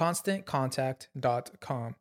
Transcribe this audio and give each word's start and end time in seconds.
ConstantContact.com. 0.00 1.92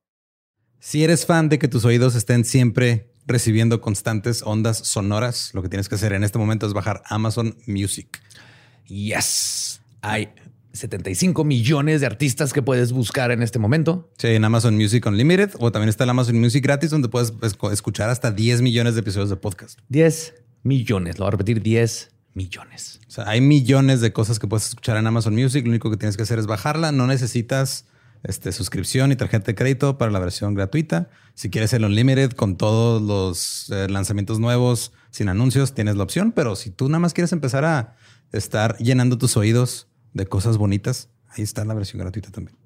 Si 0.80 1.03
eres 1.03 1.25
fan 1.25 1.50
de 1.50 1.59
que 1.59 1.67
tus 1.67 1.83
oídos 1.83 2.16
estén 2.16 2.46
siempre 2.46 3.12
recibiendo 3.28 3.81
constantes 3.81 4.41
ondas 4.41 4.78
sonoras, 4.78 5.51
lo 5.53 5.62
que 5.62 5.68
tienes 5.68 5.90
que 5.90 5.96
hacer 5.96 6.13
en 6.13 6.23
este 6.23 6.40
momento 6.40 6.66
es 6.66 6.72
bajar 6.72 7.03
Amazon 7.07 7.57
Music. 7.68 8.22
Yes. 8.88 9.81
Hay 10.01 10.29
75 10.72 11.44
millones 11.44 12.00
de 12.00 12.07
artistas 12.07 12.53
que 12.53 12.62
puedes 12.62 12.94
buscar 12.94 13.31
en 13.31 13.44
este 13.44 13.59
momento. 13.59 14.09
Sí, 14.18 14.28
en 14.28 14.46
Amazon 14.46 14.78
Music 14.78 15.06
Unlimited 15.06 15.52
o 15.59 15.69
también 15.73 15.90
está 15.90 16.06
el 16.06 16.12
Amazon 16.12 16.40
Music 16.40 16.63
gratis 16.63 16.91
donde 16.91 17.09
puedes 17.09 17.34
escuchar 17.73 18.09
hasta 18.09 18.31
10 18.31 18.62
millones 18.62 18.94
de 18.94 19.02
episodios 19.02 19.29
de 19.29 19.35
podcast. 19.35 19.78
10 19.90 20.35
millones, 20.63 21.19
lo 21.19 21.25
voy 21.25 21.29
a 21.29 21.31
repetir, 21.31 21.62
10 21.62 22.12
millones. 22.34 23.02
O 23.07 23.12
sea, 23.12 23.28
hay 23.28 23.41
millones 23.41 24.00
de 24.00 24.13
cosas 24.13 24.40
que 24.40 24.47
puedes 24.47 24.69
escuchar 24.69 24.96
en 24.96 25.06
Amazon 25.06 25.35
Music. 25.35 25.66
Lo 25.66 25.72
único 25.72 25.91
que 25.91 25.97
tienes 25.97 26.16
que 26.16 26.23
hacer 26.23 26.40
es 26.40 26.47
bajarla. 26.47 26.91
No 26.94 27.06
necesitas 27.06 27.85
este, 28.24 28.52
suscripción 28.52 29.12
y 29.12 29.16
tarjeta 29.16 29.47
de 29.47 29.56
crédito 29.56 29.97
para 29.97 30.12
la 30.12 30.19
versión 30.19 30.53
gratuita. 30.53 31.09
Si 31.34 31.50
quieres 31.50 31.74
el 31.74 31.85
Unlimited 31.85 32.31
con 32.31 32.57
todos 32.57 33.02
los 33.02 33.69
eh, 33.69 33.88
lanzamientos 33.90 34.40
nuevos 34.40 34.91
sin 35.12 35.30
anuncios, 35.30 35.74
tienes 35.74 35.96
la 35.96 36.03
opción. 36.03 36.31
Pero 36.31 36.56
si 36.56 36.69
tú 36.72 36.90
nada 36.90 37.00
más 37.00 37.13
quieres 37.13 37.31
empezar 37.31 37.66
a 37.66 37.96
estar 38.31 38.78
llenando 38.78 39.18
tus 39.18 39.38
oídos 39.38 39.88
de 40.13 40.25
cosas 40.25 40.58
bonitas, 40.58 41.09
ahí 41.29 41.44
está 41.44 41.63
la 41.66 41.74
versión 41.74 42.00
gratuita 42.02 42.31
también. 42.31 42.58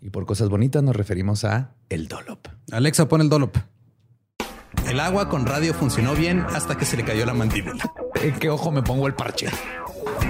Y 0.00 0.10
por 0.10 0.26
cosas 0.26 0.48
bonitas 0.48 0.82
nos 0.82 0.96
referimos 0.96 1.44
a 1.44 1.74
el 1.88 2.08
Dolop. 2.08 2.48
Alexa, 2.72 3.06
pon 3.08 3.20
el 3.20 3.28
Dolop. 3.28 3.56
El 4.86 4.98
agua 5.00 5.28
con 5.28 5.46
radio 5.46 5.74
funcionó 5.74 6.14
bien 6.14 6.40
hasta 6.40 6.76
que 6.76 6.84
se 6.84 6.96
le 6.96 7.04
cayó 7.04 7.26
la 7.26 7.34
mandíbula. 7.34 7.92
¿En 8.22 8.38
qué 8.38 8.48
ojo 8.48 8.70
me 8.70 8.82
pongo 8.82 9.06
el 9.06 9.14
parche? 9.14 9.48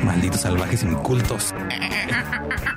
Malditos 0.05 0.41
salvajes 0.41 0.83
incultos. 0.83 1.55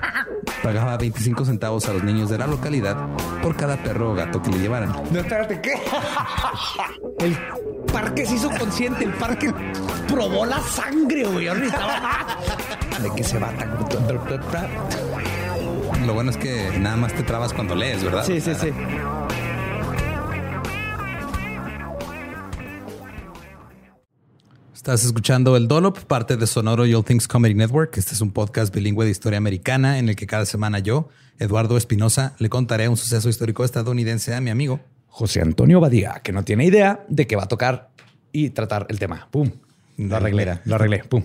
Pagaba 0.64 0.98
25 0.98 1.46
centavos 1.46 1.88
a 1.90 1.94
los 1.94 2.04
niños 2.04 2.30
de 2.30 2.38
la 2.38 2.48
localidad 2.48 2.96
por 3.42 3.56
cada 3.56 3.76
perro 3.78 4.12
o 4.12 4.16
gato 4.16 4.42
que 4.42 4.50
le 4.50 4.60
llevaran. 4.60 4.94
No, 5.12 5.20
espérate, 5.20 5.60
¿qué? 5.60 5.74
El 7.20 7.38
parque 7.92 8.26
se 8.26 8.36
hizo 8.36 8.50
consciente, 8.50 9.04
el 9.04 9.14
parque 9.14 9.54
probó 10.08 10.46
la 10.46 10.60
sangre, 10.62 11.26
güey. 11.26 11.46
¿De 11.46 13.12
qué 13.16 13.24
se 13.24 13.38
va 13.40 13.50
tan... 13.50 13.78
Lo 16.06 16.14
bueno 16.14 16.32
es 16.32 16.38
que 16.38 16.72
nada 16.80 16.98
más 16.98 17.14
te 17.14 17.24
trabas 17.24 17.54
cuando 17.54 17.76
lees, 17.76 18.04
¿verdad? 18.04 18.26
Sí, 18.26 18.42
sí, 18.42 18.54
sí. 18.56 18.72
Estás 24.84 25.06
escuchando 25.06 25.56
El 25.56 25.70
Dolop, 25.70 25.98
parte 25.98 26.36
de 26.36 26.46
Sonoro 26.46 26.84
All 26.84 27.06
Things 27.06 27.26
Comedy 27.26 27.54
Network. 27.54 27.98
Este 27.98 28.14
es 28.16 28.20
un 28.20 28.32
podcast 28.32 28.76
bilingüe 28.76 29.06
de 29.06 29.12
historia 29.12 29.38
americana 29.38 29.98
en 29.98 30.10
el 30.10 30.18
que 30.18 30.28
cada 30.28 30.46
semana 30.46 30.80
yo, 30.80 31.08
Eduardo 31.40 31.78
Espinosa, 31.78 32.36
le 32.38 32.50
contaré 32.50 32.90
un 32.90 32.98
suceso 32.98 33.30
histórico 33.30 33.64
estadounidense 33.64 34.36
a 34.36 34.42
mi 34.42 34.50
amigo 34.50 34.82
José 35.08 35.40
Antonio 35.40 35.80
Badía, 35.80 36.20
que 36.22 36.34
no 36.34 36.44
tiene 36.44 36.66
idea 36.66 37.06
de 37.08 37.28
qué 37.28 37.38
va 37.38 37.44
a 37.44 37.48
tocar 37.48 37.92
y 38.34 38.50
tratar 38.50 38.86
el 38.90 39.00
tema. 39.00 39.30
Pum. 39.32 39.52
Lo 39.96 40.18
arreglé. 40.18 40.60
Lo 40.66 40.76
arreglé. 40.76 41.06
Pum. 41.06 41.24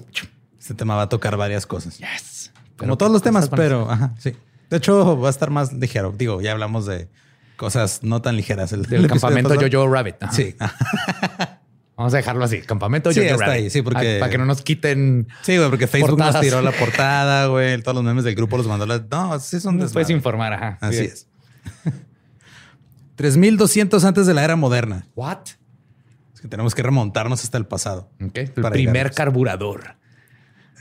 Este 0.57 0.75
tema 0.75 0.95
va 0.95 1.03
a 1.03 1.09
tocar 1.09 1.37
varias 1.37 1.67
cosas. 1.67 1.99
Yes. 1.99 2.53
Como 2.77 2.97
todos 2.97 3.11
los 3.11 3.23
temas, 3.23 3.49
pero 3.49 3.91
ajá, 3.91 4.15
sí. 4.21 4.35
De 4.71 4.77
hecho, 4.77 5.19
va 5.19 5.27
a 5.27 5.31
estar 5.31 5.51
más 5.51 5.73
ligero. 5.73 6.15
Digo, 6.17 6.41
ya 6.41 6.53
hablamos 6.53 6.87
de 6.87 7.09
cosas 7.57 8.05
no 8.05 8.23
tan 8.23 8.37
ligeras. 8.37 8.73
El, 8.73 8.85
Del 8.85 9.09
campamento 9.09 9.53
Jojo 9.61 9.89
Rabbit. 9.89 10.15
Sí. 10.31 10.55
Vamos 11.99 12.15
a 12.15 12.19
dejarlo 12.19 12.45
así. 12.45 12.61
Campamento 12.61 13.13
sí, 13.13 13.19
está 13.19 13.51
ahí. 13.51 13.71
Sí, 13.71 13.83
porque... 13.83 14.19
Para 14.21 14.31
que 14.31 14.39
no 14.39 14.47
nos 14.47 14.63
quiten... 14.63 15.27
Sí, 15.43 15.57
güey, 15.57 15.69
porque 15.69 15.89
Facebook 15.89 16.17
nos 16.17 16.41
tiró 16.41 16.63
la 16.63 16.71
portada, 16.79 17.49
güey. 17.49 17.83
Todos 17.83 17.97
los 17.97 18.05
memes 18.05 18.23
del 18.23 18.37
grupo 18.37 18.57
los 18.57 18.69
mandó. 18.69 18.87
No, 18.87 19.41
sí 19.41 19.59
son... 19.59 19.79
Nos 19.79 19.93
puedes 19.93 20.09
informar, 20.09 20.53
ajá. 20.53 20.79
Así 20.81 20.99
es. 21.07 21.27
3200 23.17 24.05
antes 24.05 24.29
de 24.29 24.35
la 24.35 24.45
era 24.45 24.55
moderna. 24.55 25.09
What? 25.17 25.39
Es 26.33 26.41
que 26.41 26.47
tenemos 26.47 26.77
que 26.77 26.85
remontarnos 26.85 27.43
hasta 27.43 27.59
el 27.59 27.67
pasado. 27.67 28.09
Okay. 28.25 28.49
El 28.55 28.63
primer 28.71 29.11
carburador. 29.11 29.97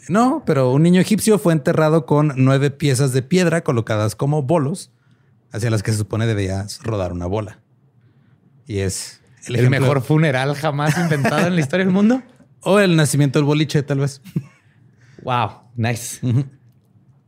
No, 0.09 0.43
pero 0.45 0.71
un 0.71 0.83
niño 0.83 1.01
egipcio 1.01 1.39
fue 1.39 1.53
enterrado 1.53 2.05
con 2.05 2.33
nueve 2.35 2.69
piezas 2.69 3.11
de 3.11 3.23
piedra 3.23 3.63
colocadas 3.63 4.15
como 4.15 4.43
bolos 4.43 4.91
hacia 5.51 5.71
las 5.71 5.81
que 5.81 5.93
se 5.93 5.97
supone 5.97 6.27
debías 6.27 6.79
rodar 6.83 7.11
una 7.11 7.25
bola. 7.25 7.59
Y 8.67 8.79
es 8.79 9.19
el, 9.47 9.69
mejor 9.69 10.01
funeral 10.01 10.55
jamás 10.55 10.97
inventado 10.97 11.47
en 11.47 11.55
la 11.55 11.61
historia 11.61 11.85
del 11.85 11.93
mundo. 11.93 12.21
O 12.61 12.79
el 12.79 12.95
nacimiento 12.95 13.37
del 13.39 13.45
boliche, 13.45 13.83
tal 13.83 13.99
vez. 13.99 14.19
Wow, 15.23 15.51
nice. 15.75 16.19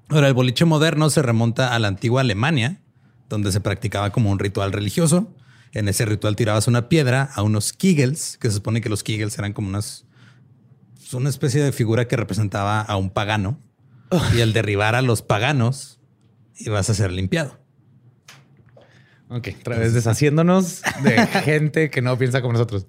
Ahora, 0.09 0.27
el 0.27 0.33
boliche 0.33 0.65
moderno 0.65 1.09
se 1.09 1.21
remonta 1.21 1.73
a 1.73 1.79
la 1.79 1.87
antigua 1.87 2.21
Alemania, 2.21 2.81
donde 3.29 3.51
se 3.51 3.61
practicaba 3.61 4.09
como 4.09 4.31
un 4.31 4.39
ritual 4.39 4.73
religioso. 4.73 5.33
En 5.71 5.87
ese 5.87 6.05
ritual 6.05 6.35
tirabas 6.35 6.67
una 6.67 6.89
piedra 6.89 7.29
a 7.35 7.43
unos 7.43 7.73
kegels, 7.73 8.37
que 8.37 8.49
se 8.49 8.55
supone 8.55 8.81
que 8.81 8.89
los 8.89 9.03
kegels 9.03 9.37
eran 9.37 9.53
como 9.53 9.69
unas. 9.69 10.05
una 11.13 11.29
especie 11.29 11.63
de 11.63 11.71
figura 11.71 12.07
que 12.07 12.17
representaba 12.17 12.81
a 12.81 12.97
un 12.97 13.11
pagano. 13.11 13.59
Y 14.35 14.41
al 14.41 14.51
derribar 14.51 14.95
a 14.95 15.03
los 15.03 15.21
paganos, 15.21 15.99
ibas 16.57 16.89
a 16.89 16.95
ser 16.95 17.11
limpiado. 17.11 17.59
Ok, 19.29 19.49
otra 19.59 19.77
vez 19.77 19.93
deshaciéndonos 19.93 20.81
de 21.03 21.25
gente 21.43 21.89
que 21.89 22.01
no 22.01 22.17
piensa 22.17 22.41
como 22.41 22.53
nosotros. 22.53 22.87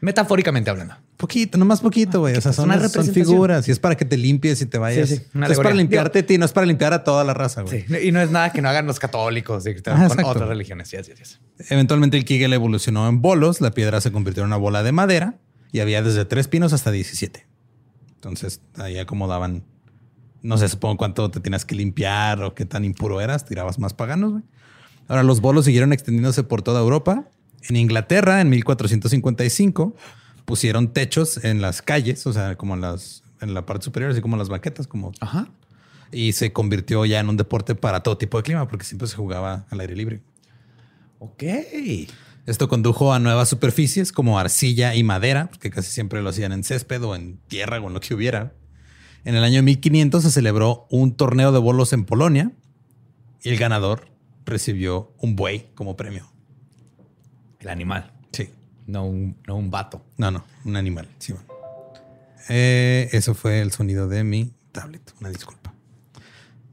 Metafóricamente 0.00 0.70
hablando. 0.70 0.94
Poquito, 1.18 1.58
nomás 1.58 1.82
poquito, 1.82 2.20
güey. 2.20 2.34
O 2.34 2.40
sea, 2.40 2.54
son, 2.54 2.70
son 2.88 3.06
figuras 3.12 3.68
y 3.68 3.70
es 3.72 3.78
para 3.78 3.94
que 3.94 4.06
te 4.06 4.16
limpies 4.16 4.62
y 4.62 4.66
te 4.66 4.78
vayas. 4.78 5.10
Sí, 5.10 5.16
sí, 5.16 5.22
una 5.34 5.44
O 5.44 5.48
sea, 5.48 5.52
es 5.52 5.60
para 5.60 5.74
limpiarte 5.74 6.20
a 6.20 6.26
ti, 6.26 6.38
no 6.38 6.46
es 6.46 6.52
para 6.52 6.66
limpiar 6.66 6.94
a 6.94 7.04
toda 7.04 7.22
la 7.24 7.34
raza, 7.34 7.60
güey. 7.60 7.84
Sí. 7.86 8.08
Y 8.08 8.10
no 8.10 8.22
es 8.22 8.30
nada 8.30 8.50
que 8.52 8.62
no 8.62 8.70
hagan 8.70 8.86
los 8.86 8.98
católicos 8.98 9.66
y 9.66 9.74
Ah, 9.84 10.08
con 10.08 10.24
otras 10.24 10.48
religiones. 10.48 10.88
Sí, 10.88 10.96
sí, 11.04 11.12
sí. 11.22 11.36
Eventualmente 11.68 12.16
el 12.16 12.24
Kegel 12.24 12.54
evolucionó 12.54 13.06
en 13.06 13.20
bolos, 13.20 13.60
la 13.60 13.72
piedra 13.72 14.00
se 14.00 14.10
convirtió 14.10 14.42
en 14.42 14.46
una 14.46 14.56
bola 14.56 14.82
de 14.82 14.92
madera 14.92 15.34
y 15.72 15.80
había 15.80 16.02
desde 16.02 16.24
tres 16.24 16.48
pinos 16.48 16.72
hasta 16.72 16.90
17. 16.90 17.46
Entonces 18.14 18.62
ahí 18.76 18.98
acomodaban, 18.98 19.64
no 20.40 20.56
sé, 20.56 20.70
supongo 20.70 20.96
cuánto 20.96 21.30
te 21.30 21.40
tenías 21.40 21.66
que 21.66 21.74
limpiar 21.74 22.42
o 22.42 22.54
qué 22.54 22.64
tan 22.64 22.86
impuro 22.86 23.20
eras, 23.20 23.44
tirabas 23.44 23.78
más 23.78 23.92
paganos. 23.92 24.32
güey. 24.32 24.42
Ahora 25.10 25.24
los 25.24 25.40
bolos 25.40 25.64
siguieron 25.64 25.92
extendiéndose 25.92 26.44
por 26.44 26.62
toda 26.62 26.78
Europa. 26.78 27.28
En 27.68 27.74
Inglaterra, 27.74 28.40
en 28.40 28.48
1455, 28.48 29.96
pusieron 30.44 30.92
techos 30.92 31.44
en 31.44 31.60
las 31.60 31.82
calles, 31.82 32.28
o 32.28 32.32
sea, 32.32 32.54
como 32.54 32.74
en, 32.74 32.82
las, 32.82 33.24
en 33.40 33.52
la 33.52 33.66
parte 33.66 33.86
superior, 33.86 34.12
así 34.12 34.20
como 34.20 34.36
las 34.36 34.48
banquetas, 34.48 34.86
como 34.86 35.10
Ajá. 35.18 35.48
y 36.12 36.30
se 36.30 36.52
convirtió 36.52 37.04
ya 37.06 37.18
en 37.18 37.28
un 37.28 37.36
deporte 37.36 37.74
para 37.74 38.04
todo 38.04 38.18
tipo 38.18 38.36
de 38.36 38.44
clima, 38.44 38.68
porque 38.68 38.84
siempre 38.84 39.08
se 39.08 39.16
jugaba 39.16 39.66
al 39.70 39.80
aire 39.80 39.96
libre. 39.96 40.20
Ok. 41.18 41.42
Esto 42.46 42.68
condujo 42.68 43.12
a 43.12 43.18
nuevas 43.18 43.48
superficies 43.48 44.12
como 44.12 44.38
arcilla 44.38 44.94
y 44.94 45.02
madera, 45.02 45.50
que 45.58 45.70
casi 45.70 45.90
siempre 45.90 46.22
lo 46.22 46.30
hacían 46.30 46.52
en 46.52 46.62
césped 46.62 47.02
o 47.02 47.16
en 47.16 47.38
tierra 47.48 47.80
o 47.80 47.88
en 47.88 47.94
lo 47.94 48.00
que 48.00 48.14
hubiera. 48.14 48.52
En 49.24 49.34
el 49.34 49.42
año 49.42 49.60
1500 49.64 50.22
se 50.22 50.30
celebró 50.30 50.86
un 50.88 51.16
torneo 51.16 51.50
de 51.50 51.58
bolos 51.58 51.92
en 51.92 52.04
Polonia 52.04 52.52
y 53.42 53.48
el 53.48 53.58
ganador 53.58 54.09
recibió 54.44 55.12
un 55.18 55.36
buey 55.36 55.68
como 55.74 55.96
premio. 55.96 56.30
El 57.60 57.68
animal, 57.68 58.12
Sí, 58.32 58.48
no 58.86 59.04
un, 59.04 59.36
no 59.46 59.56
un 59.56 59.70
vato. 59.70 60.02
no, 60.16 60.30
no, 60.30 60.44
un 60.64 60.76
animal. 60.76 61.08
Sí, 61.18 61.32
bueno. 61.32 61.46
Eh, 62.48 63.08
eso 63.12 63.34
fue 63.34 63.60
el 63.60 63.70
sonido 63.72 64.08
de 64.08 64.24
mi 64.24 64.52
tablet. 64.72 65.12
Una 65.20 65.28
disculpa. 65.30 65.72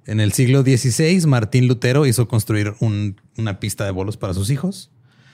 En 0.06 0.20
el 0.22 0.32
siglo 0.32 0.62
XVI, 0.64 1.26
Martín 1.28 1.68
Lutero 1.68 2.06
hizo 2.06 2.28
construir 2.28 2.74
un- 2.80 3.20
una 3.38 3.60
pista 3.60 3.84
de 3.86 3.92
bolos 3.92 4.16
para 4.18 4.34
sus 4.34 4.50
hijos. 4.50 4.90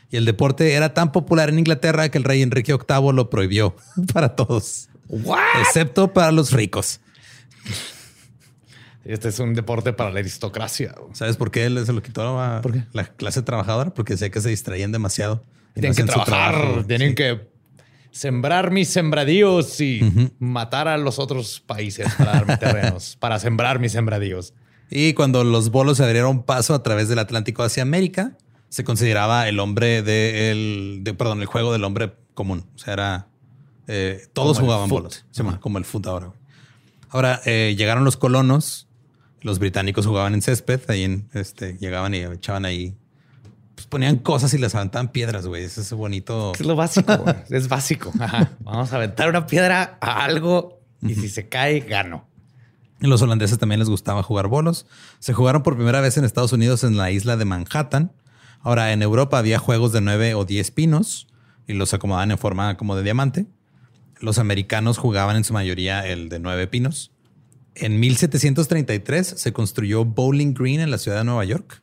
Y 0.09 0.17
el 0.17 0.25
deporte 0.25 0.73
era 0.73 0.93
tan 0.93 1.11
popular 1.11 1.49
en 1.49 1.59
Inglaterra 1.59 2.09
que 2.09 2.17
el 2.17 2.23
rey 2.23 2.41
Enrique 2.41 2.73
VIII 2.73 3.13
lo 3.13 3.29
prohibió 3.29 3.75
para 4.13 4.35
todos, 4.35 4.89
¿What? 5.07 5.39
excepto 5.61 6.11
para 6.13 6.31
los 6.31 6.51
ricos. 6.51 6.99
Este 9.05 9.29
es 9.29 9.39
un 9.39 9.53
deporte 9.53 9.91
para 9.93 10.11
la 10.11 10.19
aristocracia. 10.19 10.95
¿Sabes 11.13 11.35
por 11.37 11.51
qué 11.51 11.65
él 11.65 11.85
se 11.85 11.91
lo 11.93 12.01
quitó 12.01 12.39
a 12.39 12.61
¿Por 12.61 12.73
qué? 12.73 12.83
la 12.93 13.03
clase 13.05 13.41
trabajadora? 13.41 13.93
Porque 13.93 14.13
decía 14.13 14.29
que 14.29 14.39
se 14.41 14.49
distraían 14.49 14.91
demasiado. 14.91 15.43
no 15.75 15.81
Tienen 15.81 15.95
que 15.95 16.03
trabajar, 16.03 16.55
trabajo. 16.55 16.85
tienen 16.85 17.09
Sí. 17.09 17.15
que 17.15 17.47
sembrar 18.11 18.71
mis 18.71 18.89
sembradíos 18.89 19.81
y 19.81 20.01
matar 20.39 20.87
a 20.87 20.97
los 20.97 21.19
otros 21.19 21.59
países 21.65 22.07
para 22.17 22.33
darme 22.33 22.57
terrenos, 22.57 23.15
para 23.19 23.39
sembrar 23.39 23.79
mis 23.79 23.91
sembradíos. 23.91 24.53
Y 24.89 25.13
cuando 25.13 25.43
los 25.43 25.71
bolos 25.71 25.97
se 25.97 26.03
abrieron 26.03 26.43
paso 26.43 26.75
a 26.75 26.83
través 26.83 27.09
del 27.09 27.19
Atlántico 27.19 27.63
hacia 27.63 27.81
América, 27.83 28.37
se 28.69 28.83
consideraba 28.83 29.47
el 29.49 29.59
hombre 29.59 30.01
de 30.03 30.51
el, 30.51 30.99
de, 31.03 31.13
perdón, 31.13 31.41
el 31.41 31.47
juego 31.47 31.73
del 31.73 31.83
hombre 31.83 32.13
común. 32.35 32.65
O 32.75 32.77
sea, 32.77 32.93
era 32.93 33.27
eh, 33.87 34.27
todos 34.33 34.57
Como 34.57 34.67
jugaban 34.67 34.89
bolos, 34.89 35.25
Se 35.31 35.43
llama 35.43 35.59
como 35.59 35.77
el 35.79 35.85
foot 35.85 36.05
ahora. 36.07 36.27
güey. 36.27 36.39
Ahora 37.09 37.41
eh, 37.45 37.75
llegaron 37.77 38.03
los 38.05 38.17
colonos, 38.17 38.87
los 39.43 39.59
británicos 39.59 40.07
jugaban 40.07 40.33
en 40.33 40.41
césped, 40.41 40.81
ahí 40.87 41.03
en, 41.03 41.29
este, 41.33 41.77
llegaban 41.77 42.13
y 42.15 42.19
echaban 42.19 42.65
ahí, 42.65 42.95
pues 43.75 43.87
ponían 43.87 44.17
cosas 44.17 44.53
y 44.53 44.57
les 44.57 44.73
aventaban 44.73 45.09
piedras, 45.09 45.45
güey. 45.45 45.63
Ese 45.63 45.81
es 45.81 45.93
bonito. 45.93 46.53
Es 46.53 46.65
lo 46.65 46.75
básico. 46.75 47.17
güey. 47.17 47.35
es 47.49 47.67
básico. 47.67 48.11
Ajá. 48.19 48.51
Vamos 48.61 48.91
a 48.93 48.95
aventar 48.95 49.29
una 49.29 49.45
piedra 49.45 49.97
a 50.01 50.23
algo 50.23 50.81
y 51.01 51.15
si 51.15 51.29
se 51.29 51.49
cae, 51.49 51.81
gano. 51.81 52.25
Y 53.01 53.07
los 53.07 53.21
holandeses 53.21 53.57
también 53.57 53.79
les 53.79 53.89
gustaba 53.89 54.23
jugar 54.23 54.47
bolos. 54.47 54.85
Se 55.19 55.33
jugaron 55.33 55.61
por 55.61 55.75
primera 55.75 55.99
vez 55.99 56.17
en 56.17 56.23
Estados 56.23 56.53
Unidos 56.53 56.85
en 56.85 56.95
la 56.95 57.11
isla 57.11 57.35
de 57.35 57.43
Manhattan. 57.43 58.13
Ahora, 58.61 58.93
en 58.93 59.01
Europa 59.01 59.37
había 59.37 59.59
juegos 59.59 59.91
de 59.91 59.99
nueve 59.99 60.35
o 60.35 60.45
diez 60.45 60.71
pinos 60.71 61.27
y 61.67 61.73
los 61.73 61.93
acomodaban 61.93 62.31
en 62.31 62.37
forma 62.37 62.77
como 62.77 62.95
de 62.95 63.03
diamante. 63.03 63.45
Los 64.21 64.37
americanos 64.37 64.97
jugaban 64.97 65.35
en 65.35 65.43
su 65.43 65.51
mayoría 65.51 66.07
el 66.07 66.29
de 66.29 66.39
nueve 66.39 66.67
pinos. 66.67 67.12
En 67.75 67.99
1733 67.99 69.27
se 69.27 69.53
construyó 69.53 70.05
Bowling 70.05 70.53
Green 70.53 70.79
en 70.79 70.91
la 70.91 70.97
ciudad 70.97 71.17
de 71.17 71.23
Nueva 71.23 71.43
York, 71.45 71.81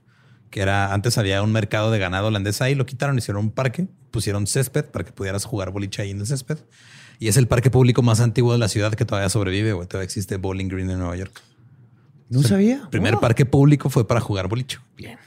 que 0.51 0.61
era 0.61 0.93
antes 0.93 1.19
había 1.19 1.43
un 1.43 1.53
mercado 1.53 1.91
de 1.91 1.99
ganado 1.99 2.29
holandés 2.29 2.61
ahí, 2.61 2.75
lo 2.75 2.87
quitaron, 2.87 3.19
hicieron 3.19 3.45
un 3.45 3.51
parque, 3.51 3.89
pusieron 4.11 4.47
césped 4.47 4.85
para 4.87 5.05
que 5.05 5.13
pudieras 5.13 5.45
jugar 5.45 5.71
boliche 5.71 6.03
ahí 6.03 6.11
en 6.11 6.21
el 6.21 6.27
césped. 6.27 6.59
Y 7.19 7.29
es 7.29 7.37
el 7.37 7.47
parque 7.47 7.71
público 7.71 8.03
más 8.03 8.21
antiguo 8.21 8.53
de 8.53 8.59
la 8.59 8.69
ciudad 8.69 8.95
que 8.95 9.05
todavía 9.05 9.29
sobrevive, 9.29 9.73
güey. 9.75 9.87
Todavía 9.87 10.05
existe 10.05 10.37
Bowling 10.37 10.69
Green 10.69 10.91
en 10.91 10.99
Nueva 10.99 11.17
York. 11.17 11.43
No 12.31 12.43
sabía. 12.43 12.83
El 12.85 12.89
primer 12.89 13.19
parque 13.19 13.45
público 13.45 13.91
fue 13.91 14.07
para 14.07 14.21
jugar 14.21 14.49
boliche. 14.49 14.79
Bien. 14.97 15.19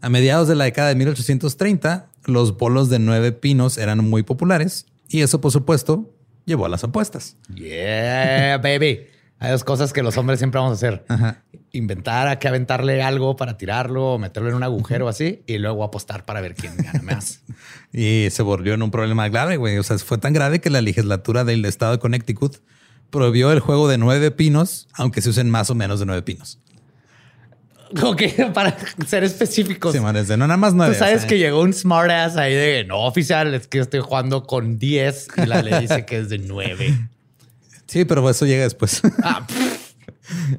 A 0.00 0.08
mediados 0.08 0.46
de 0.46 0.54
la 0.54 0.64
década 0.64 0.88
de 0.90 0.94
1830, 0.94 2.08
los 2.26 2.56
bolos 2.56 2.88
de 2.88 2.98
nueve 2.98 3.32
pinos 3.32 3.78
eran 3.78 4.04
muy 4.04 4.22
populares 4.22 4.86
y 5.08 5.22
eso, 5.22 5.40
por 5.40 5.50
supuesto, 5.50 6.14
llevó 6.44 6.66
a 6.66 6.68
las 6.68 6.84
apuestas. 6.84 7.36
Yeah, 7.54 8.58
baby. 8.58 9.06
Hay 9.40 9.50
dos 9.50 9.64
cosas 9.64 9.94
que 9.94 10.02
los 10.02 10.18
hombres 10.18 10.38
siempre 10.38 10.60
vamos 10.60 10.72
a 10.72 10.74
hacer. 10.74 11.04
Ajá. 11.08 11.42
Inventar 11.72 12.28
a 12.28 12.38
que 12.38 12.46
aventarle 12.46 13.02
algo 13.02 13.36
para 13.36 13.56
tirarlo 13.56 14.12
o 14.12 14.18
meterlo 14.18 14.50
en 14.50 14.54
un 14.54 14.62
agujero 14.62 15.08
así 15.08 15.42
y 15.46 15.56
luego 15.56 15.82
apostar 15.82 16.26
para 16.26 16.42
ver 16.42 16.54
quién 16.54 16.76
gana 16.76 17.02
más. 17.02 17.40
Y 17.92 18.28
se 18.30 18.44
volvió 18.44 18.74
en 18.74 18.82
un 18.82 18.92
problema 18.92 19.28
grave, 19.28 19.56
güey. 19.56 19.76
O 19.78 19.82
sea, 19.82 19.98
fue 19.98 20.16
tan 20.16 20.32
grave 20.32 20.60
que 20.60 20.70
la 20.70 20.80
legislatura 20.80 21.42
del 21.42 21.64
estado 21.64 21.90
de 21.90 21.98
Connecticut 21.98 22.58
prohibió 23.10 23.50
el 23.50 23.58
juego 23.58 23.88
de 23.88 23.98
nueve 23.98 24.30
pinos, 24.30 24.86
aunque 24.94 25.20
se 25.20 25.30
usen 25.30 25.50
más 25.50 25.70
o 25.70 25.74
menos 25.74 25.98
de 25.98 26.06
nueve 26.06 26.22
pinos. 26.22 26.60
Que 28.16 28.28
para 28.54 28.76
ser 29.08 29.24
específicos. 29.24 29.92
Sí, 29.92 29.98
man, 29.98 30.16
es 30.16 30.28
de 30.28 30.36
no 30.36 30.46
nada 30.46 30.56
más 30.56 30.74
nueve. 30.74 30.92
Tú 30.92 31.00
sabes 31.00 31.16
o 31.16 31.18
sea, 31.20 31.28
que 31.28 31.38
llegó 31.38 31.62
un 31.62 31.72
smartass 31.72 32.36
ahí 32.36 32.54
de 32.54 32.84
no 32.84 33.00
oficial, 33.00 33.52
es 33.54 33.66
que 33.66 33.80
estoy 33.80 34.00
jugando 34.00 34.44
con 34.44 34.78
10 34.78 35.28
y 35.38 35.46
la 35.46 35.62
ley 35.62 35.80
dice 35.80 36.06
que 36.06 36.18
es 36.18 36.28
de 36.28 36.38
9. 36.38 37.08
Sí, 37.90 38.04
pero 38.04 38.28
eso 38.30 38.46
llega 38.46 38.62
después. 38.62 39.02
Ah, 39.22 39.46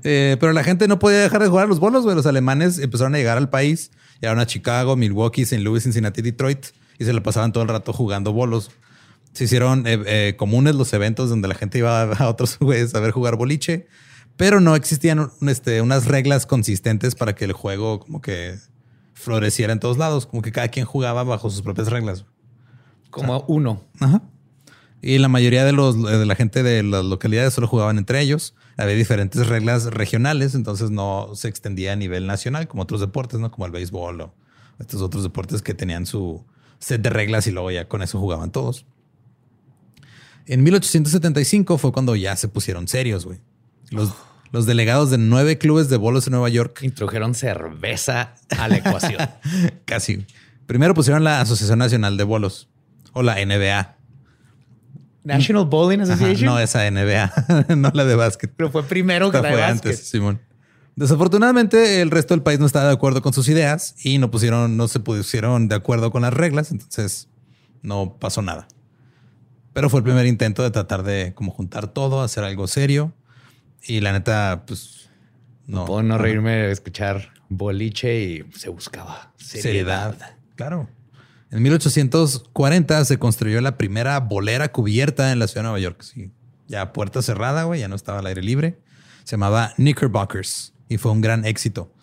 Eh, 0.03 0.35
pero 0.39 0.51
la 0.51 0.63
gente 0.65 0.87
no 0.89 0.99
podía 0.99 1.19
dejar 1.19 1.41
de 1.41 1.47
jugar 1.47 1.63
a 1.65 1.67
los 1.67 1.79
bolos, 1.79 2.03
güey. 2.03 2.13
Los 2.15 2.25
alemanes 2.25 2.77
empezaron 2.77 3.15
a 3.15 3.17
llegar 3.19 3.37
al 3.37 3.49
país, 3.49 3.91
llegaron 4.19 4.39
a 4.41 4.45
Chicago, 4.45 4.97
Milwaukee, 4.97 5.43
St. 5.43 5.59
Louis, 5.63 5.83
Cincinnati, 5.83 6.21
Detroit 6.21 6.65
y 6.99 7.05
se 7.05 7.13
la 7.13 7.23
pasaban 7.23 7.53
todo 7.53 7.63
el 7.63 7.69
rato 7.69 7.93
jugando 7.93 8.33
bolos. 8.33 8.71
Se 9.31 9.45
hicieron 9.45 9.87
eh, 9.87 9.97
eh, 10.07 10.35
comunes 10.37 10.75
los 10.75 10.91
eventos 10.91 11.29
donde 11.29 11.47
la 11.47 11.55
gente 11.55 11.77
iba 11.77 12.03
a 12.03 12.27
otros 12.27 12.57
güeyes 12.59 12.93
a 12.95 12.99
ver 12.99 13.11
jugar 13.11 13.37
boliche, 13.37 13.87
pero 14.35 14.59
no 14.59 14.75
existían 14.75 15.19
un- 15.19 15.49
este, 15.49 15.81
unas 15.81 16.05
reglas 16.05 16.45
consistentes 16.45 17.15
para 17.15 17.33
que 17.33 17.45
el 17.45 17.53
juego 17.53 18.01
como 18.01 18.19
que 18.21 18.57
floreciera 19.13 19.71
en 19.71 19.79
todos 19.79 19.97
lados, 19.97 20.25
como 20.25 20.41
que 20.41 20.51
cada 20.51 20.67
quien 20.67 20.85
jugaba 20.85 21.23
bajo 21.23 21.49
sus 21.49 21.61
propias 21.61 21.87
reglas. 21.89 22.25
como 23.09 23.45
uno. 23.47 23.83
Ajá. 24.01 24.21
Y 25.01 25.17
la 25.17 25.27
mayoría 25.29 25.65
de, 25.65 25.71
los, 25.71 26.01
de 26.01 26.25
la 26.25 26.35
gente 26.35 26.61
de 26.61 26.83
las 26.83 27.03
localidades 27.03 27.53
solo 27.53 27.67
jugaban 27.67 27.97
entre 27.97 28.21
ellos. 28.21 28.53
Había 28.77 28.95
diferentes 28.95 29.47
reglas 29.47 29.85
regionales, 29.85 30.53
entonces 30.53 30.91
no 30.91 31.31
se 31.33 31.47
extendía 31.47 31.93
a 31.93 31.95
nivel 31.95 32.27
nacional 32.27 32.67
como 32.67 32.83
otros 32.83 33.01
deportes, 33.01 33.39
¿no? 33.39 33.49
Como 33.49 33.65
el 33.65 33.71
béisbol 33.71 34.21
o 34.21 34.33
estos 34.79 35.01
otros 35.01 35.23
deportes 35.23 35.61
que 35.61 35.73
tenían 35.73 36.05
su 36.05 36.45
set 36.79 37.01
de 37.01 37.09
reglas 37.09 37.47
y 37.47 37.51
luego 37.51 37.71
ya 37.71 37.87
con 37.87 38.01
eso 38.03 38.19
jugaban 38.19 38.51
todos. 38.51 38.85
En 40.45 40.63
1875 40.63 41.77
fue 41.77 41.91
cuando 41.91 42.15
ya 42.15 42.35
se 42.35 42.47
pusieron 42.47 42.87
serios, 42.87 43.25
güey. 43.25 43.39
Los, 43.89 44.13
los 44.51 44.65
delegados 44.65 45.09
de 45.09 45.17
nueve 45.17 45.57
clubes 45.57 45.89
de 45.89 45.97
bolos 45.97 46.27
en 46.27 46.31
Nueva 46.31 46.49
York 46.49 46.79
Introdujeron 46.83 47.35
cerveza 47.35 48.35
a 48.57 48.67
la 48.67 48.77
ecuación. 48.77 49.29
Casi. 49.85 50.25
Primero 50.67 50.93
pusieron 50.93 51.23
la 51.23 51.41
Asociación 51.41 51.79
Nacional 51.79 52.17
de 52.17 52.23
Bolos 52.23 52.69
o 53.13 53.23
la 53.23 53.43
NBA. 53.43 54.00
National 55.23 55.65
Bowling 55.65 55.99
Ajá, 56.01 56.13
Association. 56.13 56.45
no 56.45 56.59
esa 56.59 56.89
NBA, 56.89 57.31
no 57.75 57.91
la 57.93 58.05
de 58.05 58.15
básquet. 58.15 58.51
pero 58.55 58.71
fue 58.71 58.83
primero 58.83 59.29
que 59.31 59.37
Esta 59.37 59.49
la 59.49 59.55
de 59.55 59.61
fue 59.61 59.71
básquet. 59.71 59.91
antes, 59.91 60.07
Simón. 60.09 60.41
Desafortunadamente, 60.95 62.01
el 62.01 62.11
resto 62.11 62.33
del 62.33 62.43
país 62.43 62.59
no 62.59 62.65
estaba 62.65 62.87
de 62.87 62.93
acuerdo 62.93 63.21
con 63.21 63.33
sus 63.33 63.47
ideas 63.47 63.95
y 64.03 64.17
no 64.17 64.29
pusieron, 64.29 64.75
no 64.77 64.87
se 64.87 64.99
pusieron 64.99 65.67
de 65.67 65.75
acuerdo 65.75 66.11
con 66.11 66.21
las 66.23 66.33
reglas, 66.33 66.71
entonces 66.71 67.29
no 67.81 68.17
pasó 68.19 68.41
nada. 68.41 68.67
Pero 69.73 69.89
fue 69.89 69.99
el 69.99 70.03
primer 70.03 70.25
intento 70.25 70.63
de 70.63 70.71
tratar 70.71 71.03
de 71.03 71.33
como 71.33 71.51
juntar 71.51 71.87
todo, 71.87 72.21
hacer 72.21 72.43
algo 72.43 72.67
serio. 72.67 73.13
Y 73.83 74.01
la 74.01 74.11
neta, 74.11 74.63
pues 74.67 75.09
no. 75.65 75.85
Puedo 75.85 76.03
no 76.03 76.17
reírme 76.17 76.51
de 76.51 76.71
escuchar 76.71 77.29
boliche 77.47 78.19
y 78.21 78.43
se 78.53 78.69
buscaba 78.69 79.31
seriedad. 79.37 80.11
seriedad. 80.13 80.35
Claro. 80.55 80.89
En 81.51 81.61
1840 81.63 83.05
se 83.05 83.19
construyó 83.19 83.59
la 83.59 83.77
primera 83.77 84.19
bolera 84.21 84.71
cubierta 84.71 85.33
en 85.33 85.39
la 85.39 85.47
ciudad 85.47 85.61
de 85.61 85.63
Nueva 85.63 85.79
York. 85.79 86.01
Sí, 86.01 86.31
ya 86.67 86.93
puerta 86.93 87.21
cerrada, 87.21 87.63
güey, 87.63 87.81
ya 87.81 87.89
no 87.89 87.95
estaba 87.95 88.19
al 88.19 88.25
aire 88.25 88.41
libre. 88.41 88.79
Se 89.25 89.31
llamaba 89.31 89.73
Knickerbockers 89.75 90.73
y 90.87 90.97
fue 90.97 91.11
un 91.11 91.19
gran 91.19 91.45
éxito. 91.45 91.93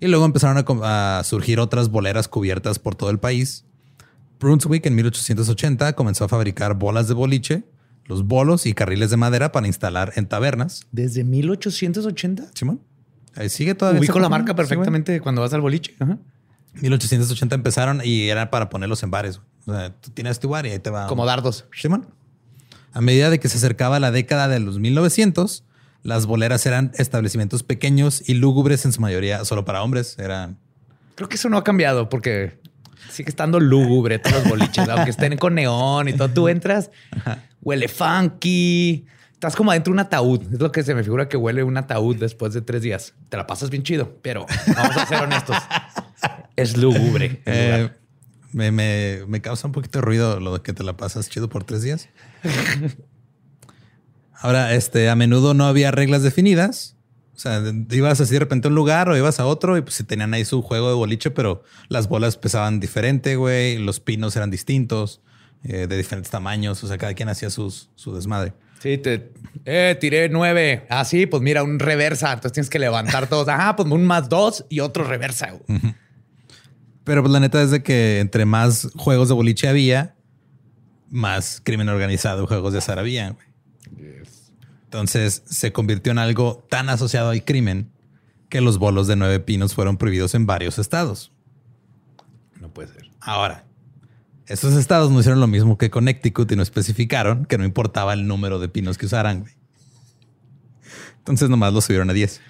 Y 0.00 0.08
luego 0.08 0.24
empezaron 0.24 0.64
a, 0.82 1.18
a 1.18 1.24
surgir 1.24 1.60
otras 1.60 1.90
boleras 1.90 2.26
cubiertas 2.26 2.80
por 2.80 2.96
todo 2.96 3.10
el 3.10 3.18
país. 3.20 3.64
Brunswick 4.40 4.84
en 4.86 4.96
1880 4.96 5.92
comenzó 5.94 6.24
a 6.24 6.28
fabricar 6.28 6.74
bolas 6.74 7.06
de 7.08 7.14
boliche, 7.14 7.64
los 8.04 8.26
bolos 8.26 8.66
y 8.66 8.74
carriles 8.74 9.10
de 9.10 9.16
madera 9.16 9.52
para 9.52 9.66
instalar 9.68 10.12
en 10.16 10.26
tabernas. 10.26 10.86
Desde 10.90 11.22
1880. 11.22 12.50
Simón. 12.54 12.80
Ahí 13.36 13.48
sigue 13.48 13.74
todavía. 13.74 14.00
Ubico 14.00 14.18
la 14.18 14.28
marca 14.28 14.52
Sí, 14.52 14.56
perfectamente 14.56 15.20
cuando 15.20 15.42
vas 15.42 15.52
al 15.52 15.60
boliche. 15.60 15.94
Ajá. 16.00 16.18
1880 16.80 17.54
empezaron 17.54 18.00
y 18.04 18.28
era 18.28 18.50
para 18.50 18.68
ponerlos 18.68 19.02
en 19.02 19.10
bares. 19.10 19.40
O 19.66 19.74
sea, 19.74 19.94
tú 19.94 20.10
tienes 20.10 20.40
tu 20.40 20.48
bar 20.48 20.66
y 20.66 20.70
ahí 20.70 20.78
te 20.78 20.90
va. 20.90 21.06
Como 21.06 21.26
dardos. 21.26 21.66
Simón. 21.72 22.08
A 22.92 23.00
medida 23.00 23.30
de 23.30 23.38
que 23.38 23.48
se 23.48 23.58
acercaba 23.58 24.00
la 24.00 24.10
década 24.10 24.48
de 24.48 24.60
los 24.60 24.78
1900, 24.78 25.64
las 26.02 26.26
boleras 26.26 26.64
eran 26.66 26.92
establecimientos 26.94 27.62
pequeños 27.62 28.28
y 28.28 28.34
lúgubres 28.34 28.84
en 28.84 28.92
su 28.92 29.00
mayoría 29.00 29.44
solo 29.44 29.64
para 29.64 29.82
hombres. 29.82 30.18
Eran 30.18 30.58
Creo 31.18 31.28
que 31.28 31.34
eso 31.34 31.48
no 31.48 31.56
ha 31.56 31.64
cambiado 31.64 32.08
porque 32.08 32.60
sigue 33.10 33.28
estando 33.28 33.58
lúgubre 33.58 34.20
todos 34.20 34.36
los 34.42 34.50
boliches, 34.50 34.88
aunque 34.88 35.10
estén 35.10 35.36
con 35.36 35.56
neón 35.56 36.08
y 36.08 36.12
todo. 36.12 36.30
Tú 36.30 36.48
entras, 36.48 36.90
huele 37.60 37.88
funky. 37.88 39.04
Estás 39.32 39.56
como 39.56 39.72
adentro 39.72 39.92
de 39.92 39.94
un 39.94 40.00
ataúd. 40.00 40.42
Es 40.52 40.60
lo 40.60 40.70
que 40.70 40.82
se 40.84 40.94
me 40.94 41.02
figura 41.02 41.28
que 41.28 41.36
huele 41.36 41.64
un 41.64 41.76
ataúd 41.76 42.16
después 42.16 42.54
de 42.54 42.62
tres 42.62 42.82
días. 42.82 43.14
Te 43.28 43.36
la 43.36 43.46
pasas 43.46 43.68
bien 43.68 43.82
chido, 43.82 44.16
pero 44.22 44.46
vamos 44.76 44.96
a 44.96 45.06
ser 45.06 45.22
honestos. 45.22 45.56
Es 46.62 46.76
lúgubre. 46.76 47.40
Eh, 47.46 47.90
me, 48.52 48.70
me- 48.72 49.20
me 49.26 49.40
causa 49.40 49.66
un 49.66 49.72
poquito 49.72 49.98
de 49.98 50.02
ruido 50.04 50.40
lo 50.40 50.54
de 50.54 50.62
que 50.62 50.72
te 50.72 50.82
la 50.82 50.96
pasas 50.96 51.28
chido 51.28 51.48
por 51.48 51.64
tres 51.64 51.82
días. 51.82 52.08
Ahora, 54.40 54.74
este, 54.74 55.08
a 55.08 55.16
menudo 55.16 55.54
no 55.54 55.66
había 55.66 55.90
reglas 55.90 56.22
definidas. 56.22 56.96
O 57.34 57.40
sea, 57.40 57.62
ibas 57.90 58.20
así 58.20 58.32
de 58.32 58.40
repente 58.40 58.66
a 58.66 58.70
un 58.70 58.74
lugar 58.74 59.08
o 59.08 59.16
ibas 59.16 59.38
a 59.38 59.46
otro 59.46 59.76
y 59.76 59.82
pues 59.82 59.94
sí 59.94 60.04
tenían 60.04 60.34
ahí 60.34 60.44
su 60.44 60.60
juego 60.62 60.88
de 60.88 60.94
boliche, 60.94 61.30
pero 61.30 61.62
las 61.88 62.08
bolas 62.08 62.36
pesaban 62.36 62.80
diferente, 62.80 63.36
güey. 63.36 63.78
Los 63.78 64.00
pinos 64.00 64.34
eran 64.36 64.50
distintos, 64.50 65.20
eh, 65.62 65.86
de 65.86 65.96
diferentes 65.96 66.30
tamaños. 66.30 66.82
O 66.82 66.88
sea, 66.88 66.98
cada 66.98 67.14
quien 67.14 67.28
hacía 67.28 67.50
sus, 67.50 67.90
su 67.94 68.14
desmadre. 68.14 68.54
Sí, 68.80 68.96
te 68.98 69.32
eh, 69.64 69.96
tiré 70.00 70.28
nueve. 70.28 70.84
Ah, 70.88 71.04
sí, 71.04 71.26
pues 71.26 71.42
mira, 71.42 71.62
un 71.62 71.78
reversa. 71.78 72.28
Entonces 72.32 72.52
tienes 72.52 72.70
que 72.70 72.78
levantar 72.80 73.28
todos. 73.28 73.48
Ajá, 73.48 73.74
pues 73.76 73.88
un 73.88 74.04
más 74.04 74.28
dos 74.28 74.64
y 74.68 74.80
otro 74.80 75.04
reversa. 75.04 75.52
güey. 75.52 75.94
Pero 77.08 77.22
pues 77.22 77.32
la 77.32 77.40
neta 77.40 77.62
es 77.62 77.70
de 77.70 77.82
que 77.82 78.20
entre 78.20 78.44
más 78.44 78.90
juegos 78.94 79.28
de 79.28 79.34
boliche 79.34 79.66
había, 79.66 80.14
más 81.08 81.62
crimen 81.64 81.88
organizado 81.88 82.44
y 82.44 82.46
juegos 82.46 82.74
de 82.74 82.80
azar 82.80 82.98
había. 82.98 83.34
Entonces 84.84 85.42
se 85.46 85.72
convirtió 85.72 86.12
en 86.12 86.18
algo 86.18 86.66
tan 86.68 86.90
asociado 86.90 87.30
al 87.30 87.46
crimen 87.46 87.90
que 88.50 88.60
los 88.60 88.76
bolos 88.76 89.06
de 89.06 89.16
nueve 89.16 89.40
pinos 89.40 89.72
fueron 89.72 89.96
prohibidos 89.96 90.34
en 90.34 90.44
varios 90.44 90.78
estados. 90.78 91.32
No 92.60 92.68
puede 92.74 92.92
ser. 92.92 93.08
Ahora, 93.20 93.64
estos 94.46 94.74
estados 94.74 95.10
no 95.10 95.18
hicieron 95.18 95.40
lo 95.40 95.46
mismo 95.46 95.78
que 95.78 95.88
Connecticut 95.88 96.52
y 96.52 96.56
no 96.56 96.62
especificaron 96.62 97.46
que 97.46 97.56
no 97.56 97.64
importaba 97.64 98.12
el 98.12 98.26
número 98.26 98.58
de 98.58 98.68
pinos 98.68 98.98
que 98.98 99.06
usaran. 99.06 99.40
güey. 99.40 99.54
Entonces 101.16 101.48
nomás 101.48 101.72
lo 101.72 101.80
subieron 101.80 102.10
a 102.10 102.12
10. 102.12 102.42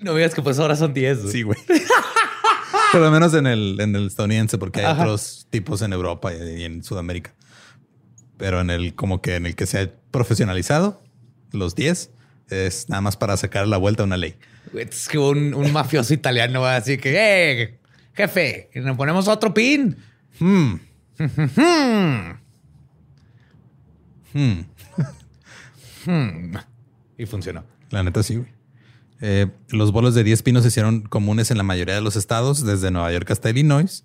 No 0.00 0.14
veas 0.14 0.34
que 0.34 0.40
pues 0.40 0.58
ahora 0.58 0.74
son 0.74 0.94
10. 0.94 1.20
güey. 1.20 1.32
Sí, 1.32 1.42
güey. 1.42 1.58
Por 2.92 3.00
lo 3.00 3.10
menos 3.10 3.34
en 3.34 3.46
el, 3.46 3.78
en 3.80 3.94
el 3.94 4.06
estadounidense, 4.06 4.58
porque 4.58 4.80
hay 4.80 4.86
Ajá. 4.86 5.02
otros 5.02 5.46
tipos 5.50 5.82
en 5.82 5.92
Europa 5.92 6.32
y 6.34 6.64
en 6.64 6.82
Sudamérica. 6.82 7.34
Pero 8.36 8.60
en 8.60 8.70
el 8.70 8.94
como 8.94 9.20
que 9.20 9.36
en 9.36 9.46
el 9.46 9.54
que 9.56 9.66
se 9.66 9.80
ha 9.80 9.90
profesionalizado, 10.10 11.02
los 11.52 11.74
10 11.74 12.10
es 12.50 12.88
nada 12.88 13.00
más 13.02 13.16
para 13.16 13.36
sacar 13.36 13.66
la 13.68 13.76
vuelta 13.76 14.02
a 14.02 14.06
una 14.06 14.16
ley. 14.16 14.36
Es 14.74 15.08
que 15.08 15.18
un, 15.18 15.54
un 15.54 15.72
mafioso 15.72 16.14
italiano 16.14 16.60
va 16.60 16.76
así 16.76 16.98
que, 16.98 17.14
eh, 17.16 17.78
jefe, 18.14 18.70
nos 18.74 18.96
ponemos 18.96 19.28
otro 19.28 19.52
pin. 19.54 19.96
Hmm. 20.40 20.78
Hmm. 24.34 24.70
Hmm. 26.06 26.54
Y 27.16 27.26
funcionó. 27.26 27.64
La 27.90 28.04
neta 28.04 28.22
sí, 28.22 28.36
güey. 28.36 28.48
Eh, 29.20 29.48
los 29.68 29.92
bolos 29.92 30.14
de 30.14 30.24
10 30.24 30.42
pinos 30.42 30.62
se 30.62 30.68
hicieron 30.68 31.02
comunes 31.02 31.50
en 31.50 31.56
la 31.56 31.64
mayoría 31.64 31.94
de 31.94 32.00
los 32.00 32.16
estados, 32.16 32.64
desde 32.64 32.90
Nueva 32.90 33.12
York 33.12 33.30
hasta 33.30 33.50
Illinois. 33.50 34.04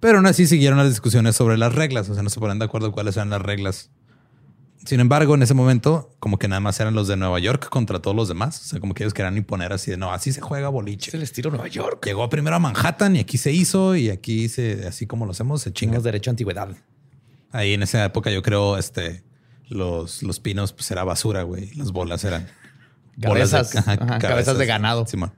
Pero 0.00 0.18
aún 0.18 0.26
así 0.26 0.46
siguieron 0.46 0.78
las 0.78 0.88
discusiones 0.88 1.36
sobre 1.36 1.58
las 1.58 1.74
reglas. 1.74 2.08
O 2.08 2.14
sea, 2.14 2.22
no 2.22 2.30
se 2.30 2.40
ponían 2.40 2.58
de 2.58 2.64
acuerdo 2.64 2.92
cuáles 2.92 3.16
eran 3.16 3.30
las 3.30 3.42
reglas. 3.42 3.90
Sin 4.84 4.98
embargo, 4.98 5.34
en 5.34 5.42
ese 5.42 5.52
momento, 5.52 6.16
como 6.20 6.38
que 6.38 6.48
nada 6.48 6.60
más 6.60 6.80
eran 6.80 6.94
los 6.94 7.06
de 7.06 7.16
Nueva 7.18 7.38
York 7.38 7.68
contra 7.68 8.00
todos 8.00 8.16
los 8.16 8.28
demás. 8.28 8.62
O 8.62 8.64
sea, 8.64 8.80
como 8.80 8.94
que 8.94 9.02
ellos 9.02 9.12
querían 9.12 9.36
imponer 9.36 9.74
así 9.74 9.90
de 9.90 9.98
no, 9.98 10.10
así 10.10 10.32
se 10.32 10.40
juega 10.40 10.68
Es 10.68 10.72
boliche. 10.72 11.14
el 11.14 11.22
estilo 11.22 11.50
Nueva 11.50 11.68
York. 11.68 12.04
Llegó 12.06 12.30
primero 12.30 12.56
a 12.56 12.58
Manhattan 12.58 13.16
y 13.16 13.18
aquí 13.20 13.36
se 13.36 13.52
hizo 13.52 13.94
y 13.94 14.08
aquí 14.08 14.48
se, 14.48 14.86
así 14.86 15.06
como 15.06 15.26
lo 15.26 15.32
hacemos, 15.32 15.60
se 15.60 15.72
chinga. 15.72 15.90
Tenemos 15.92 16.04
derecho 16.04 16.30
a 16.30 16.32
antigüedad. 16.32 16.68
Ahí 17.52 17.74
en 17.74 17.82
esa 17.82 18.02
época 18.04 18.30
yo 18.30 18.42
creo, 18.42 18.78
este, 18.78 19.22
los, 19.68 20.22
los 20.22 20.40
pinos 20.40 20.72
pues 20.72 20.90
era 20.90 21.04
basura, 21.04 21.42
güey. 21.42 21.74
Las 21.74 21.92
bolas 21.92 22.24
eran 22.24 22.48
Cabezas, 23.20 23.76
ajá, 23.76 24.18
cabezas 24.18 24.58
de 24.58 24.66
ganado. 24.66 25.06
Simón. 25.06 25.32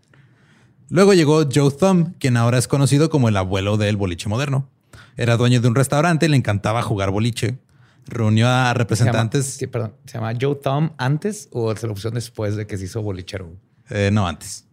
Luego 0.89 1.15
llegó 1.15 1.45
Joe 1.53 1.71
Thumb, 1.71 2.15
quien 2.19 2.37
ahora 2.37 2.59
es 2.59 2.69
conocido 2.69 3.09
como 3.11 3.29
el 3.29 3.37
abuelo 3.37 3.77
del 3.77 3.97
boliche 3.97 4.29
moderno. 4.29 4.69
Era 5.17 5.37
dueño 5.37 5.61
de 5.61 5.69
un 5.69 5.75
restaurante 5.75 6.27
y 6.27 6.29
le 6.29 6.37
encantaba 6.37 6.83
jugar 6.83 7.11
boliche. 7.11 7.59
Reunió 8.07 8.47
a 8.49 8.51
Se 8.51 8.55
llama- 8.55 8.75
representantes, 8.75 9.47
sí, 9.47 9.67
perdón. 9.67 9.95
¿Se 10.07 10.15
llama 10.19 10.33
Joe 10.41 10.57
Thumb 10.57 10.93
antes 10.99 11.49
o 11.53 11.75
se 11.77 11.87
lo 11.87 11.95
pusieron 11.95 12.15
después 12.15 12.57
de 12.57 12.67
que 12.67 12.77
se 12.79 12.85
hizo 12.85 13.01
bolichero? 13.03 13.57
eh, 13.91 14.11
no 14.13 14.27
antes. 14.27 14.67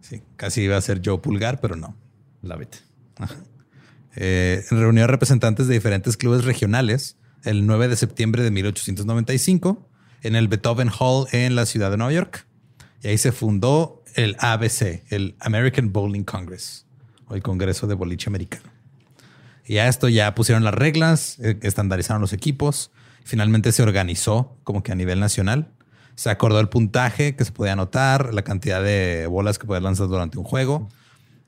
Sí, 0.00 0.22
casi 0.36 0.62
iba 0.62 0.76
a 0.76 0.80
ser 0.80 1.00
Joe 1.04 1.18
Pulgar, 1.18 1.60
pero 1.60 1.76
no. 1.76 1.96
Love 2.42 2.62
it. 2.62 2.76
Eh, 4.16 4.64
reunió 4.70 5.04
a 5.04 5.06
representantes 5.06 5.68
de 5.68 5.74
diferentes 5.74 6.16
clubes 6.16 6.44
regionales 6.44 7.16
el 7.44 7.64
9 7.66 7.86
de 7.88 7.96
septiembre 7.96 8.42
de 8.42 8.50
1895 8.50 9.88
en 10.22 10.36
el 10.36 10.48
Beethoven 10.48 10.90
Hall 10.98 11.26
en 11.32 11.54
la 11.54 11.66
ciudad 11.66 11.90
de 11.90 11.96
Nueva 11.96 12.12
York. 12.12 12.46
Y 13.02 13.08
ahí 13.08 13.18
se 13.18 13.32
fundó 13.32 14.02
el 14.14 14.36
ABC, 14.38 15.04
el 15.08 15.34
American 15.40 15.92
Bowling 15.92 16.24
Congress, 16.24 16.86
o 17.26 17.34
el 17.34 17.42
Congreso 17.42 17.86
de 17.86 17.94
Boliche 17.94 18.28
Americano. 18.28 18.70
Y 19.64 19.78
a 19.78 19.88
esto 19.88 20.08
ya 20.08 20.34
pusieron 20.34 20.64
las 20.64 20.74
reglas, 20.74 21.38
eh, 21.40 21.58
estandarizaron 21.62 22.20
los 22.20 22.32
equipos. 22.32 22.90
Finalmente 23.24 23.72
se 23.72 23.82
organizó 23.82 24.56
como 24.64 24.82
que 24.82 24.92
a 24.92 24.94
nivel 24.94 25.20
nacional. 25.20 25.68
Se 26.16 26.28
acordó 26.28 26.60
el 26.60 26.68
puntaje 26.68 27.36
que 27.36 27.44
se 27.44 27.52
podía 27.52 27.74
anotar, 27.74 28.34
la 28.34 28.42
cantidad 28.42 28.82
de 28.82 29.26
bolas 29.28 29.58
que 29.58 29.66
podías 29.66 29.82
lanzar 29.82 30.08
durante 30.08 30.38
un 30.38 30.44
juego. 30.44 30.88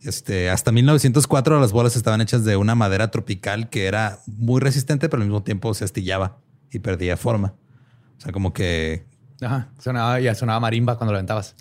Este, 0.00 0.50
hasta 0.50 0.73
1904 0.73 1.61
las 1.61 1.73
bolas 1.73 1.97
estaban 1.97 2.21
hechas 2.21 2.45
de 2.45 2.57
una 2.57 2.75
madera 2.75 3.11
tropical 3.11 3.69
que 3.69 3.87
era 3.87 4.21
muy 4.26 4.61
resistente, 4.61 5.09
pero 5.09 5.23
al 5.23 5.29
mismo 5.29 5.43
tiempo 5.43 5.75
se 5.75 5.85
astillaba 5.85 6.38
y 6.71 6.79
perdía 6.79 7.17
forma. 7.17 7.55
O 8.23 8.25
sea, 8.25 8.33
como 8.33 8.52
que 8.52 9.05
Ajá. 9.41 9.69
Sonaba, 9.81 10.21
ya 10.21 10.37
sonaba 10.37 10.61
marimba 10.61 10.97
cuando 10.97 11.12
lo 11.12 11.19
aventabas. 11.19 11.57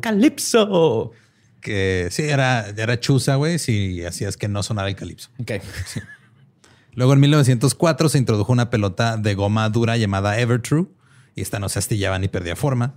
Calipso. 0.00 1.12
que 1.60 2.08
sí, 2.10 2.22
era, 2.22 2.66
era 2.68 2.98
chuza, 2.98 3.34
güey, 3.34 3.58
si 3.58 4.02
hacías 4.02 4.38
que 4.38 4.48
no 4.48 4.62
sonara 4.62 4.88
el 4.88 4.96
calipso. 4.96 5.28
Ok. 5.38 5.52
Luego 6.94 7.12
en 7.12 7.20
1904 7.20 8.08
se 8.08 8.16
introdujo 8.16 8.50
una 8.50 8.70
pelota 8.70 9.18
de 9.18 9.34
goma 9.34 9.68
dura 9.68 9.98
llamada 9.98 10.40
Evertrue 10.40 10.88
y 11.34 11.42
esta 11.42 11.58
no 11.58 11.68
se 11.68 11.78
astillaba 11.78 12.18
ni 12.18 12.28
perdía 12.28 12.56
forma, 12.56 12.94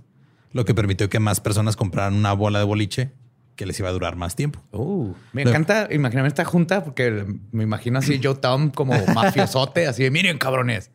lo 0.52 0.64
que 0.64 0.74
permitió 0.74 1.10
que 1.10 1.20
más 1.20 1.40
personas 1.40 1.76
compraran 1.76 2.14
una 2.14 2.32
bola 2.32 2.60
de 2.60 2.64
boliche 2.64 3.12
que 3.56 3.66
les 3.66 3.78
iba 3.78 3.90
a 3.90 3.92
durar 3.92 4.16
más 4.16 4.34
tiempo. 4.34 4.60
Uh, 4.72 5.12
me 5.34 5.42
encanta 5.42 5.88
imaginarme 5.92 6.28
esta 6.28 6.44
junta 6.46 6.82
porque 6.82 7.26
me 7.52 7.62
imagino 7.62 7.98
así 7.98 8.18
Joe 8.22 8.34
Tom 8.36 8.70
como 8.70 8.94
mafiosote, 9.14 9.86
así 9.86 10.02
de 10.02 10.10
miren 10.10 10.38
cabrones. 10.38 10.90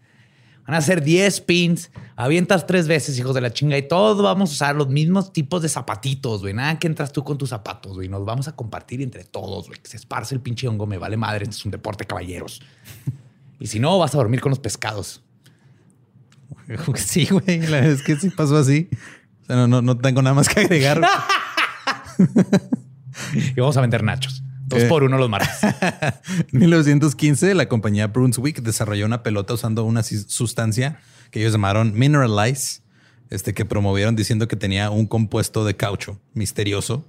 Van 0.70 0.76
a 0.76 0.78
hacer 0.78 1.02
10 1.02 1.42
pins, 1.42 1.90
avientas 2.16 2.68
tres 2.68 2.88
veces, 2.88 3.18
hijos 3.18 3.34
de 3.34 3.42
la 3.42 3.52
chinga, 3.52 3.76
y 3.76 3.88
todos 3.88 4.22
vamos 4.22 4.52
a 4.52 4.54
usar 4.54 4.76
los 4.76 4.88
mismos 4.88 5.34
tipos 5.34 5.64
de 5.64 5.68
zapatitos, 5.68 6.42
güey. 6.42 6.54
Nada 6.54 6.78
que 6.78 6.86
entras 6.86 7.12
tú 7.12 7.24
con 7.24 7.40
tus 7.40 7.50
zapatos, 7.50 7.96
güey. 7.96 8.08
Nos 8.08 8.24
vamos 8.24 8.48
a 8.48 8.56
compartir 8.56 9.02
entre 9.02 9.24
todos, 9.24 9.66
güey. 9.66 9.80
Que 9.80 9.90
se 9.90 9.98
esparce 9.98 10.36
el 10.36 10.42
pinche 10.42 10.68
hongo, 10.68 10.86
me 10.86 11.00
vale 11.00 11.18
madre. 11.18 11.46
Este 11.46 11.56
es 11.56 11.66
un 11.66 11.72
deporte, 11.72 12.06
caballeros. 12.06 12.62
Y 13.60 13.66
si 13.66 13.80
no, 13.80 13.98
vas 13.98 14.14
a 14.14 14.20
dormir 14.20 14.42
con 14.42 14.52
los 14.52 14.60
pescados. 14.60 15.24
Sí, 16.98 17.26
güey, 17.26 17.62
la 17.62 17.80
verdad 17.80 17.92
es 17.94 18.04
que 18.04 18.16
sí 18.16 18.30
pasó 18.30 18.58
así. 18.58 18.90
O 19.42 19.46
sea, 19.48 19.56
no, 19.56 19.68
no, 19.68 19.82
no 19.82 19.98
tengo 19.98 20.22
nada 20.22 20.36
más 20.36 20.50
que 20.50 20.60
agregar. 20.60 21.02
Y 23.34 23.60
vamos 23.60 23.76
a 23.76 23.82
vender 23.82 24.04
nachos. 24.04 24.44
Dos 24.70 24.84
Eh. 24.84 24.88
por 24.88 25.04
uno 25.04 25.18
los 25.18 25.30
martes. 25.30 25.50
En 26.54 26.60
1915, 26.60 27.56
la 27.56 27.68
compañía 27.68 28.08
Brunswick 28.08 28.62
desarrolló 28.62 29.06
una 29.06 29.24
pelota 29.24 29.56
usando 29.56 29.84
una 29.84 30.04
sustancia 30.04 31.00
que 31.32 31.40
ellos 31.40 31.52
llamaron 31.54 31.94
Mineralize, 31.98 32.82
este, 33.32 33.54
que 33.54 33.66
promovieron 33.66 34.16
diciendo 34.16 34.48
que 34.48 34.56
tenía 34.56 34.92
un 34.92 35.08
compuesto 35.08 35.66
de 35.66 35.76
caucho 35.76 36.20
misterioso 36.34 37.06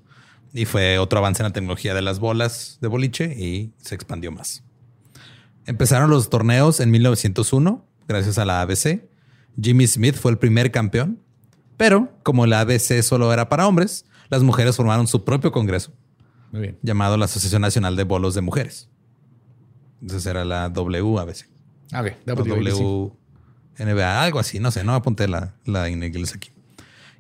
y 0.55 0.65
fue 0.65 0.99
otro 0.99 1.19
avance 1.19 1.43
en 1.43 1.49
la 1.49 1.53
tecnología 1.53 1.95
de 1.95 2.03
las 2.03 2.19
bolas 2.19 2.79
de 2.81 2.89
boliche 2.89 3.35
y 3.39 3.73
se 3.77 3.95
expandió 3.95 4.33
más. 4.33 4.63
Empezaron 5.67 6.09
los 6.09 6.31
torneos 6.31 6.81
en 6.81 6.91
1901 6.91 7.85
gracias 8.09 8.39
a 8.39 8.45
la 8.47 8.63
ABC. 8.63 9.05
Jimmy 9.61 9.87
Smith 9.87 10.17
fue 10.17 10.31
el 10.33 10.39
primer 10.39 10.71
campeón, 10.71 11.21
pero 11.77 12.11
como 12.23 12.47
la 12.47 12.61
ABC 12.61 13.03
solo 13.03 13.33
era 13.33 13.51
para 13.51 13.67
hombres, 13.69 14.07
las 14.31 14.43
mujeres 14.43 14.77
formaron 14.77 15.07
su 15.07 15.25
propio 15.25 15.53
congreso 15.53 15.93
Muy 16.53 16.61
bien. 16.63 16.79
llamado 16.83 17.17
la 17.17 17.27
Asociación 17.27 17.63
Nacional 17.63 17.97
de 17.97 18.05
Bolos 18.05 18.35
de 18.35 18.41
Mujeres. 18.41 18.89
Entonces 20.01 20.27
era 20.27 20.45
la 20.45 20.69
WABC. 20.69 21.47
A 21.93 22.03
ver, 22.03 22.19
O 22.27 23.17
WNBA, 23.79 24.23
algo 24.23 24.39
así, 24.39 24.61
no 24.61 24.71
sé, 24.71 24.85
no 24.85 24.95
apunté 24.95 25.29
la, 25.29 25.55
la 25.65 25.89
en 25.89 26.03
inglés 26.03 26.35
aquí. 26.35 26.51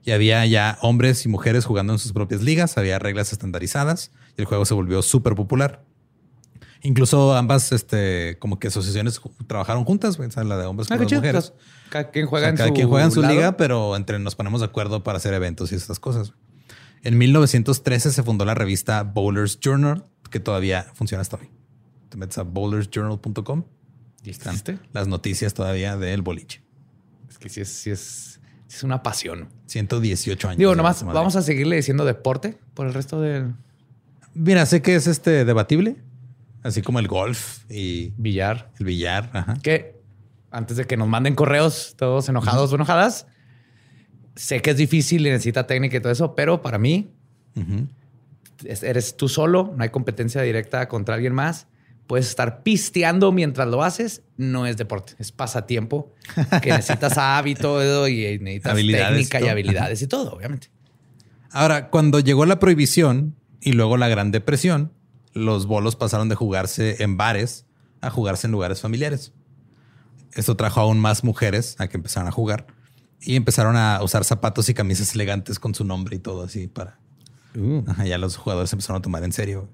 Y 0.05 0.13
había 0.13 0.45
ya 0.47 0.79
hombres 0.81 1.25
y 1.27 1.29
mujeres 1.29 1.65
jugando 1.65 1.93
en 1.93 1.99
sus 1.99 2.13
propias 2.13 2.43
ligas, 2.43 2.79
había 2.79 2.99
reglas 2.99 3.33
estandarizadas 3.33 4.13
y 4.37 4.41
el 4.41 4.47
juego 4.47 4.65
se 4.65 4.75
volvió 4.75 5.03
súper 5.03 5.35
popular. 5.35 5.85
Incluso 6.83 7.37
ambas, 7.37 7.73
este, 7.73 8.39
como 8.39 8.59
que 8.59 8.69
asociaciones 8.69 9.21
trabajaron 9.47 9.85
juntas, 9.85 10.19
o 10.19 10.31
sea, 10.31 10.45
la 10.45 10.57
de 10.57 10.65
hombres 10.65 10.91
Ah, 10.91 10.97
con 10.97 11.07
qué 11.07 11.15
las 11.17 11.23
mujeres. 11.23 11.53
Cada 11.91 12.11
quien 12.11 12.25
O 12.25 12.29
juega 12.29 12.45
sea, 12.47 12.51
en 12.51 12.57
cada 12.57 12.69
su 12.69 12.75
quien 12.75 12.89
juega 12.89 13.05
en 13.05 13.11
su 13.13 13.21
lado. 13.21 13.35
liga, 13.35 13.57
pero 13.59 13.97
entre 13.97 14.19
nos 14.19 14.35
ponemos 14.35 14.61
de 14.61 14.67
acuerdo 14.67 15.03
para 15.05 15.19
hacer 15.19 15.35
eventos 15.35 15.73
y 15.73 15.75
estas 15.75 16.01
cosas. 16.01 16.33
En 17.03 17.17
1913 17.17 18.13
se 18.13 18.23
fundó 18.23 18.45
la 18.45 18.55
revista 18.55 19.03
Bowlers 19.03 19.59
Journal, 19.61 20.05
que 20.31 20.41
todavía 20.41 20.87
funciona 20.95 21.23
hasta 21.23 21.37
hoy. 21.37 21.51
Te 22.09 22.17
metes 22.17 22.39
a 22.39 22.43
bowlersjournal.com 22.43 23.65
y 24.23 24.31
están 24.31 24.57
las 24.93 25.09
noticias 25.09 25.55
todavía 25.55 25.97
del 25.97 26.23
boliche. 26.23 26.63
Es 27.29 27.39
que 27.39 27.49
sí 27.49 27.61
es, 27.63 27.69
sí 27.69 27.91
es, 27.91 28.41
sí 28.67 28.77
es 28.77 28.83
una 28.83 29.03
pasión. 29.03 29.49
118 29.67 30.49
años. 30.49 30.59
Digo, 30.59 30.75
nomás 30.75 31.05
vamos 31.05 31.37
a 31.37 31.43
seguirle 31.43 31.77
diciendo 31.77 32.05
deporte 32.05 32.59
por 32.75 32.87
el 32.87 32.95
resto 32.95 33.21
del 33.21 33.55
Mira, 34.35 34.65
sé 34.67 34.81
que 34.83 34.95
es 34.95 35.07
este 35.07 35.45
debatible, 35.45 35.97
así 36.63 36.83
como 36.83 36.99
el 36.99 37.09
golf 37.09 37.65
y 37.69 38.13
billar. 38.17 38.71
el 38.79 38.87
billar. 38.87 39.31
Ajá. 39.33 39.55
Que 39.63 40.01
antes 40.51 40.77
de 40.77 40.87
que 40.87 40.97
nos 40.97 41.09
manden 41.09 41.35
correos 41.35 41.95
todos 41.97 42.29
enojados 42.29 42.73
o 42.73 42.75
enojadas, 42.77 43.27
sé 44.37 44.63
que 44.63 44.71
es 44.71 44.77
difícil 44.77 45.27
y 45.27 45.31
necesita 45.31 45.67
técnica 45.67 45.97
y 45.97 46.01
todo 46.01 46.13
eso, 46.13 46.35
pero 46.35 46.63
para 46.63 46.79
mí 46.79 47.13
eres 48.65 49.17
tú 49.17 49.29
solo, 49.29 49.73
no 49.77 49.83
hay 49.83 49.91
competencia 49.91 50.43
directa 50.43 50.89
contra 50.89 51.15
alguien 51.15 51.35
más. 51.35 51.67
Puedes 52.07 52.29
estar 52.29 52.65
pisteando 52.65 53.31
mientras 53.31 53.69
lo 53.69 53.85
haces, 53.85 54.23
no 54.37 54.67
es 54.67 54.77
deporte, 54.77 55.15
es 55.19 55.31
pasatiempo 55.31 56.13
que 56.61 56.71
necesitas 56.73 57.17
hábito 57.17 58.09
y 58.09 58.39
necesitas 58.41 58.79
y 58.81 58.93
técnica 58.93 59.41
y, 59.41 59.49
habilidades 59.49 60.03
y 60.03 60.09
todo, 60.09 60.33
obviamente. 60.33 60.71
Ahora, 61.53 61.89
cuando 61.89 62.19
llegó 62.19 62.47
la 62.47 62.59
prohibición 62.59 63.37
y 63.61 63.73
luego 63.73 63.97
la 63.97 64.09
Gran 64.09 64.33
Depresión, 64.33 64.93
los 65.35 65.67
bolos 65.67 65.95
pasaron 65.95 66.29
de 66.29 66.35
jugarse 66.35 67.03
en 67.03 67.17
bares 67.17 67.67
a 68.01 68.11
jugarse 68.11 68.49
en 68.49 68.53
lugares 68.53 68.81
familiares. 68.81 69.33
Esto 70.33 70.57
trajo 70.57 70.81
aún 70.81 70.99
más 70.99 71.23
mujeres 71.23 71.77
a 71.79 71.89
que 71.89 71.97
empezaran 71.97 72.29
a 72.29 72.33
jugar 72.33 72.67
y 73.21 73.37
empezaron 73.37 73.77
a 73.77 74.03
usar 74.03 74.25
zapatos 74.25 74.69
y 74.69 74.75
camisas 74.75 75.15
elegantes 75.15 75.59
con 75.59 75.75
su 75.75 75.85
nombre 75.85 76.17
y 76.17 76.19
todo 76.19 76.43
así 76.45 76.67
para. 76.69 76.99
Ajá, 77.87 78.07
ya 78.07 78.19
los 78.19 78.37
jugadores 78.37 78.73
empezaron 78.73 79.01
a 79.01 79.03
tomar 79.03 79.25
en 79.25 79.33
serio. 79.33 79.69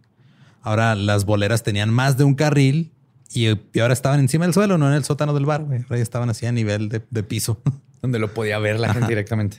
Ahora 0.63 0.95
las 0.95 1.25
boleras 1.25 1.63
tenían 1.63 1.91
más 1.93 2.17
de 2.17 2.25
un 2.25 2.35
carril 2.35 2.93
y, 3.33 3.49
y 3.49 3.81
ahora 3.81 3.93
estaban 3.93 4.19
encima 4.21 4.47
del 4.47 4.55
suelo, 4.55 4.79
no 4.79 4.89
en 4.89 4.95
el 4.95 5.05
sótano 5.05 5.35
del 5.35 5.47
bar. 5.47 5.65
güey. 5.65 5.83
Ahora 5.83 5.97
ya 5.97 6.03
estaban 6.03 6.31
así 6.31 6.47
a 6.47 6.53
nivel 6.53 6.89
de, 6.89 7.03
de 7.09 7.23
piso. 7.23 7.61
Donde 8.03 8.19
lo 8.19 8.33
podía 8.33 8.59
ver 8.59 8.81
la 8.81 8.93
gente 8.93 9.09
directamente. 9.09 9.59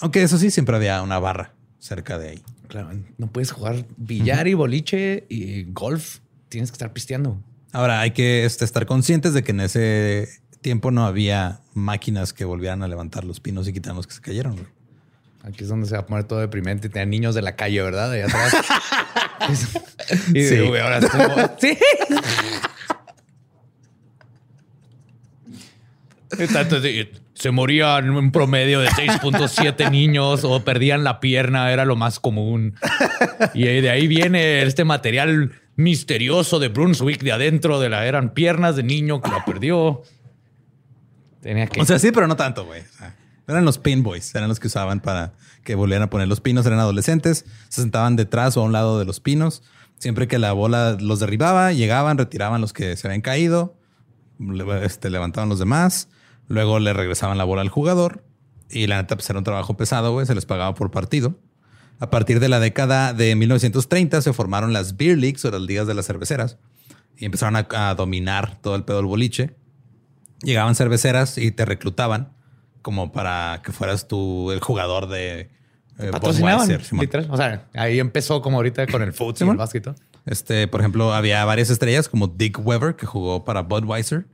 Aunque 0.00 0.22
eso 0.22 0.38
sí, 0.38 0.50
siempre 0.50 0.76
había 0.76 1.02
una 1.02 1.18
barra 1.18 1.52
cerca 1.78 2.18
de 2.18 2.30
ahí. 2.30 2.42
Claro, 2.68 2.90
no 3.16 3.28
puedes 3.28 3.52
jugar 3.52 3.86
billar 3.96 4.48
y 4.48 4.54
boliche 4.54 5.26
y 5.28 5.64
golf. 5.72 6.18
Tienes 6.48 6.70
que 6.70 6.74
estar 6.74 6.92
pisteando. 6.92 7.40
Ahora 7.72 8.00
hay 8.00 8.10
que 8.12 8.44
este, 8.44 8.64
estar 8.64 8.86
conscientes 8.86 9.34
de 9.34 9.42
que 9.42 9.52
en 9.52 9.60
ese 9.60 10.28
tiempo 10.66 10.90
no 10.90 11.06
había 11.06 11.60
máquinas 11.74 12.32
que 12.32 12.44
volvieran 12.44 12.82
a 12.82 12.88
levantar 12.88 13.22
los 13.22 13.38
pinos 13.38 13.68
y 13.68 13.72
quitar 13.72 13.94
los 13.94 14.04
que 14.04 14.14
se 14.14 14.20
cayeron. 14.20 14.54
güey. 14.54 14.66
Aquí 15.44 15.62
es 15.62 15.68
donde 15.68 15.86
se 15.86 15.94
va 15.94 16.00
a 16.00 16.06
poner 16.06 16.24
todo 16.24 16.40
deprimente 16.40 16.88
y 16.88 16.90
tener 16.90 17.06
niños 17.06 17.36
de 17.36 17.42
la 17.42 17.54
calle, 17.54 17.80
¿verdad? 17.82 18.10
De 18.10 18.24
allá 18.24 18.34
atrás. 18.34 18.64
y 20.34 20.42
Sí. 20.42 20.58
güey, 20.66 20.80
ahora 20.82 21.00
sí. 21.60 21.78
Se 27.34 27.52
morían 27.52 28.10
un 28.10 28.32
promedio 28.32 28.80
de 28.80 28.88
6.7 28.88 29.88
niños 29.92 30.42
o 30.42 30.64
perdían 30.64 31.04
la 31.04 31.20
pierna, 31.20 31.70
era 31.70 31.84
lo 31.84 31.94
más 31.94 32.18
común. 32.18 32.74
Y 33.54 33.66
de 33.66 33.88
ahí 33.88 34.08
viene 34.08 34.62
este 34.62 34.84
material 34.84 35.52
misterioso 35.76 36.58
de 36.58 36.70
Brunswick 36.70 37.22
de 37.22 37.30
adentro 37.30 37.78
de 37.78 37.88
la 37.88 38.04
eran 38.04 38.34
piernas 38.34 38.74
de 38.74 38.82
niño 38.82 39.22
que 39.22 39.30
la 39.30 39.44
perdió. 39.44 40.02
Que 41.42 41.80
O 41.80 41.84
sea, 41.84 41.98
sí, 41.98 42.10
pero 42.12 42.26
no 42.26 42.36
tanto, 42.36 42.64
güey. 42.64 42.82
Eran 43.48 43.64
los 43.64 43.78
pin 43.78 44.02
boys, 44.02 44.34
eran 44.34 44.48
los 44.48 44.58
que 44.58 44.66
usaban 44.66 45.00
para 45.00 45.34
que 45.62 45.74
volvieran 45.74 46.04
a 46.04 46.10
poner 46.10 46.26
los 46.26 46.40
pinos. 46.40 46.66
Eran 46.66 46.80
adolescentes, 46.80 47.44
se 47.68 47.80
sentaban 47.80 48.16
detrás 48.16 48.56
o 48.56 48.62
a 48.62 48.64
un 48.64 48.72
lado 48.72 48.98
de 48.98 49.04
los 49.04 49.20
pinos. 49.20 49.62
Siempre 49.98 50.28
que 50.28 50.38
la 50.38 50.52
bola 50.52 50.96
los 51.00 51.20
derribaba, 51.20 51.72
llegaban, 51.72 52.18
retiraban 52.18 52.60
los 52.60 52.72
que 52.72 52.96
se 52.96 53.06
habían 53.06 53.22
caído, 53.22 53.78
este, 54.82 55.08
levantaban 55.08 55.48
los 55.48 55.58
demás, 55.58 56.08
luego 56.48 56.78
le 56.80 56.92
regresaban 56.92 57.38
la 57.38 57.44
bola 57.44 57.62
al 57.62 57.68
jugador. 57.68 58.24
Y 58.68 58.88
la 58.88 58.96
neta, 58.96 59.14
pues 59.14 59.30
era 59.30 59.38
un 59.38 59.44
trabajo 59.44 59.76
pesado, 59.76 60.12
güey, 60.12 60.26
se 60.26 60.34
les 60.34 60.44
pagaba 60.44 60.74
por 60.74 60.90
partido. 60.90 61.38
A 61.98 62.10
partir 62.10 62.40
de 62.40 62.48
la 62.48 62.60
década 62.60 63.14
de 63.14 63.34
1930 63.36 64.20
se 64.20 64.32
formaron 64.32 64.72
las 64.72 64.96
beer 64.96 65.16
leagues 65.16 65.44
o 65.46 65.50
las 65.50 65.62
ligas 65.62 65.86
de 65.86 65.94
las 65.94 66.06
cerveceras 66.06 66.58
y 67.16 67.24
empezaron 67.24 67.56
a, 67.56 67.66
a 67.70 67.94
dominar 67.94 68.60
todo 68.60 68.74
el 68.76 68.84
pedo 68.84 68.98
del 68.98 69.06
boliche. 69.06 69.56
Llegaban 70.42 70.74
cerveceras 70.74 71.38
y 71.38 71.50
te 71.50 71.64
reclutaban 71.64 72.32
como 72.82 73.10
para 73.10 73.62
que 73.64 73.72
fueras 73.72 74.06
tú 74.06 74.52
el 74.52 74.60
jugador 74.60 75.08
de 75.08 75.50
eh, 75.98 76.10
patrocinaban, 76.12 76.68
literal. 76.92 77.26
O 77.30 77.36
sea, 77.36 77.66
ahí 77.74 77.98
empezó 77.98 78.42
como 78.42 78.58
ahorita 78.58 78.86
con 78.86 79.02
el 79.02 79.12
fútbol 79.12 79.48
y 79.48 79.50
el 79.50 79.56
básquet. 79.56 79.90
Este, 80.26 80.68
por 80.68 80.80
ejemplo, 80.80 81.14
había 81.14 81.44
varias 81.44 81.70
estrellas 81.70 82.08
como 82.08 82.26
Dick 82.26 82.64
Weber 82.64 82.96
que 82.96 83.06
jugó 83.06 83.44
para 83.44 83.62
Budweiser 83.62 84.26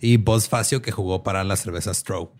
y 0.00 0.16
Buzz 0.16 0.48
Facio 0.48 0.80
que 0.80 0.92
jugó 0.92 1.22
para 1.22 1.42
la 1.44 1.56
cerveza 1.56 1.92
Stroh. 1.92 2.32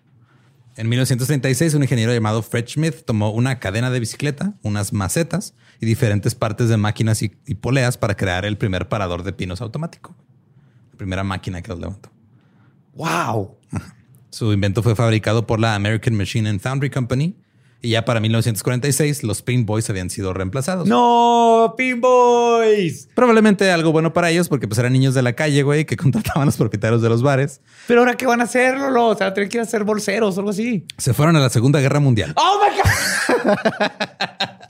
En 0.77 0.89
1936, 0.89 1.75
un 1.75 1.83
ingeniero 1.83 2.15
llamado 2.15 2.41
Fred 2.43 2.67
Smith 2.69 3.03
tomó 3.05 3.31
una 3.31 3.59
cadena 3.59 3.91
de 3.91 3.99
bicicleta, 3.99 4.55
unas 4.63 4.93
macetas 4.93 5.55
y 5.81 5.87
diferentes 5.87 6.37
partes 6.37 6.69
de 6.69 6.77
máquinas 6.77 7.21
y, 7.23 7.37
y 7.47 7.57
poleas 7.57 7.99
para 7.99 8.17
crear 8.17 8.45
el 8.45 8.57
primer 8.57 8.89
parador 8.89 9.25
de 9.25 9.33
pinos 9.33 9.61
automático. 9.61 10.15
La 10.93 10.99
primera 10.99 11.25
máquina 11.25 11.61
que 11.63 11.69
los 11.69 11.81
levantó. 11.81 12.11
¡Wow! 12.99 13.57
Su 14.31 14.53
invento 14.53 14.83
fue 14.83 14.97
fabricado 14.97 15.47
por 15.47 15.61
la 15.61 15.77
American 15.77 16.17
Machine 16.17 16.49
and 16.49 16.61
Foundry 16.61 16.91
Company 16.91 17.37
y 17.81 17.91
ya 17.91 18.05
para 18.05 18.19
1946 18.19 19.23
los 19.23 19.41
Pin 19.41 19.65
Boys 19.65 19.89
habían 19.89 20.11
sido 20.11 20.35
reemplazados. 20.35 20.89
¡No! 20.89 21.75
¡Pinboys! 21.77 23.09
Probablemente 23.15 23.71
algo 23.71 23.93
bueno 23.93 24.13
para 24.13 24.31
ellos 24.31 24.49
porque 24.49 24.67
pues 24.67 24.81
eran 24.81 24.93
niños 24.93 25.15
de 25.15 25.23
la 25.23 25.35
calle, 25.35 25.63
güey, 25.63 25.85
que 25.85 25.97
contrataban 26.03 26.43
a 26.43 26.47
los 26.47 26.57
propietarios 26.57 27.01
de 27.01 27.09
los 27.09 27.23
bares. 27.23 27.61
¿Pero 27.87 28.01
ahora 28.01 28.17
qué 28.17 28.27
van 28.27 28.41
a 28.41 28.45
hacer, 28.45 28.77
Lolo? 28.77 29.07
O 29.07 29.17
sea, 29.17 29.33
tienen 29.33 29.49
que 29.49 29.59
ir 29.59 29.63
a 29.63 29.67
ser 29.67 29.85
bolseros 29.85 30.37
o 30.37 30.41
algo 30.41 30.51
así. 30.51 30.85
Se 30.97 31.15
fueron 31.15 31.37
a 31.37 31.39
la 31.39 31.51
Segunda 31.51 31.79
Guerra 31.79 32.01
Mundial. 32.01 32.35
¡Oh, 32.37 32.59
my 32.61 32.77
God! 32.81 34.49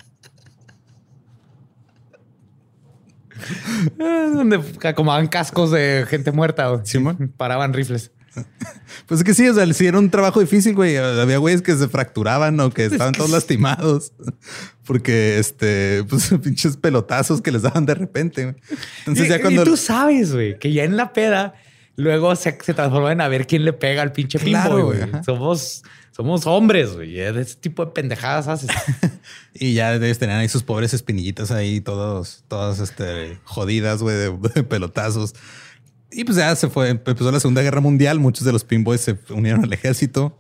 Donde 3.99 4.61
acomodaban 4.85 5.29
cascos 5.29 5.71
de 5.71 6.05
gente 6.09 6.31
muerta. 6.31 6.85
Simón. 6.85 7.33
Paraban 7.37 7.73
rifles. 7.73 8.13
Pues 9.07 9.21
es 9.21 9.25
que 9.25 9.33
sí, 9.35 9.49
o 9.49 9.55
sea, 9.55 9.73
sí 9.73 9.87
era 9.87 9.99
un 9.99 10.11
trabajo 10.11 10.41
difícil, 10.41 10.75
güey. 10.75 10.97
Había 10.97 11.39
güeyes 11.39 11.63
que 11.63 11.75
se 11.75 11.89
fracturaban 11.89 12.59
o 12.61 12.71
que 12.71 12.87
estaban 12.87 13.15
todos 13.15 13.31
lastimados 13.31 14.13
porque 14.85 15.39
este, 15.39 16.05
pues 16.05 16.29
pinches 16.43 16.77
pelotazos 16.77 17.41
que 17.41 17.51
les 17.51 17.63
daban 17.63 17.87
de 17.87 17.95
repente. 17.95 18.45
güey. 18.45 18.57
Entonces 19.01 19.27
y, 19.27 19.29
ya 19.29 19.37
y 19.39 19.41
cuando 19.41 19.65
tú 19.65 19.77
sabes, 19.77 20.33
güey, 20.35 20.59
que 20.59 20.73
ya 20.73 20.85
en 20.85 20.97
la 20.97 21.13
peda 21.13 21.55
luego 21.97 22.35
se, 22.37 22.59
se 22.63 22.75
transforma 22.75 23.13
en 23.13 23.21
a 23.21 23.29
ver 23.29 23.47
quién 23.47 23.65
le 23.65 23.73
pega 23.73 24.03
al 24.03 24.13
pinche 24.13 24.39
Claro, 24.39 24.77
pinboy, 24.77 24.97
güey, 24.97 25.03
ajá. 25.03 25.23
Somos, 25.25 25.83
somos 26.11 26.47
hombres, 26.47 26.95
güey. 26.95 27.11
y 27.13 27.15
De 27.17 27.41
ese 27.41 27.57
tipo 27.57 27.85
de 27.87 27.93
pendejadas 27.93 28.49
haces. 28.49 28.71
y 29.55 29.75
ya 29.75 29.95
ellos 29.95 30.19
tenían 30.19 30.39
ahí 30.41 30.49
sus 30.49 30.63
pobres 30.63 30.93
espinillitas 30.95 31.51
ahí, 31.51 31.81
todos, 31.81 32.45
todas 32.49 32.79
este, 32.81 33.39
jodidas, 33.45 34.03
güey, 34.03 34.17
de, 34.17 34.37
de 34.55 34.63
pelotazos. 34.65 35.35
Y 36.11 36.25
pues 36.25 36.39
ya 36.39 36.55
se 36.57 36.69
fue, 36.69 36.89
empezó 36.89 37.31
la 37.31 37.41
Segunda 37.41 37.63
Guerra 37.63 37.81
Mundial. 37.81 38.19
Muchos 38.19 38.45
de 38.45 38.53
los 38.53 38.65
pinboys 38.65 39.01
se 39.03 39.19
unieron 39.31 39.65
al 39.65 39.73
ejército. 39.73 40.39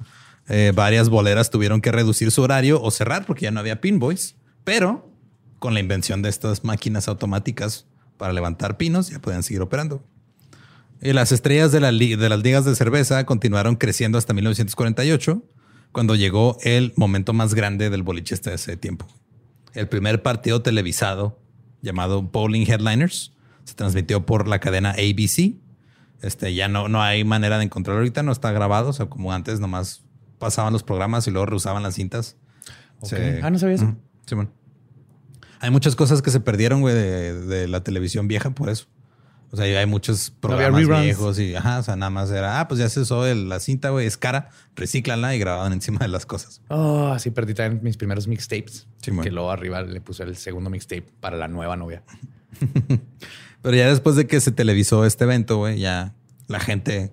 Eh, 0.48 0.72
varias 0.74 1.10
boleras 1.10 1.50
tuvieron 1.50 1.80
que 1.80 1.92
reducir 1.92 2.30
su 2.30 2.42
horario 2.42 2.80
o 2.82 2.90
cerrar 2.90 3.26
porque 3.26 3.42
ya 3.42 3.50
no 3.50 3.60
había 3.60 3.80
pinboys. 3.80 4.36
Pero 4.64 5.10
con 5.58 5.74
la 5.74 5.80
invención 5.80 6.22
de 6.22 6.30
estas 6.30 6.64
máquinas 6.64 7.08
automáticas 7.08 7.86
para 8.16 8.32
levantar 8.32 8.76
pinos, 8.76 9.10
ya 9.10 9.18
podían 9.18 9.42
seguir 9.42 9.60
operando. 9.60 10.02
Y 11.00 11.12
las 11.12 11.32
estrellas 11.32 11.70
de, 11.70 11.80
la 11.80 11.92
de 11.92 12.28
las 12.28 12.42
ligas 12.42 12.64
de 12.64 12.74
cerveza 12.74 13.24
continuaron 13.24 13.76
creciendo 13.76 14.18
hasta 14.18 14.34
1948, 14.34 15.42
cuando 15.92 16.16
llegó 16.16 16.58
el 16.62 16.92
momento 16.96 17.32
más 17.32 17.54
grande 17.54 17.90
del 17.90 18.02
boliche 18.02 18.34
hasta 18.34 18.52
ese 18.52 18.76
tiempo. 18.76 19.06
El 19.74 19.88
primer 19.88 20.22
partido 20.22 20.62
televisado 20.62 21.38
llamado 21.82 22.22
Bowling 22.22 22.66
Headliners 22.66 23.32
se 23.68 23.74
transmitió 23.74 24.24
por 24.26 24.48
la 24.48 24.58
cadena 24.60 24.90
ABC. 24.92 25.54
Este 26.22 26.54
ya 26.54 26.68
no, 26.68 26.88
no 26.88 27.02
hay 27.02 27.22
manera 27.24 27.58
de 27.58 27.64
encontrarlo 27.64 28.00
ahorita, 28.00 28.22
no 28.22 28.32
está 28.32 28.50
grabado. 28.52 28.88
O 28.90 28.92
sea, 28.92 29.06
como 29.06 29.32
antes, 29.32 29.60
nomás 29.60 30.02
pasaban 30.38 30.72
los 30.72 30.82
programas 30.82 31.26
y 31.26 31.30
luego 31.30 31.46
reusaban 31.46 31.82
las 31.82 31.94
cintas. 31.94 32.36
Ah, 33.42 33.50
no 33.50 33.58
sabía 33.58 33.76
eso. 33.76 33.96
Hay 35.60 35.70
muchas 35.70 35.96
cosas 35.96 36.22
que 36.22 36.30
se 36.30 36.40
perdieron, 36.40 36.80
güey, 36.80 36.94
de, 36.94 37.34
de 37.46 37.68
la 37.68 37.82
televisión 37.82 38.28
vieja 38.28 38.50
por 38.50 38.68
eso. 38.68 38.86
O 39.50 39.56
sea, 39.56 39.64
hay 39.64 39.86
muchos 39.86 40.30
programas 40.30 40.82
viejos 41.04 41.38
y, 41.38 41.54
ajá, 41.54 41.78
o 41.78 41.82
sea, 41.82 41.96
nada 41.96 42.10
más 42.10 42.30
era, 42.30 42.60
ah, 42.60 42.68
pues 42.68 42.78
ya 42.80 42.88
se 42.90 43.00
usó 43.00 43.26
el- 43.26 43.48
la 43.48 43.60
cinta, 43.60 43.88
güey, 43.90 44.06
es 44.06 44.18
cara, 44.18 44.50
recíclala 44.76 45.34
y 45.34 45.38
grababan 45.38 45.72
encima 45.72 46.00
de 46.00 46.08
las 46.08 46.26
cosas. 46.26 46.60
Oh, 46.68 47.18
sí, 47.18 47.30
perdí 47.30 47.54
también 47.54 47.82
mis 47.82 47.96
primeros 47.96 48.28
mixtapes. 48.28 48.86
Sí, 49.02 49.10
que 49.22 49.30
luego 49.30 49.50
arriba 49.50 49.80
le 49.82 50.00
puse 50.02 50.22
el 50.24 50.36
segundo 50.36 50.68
mixtape 50.68 51.06
para 51.20 51.36
la 51.38 51.48
nueva 51.48 51.76
novia. 51.76 52.02
Pero 53.62 53.76
ya 53.76 53.88
después 53.88 54.16
de 54.16 54.26
que 54.26 54.40
se 54.40 54.52
televisó 54.52 55.04
este 55.04 55.24
evento, 55.24 55.56
güey, 55.58 55.78
ya 55.80 56.14
la 56.46 56.60
gente 56.60 57.12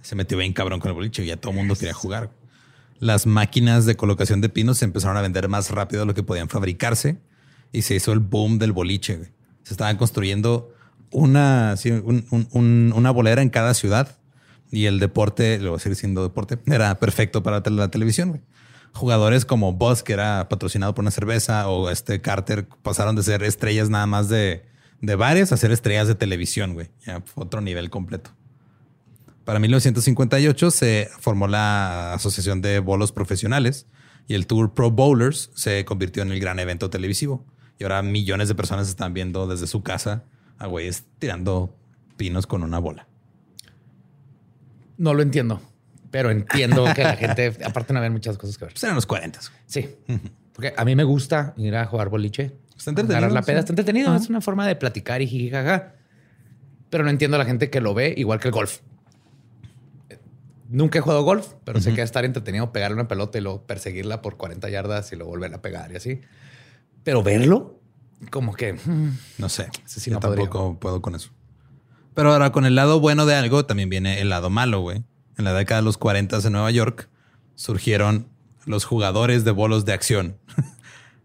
se 0.00 0.14
metió 0.14 0.38
bien 0.38 0.52
cabrón 0.52 0.80
con 0.80 0.88
el 0.90 0.94
boliche 0.94 1.22
y 1.24 1.26
ya 1.26 1.36
todo 1.36 1.50
el 1.52 1.58
mundo 1.58 1.74
quería 1.74 1.94
jugar. 1.94 2.30
Las 2.98 3.26
máquinas 3.26 3.84
de 3.84 3.96
colocación 3.96 4.40
de 4.40 4.48
pinos 4.48 4.78
se 4.78 4.84
empezaron 4.84 5.16
a 5.16 5.22
vender 5.22 5.48
más 5.48 5.70
rápido 5.70 6.00
de 6.02 6.06
lo 6.06 6.14
que 6.14 6.22
podían 6.22 6.48
fabricarse 6.48 7.18
y 7.72 7.82
se 7.82 7.94
hizo 7.96 8.12
el 8.12 8.20
boom 8.20 8.58
del 8.58 8.72
boliche. 8.72 9.16
güey. 9.16 9.30
Se 9.64 9.74
estaban 9.74 9.96
construyendo 9.96 10.72
una, 11.10 11.76
sí, 11.76 11.90
un- 11.90 12.26
un- 12.30 12.48
un- 12.52 12.92
una 12.94 13.10
bolera 13.10 13.42
en 13.42 13.50
cada 13.50 13.74
ciudad 13.74 14.16
y 14.70 14.86
el 14.86 14.98
deporte, 15.00 15.58
lo 15.58 15.70
voy 15.70 15.76
a 15.76 15.80
seguir 15.80 15.96
siendo 15.96 16.22
deporte, 16.22 16.58
era 16.66 16.94
perfecto 16.98 17.42
para 17.42 17.60
la 17.70 17.88
televisión. 17.90 18.30
güey. 18.30 18.40
Jugadores 18.94 19.44
como 19.44 19.72
Buzz, 19.72 20.02
que 20.02 20.12
era 20.12 20.48
patrocinado 20.48 20.94
por 20.94 21.02
una 21.02 21.10
cerveza, 21.10 21.68
o 21.68 21.90
este 21.90 22.20
Carter 22.20 22.66
pasaron 22.82 23.16
de 23.16 23.22
ser 23.22 23.42
estrellas 23.42 23.88
nada 23.90 24.06
más 24.06 24.28
de, 24.28 24.64
de 25.02 25.16
bares 25.16 25.52
a 25.52 25.56
ser 25.58 25.72
estrellas 25.72 26.08
de 26.08 26.14
televisión, 26.14 26.72
güey. 26.72 26.88
Ya 27.04 27.20
fue 27.20 27.44
otro 27.44 27.60
nivel 27.60 27.90
completo. 27.90 28.30
Para 29.44 29.58
1958 29.58 30.70
se 30.70 31.10
formó 31.18 31.48
la 31.48 32.14
Asociación 32.14 32.62
de 32.62 32.78
Bolos 32.78 33.10
Profesionales 33.10 33.86
y 34.28 34.34
el 34.34 34.46
Tour 34.46 34.72
Pro 34.72 34.92
Bowlers 34.92 35.50
se 35.54 35.84
convirtió 35.84 36.22
en 36.22 36.30
el 36.30 36.38
gran 36.38 36.60
evento 36.60 36.88
televisivo. 36.88 37.44
Y 37.78 37.82
ahora 37.82 38.02
millones 38.02 38.46
de 38.46 38.54
personas 38.54 38.88
están 38.88 39.12
viendo 39.12 39.48
desde 39.48 39.66
su 39.66 39.82
casa 39.82 40.24
a 40.58 40.68
güeyes 40.68 41.04
tirando 41.18 41.76
pinos 42.16 42.46
con 42.46 42.62
una 42.62 42.78
bola. 42.78 43.08
No 44.96 45.14
lo 45.14 45.22
entiendo, 45.22 45.60
pero 46.12 46.30
entiendo 46.30 46.84
que 46.94 47.02
la 47.02 47.16
gente, 47.16 47.56
aparte 47.64 47.92
no 47.92 47.98
haber 47.98 48.12
muchas 48.12 48.38
cosas 48.38 48.56
que 48.56 48.66
ver. 48.66 48.74
Pues 48.74 48.84
eran 48.84 48.94
los 48.94 49.06
40. 49.06 49.40
güey. 49.40 49.62
Sí, 49.66 49.96
porque 50.52 50.72
a 50.76 50.84
mí 50.84 50.94
me 50.94 51.02
gusta 51.02 51.54
ir 51.56 51.74
a 51.74 51.86
jugar 51.86 52.08
boliche. 52.08 52.61
Está 52.82 52.90
entretenido, 52.90 53.18
Agarrar 53.18 53.32
la 53.32 53.42
peda, 53.42 53.60
está 53.60 53.70
entretenido. 53.70 54.08
Ajá. 54.08 54.16
Es 54.16 54.28
una 54.28 54.40
forma 54.40 54.66
de 54.66 54.74
platicar 54.74 55.22
y 55.22 55.28
jijijaja. 55.28 55.94
Pero 56.90 57.04
no 57.04 57.10
entiendo 57.10 57.36
a 57.36 57.38
la 57.38 57.44
gente 57.44 57.70
que 57.70 57.80
lo 57.80 57.94
ve 57.94 58.12
igual 58.16 58.40
que 58.40 58.48
el 58.48 58.52
golf. 58.52 58.80
Nunca 60.68 60.98
he 60.98 61.00
jugado 61.02 61.22
golf, 61.22 61.46
pero 61.64 61.80
sé 61.80 61.90
que 61.90 61.98
va 61.98 62.02
a 62.02 62.04
estar 62.04 62.24
entretenido 62.24 62.72
pegarle 62.72 62.96
una 62.96 63.06
pelota 63.06 63.38
y 63.38 63.40
luego 63.40 63.62
perseguirla 63.66 64.20
por 64.20 64.36
40 64.36 64.68
yardas 64.68 65.12
y 65.12 65.16
luego 65.16 65.30
volverla 65.30 65.58
a 65.58 65.62
pegar 65.62 65.92
y 65.92 65.96
así. 65.96 66.22
Pero 67.04 67.22
verlo, 67.22 67.78
como 68.30 68.54
que 68.54 68.72
mm, 68.72 69.18
No 69.38 69.48
sé. 69.48 69.68
Sí 69.84 70.10
Yo 70.10 70.14
no 70.14 70.20
podría. 70.20 70.46
tampoco 70.46 70.80
puedo 70.80 71.00
con 71.00 71.14
eso. 71.14 71.30
Pero 72.14 72.32
ahora 72.32 72.50
con 72.50 72.64
el 72.66 72.74
lado 72.74 72.98
bueno 72.98 73.26
de 73.26 73.36
algo 73.36 73.64
también 73.64 73.90
viene 73.90 74.20
el 74.20 74.28
lado 74.28 74.50
malo, 74.50 74.80
güey. 74.80 75.04
En 75.38 75.44
la 75.44 75.52
década 75.54 75.82
de 75.82 75.84
los 75.84 75.98
40 75.98 76.38
en 76.38 76.52
Nueva 76.52 76.70
York 76.72 77.08
surgieron 77.54 78.26
los 78.66 78.84
jugadores 78.86 79.44
de 79.44 79.52
bolos 79.52 79.84
de 79.84 79.92
acción, 79.92 80.36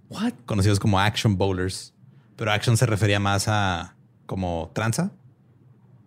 what? 0.09 0.33
conocidos 0.45 0.79
como 0.79 0.99
action 0.99 1.37
bowlers. 1.37 1.93
Pero 2.35 2.51
action 2.51 2.77
se 2.77 2.85
refería 2.85 3.19
más 3.19 3.47
a 3.47 3.95
como 4.25 4.71
tranza. 4.73 5.11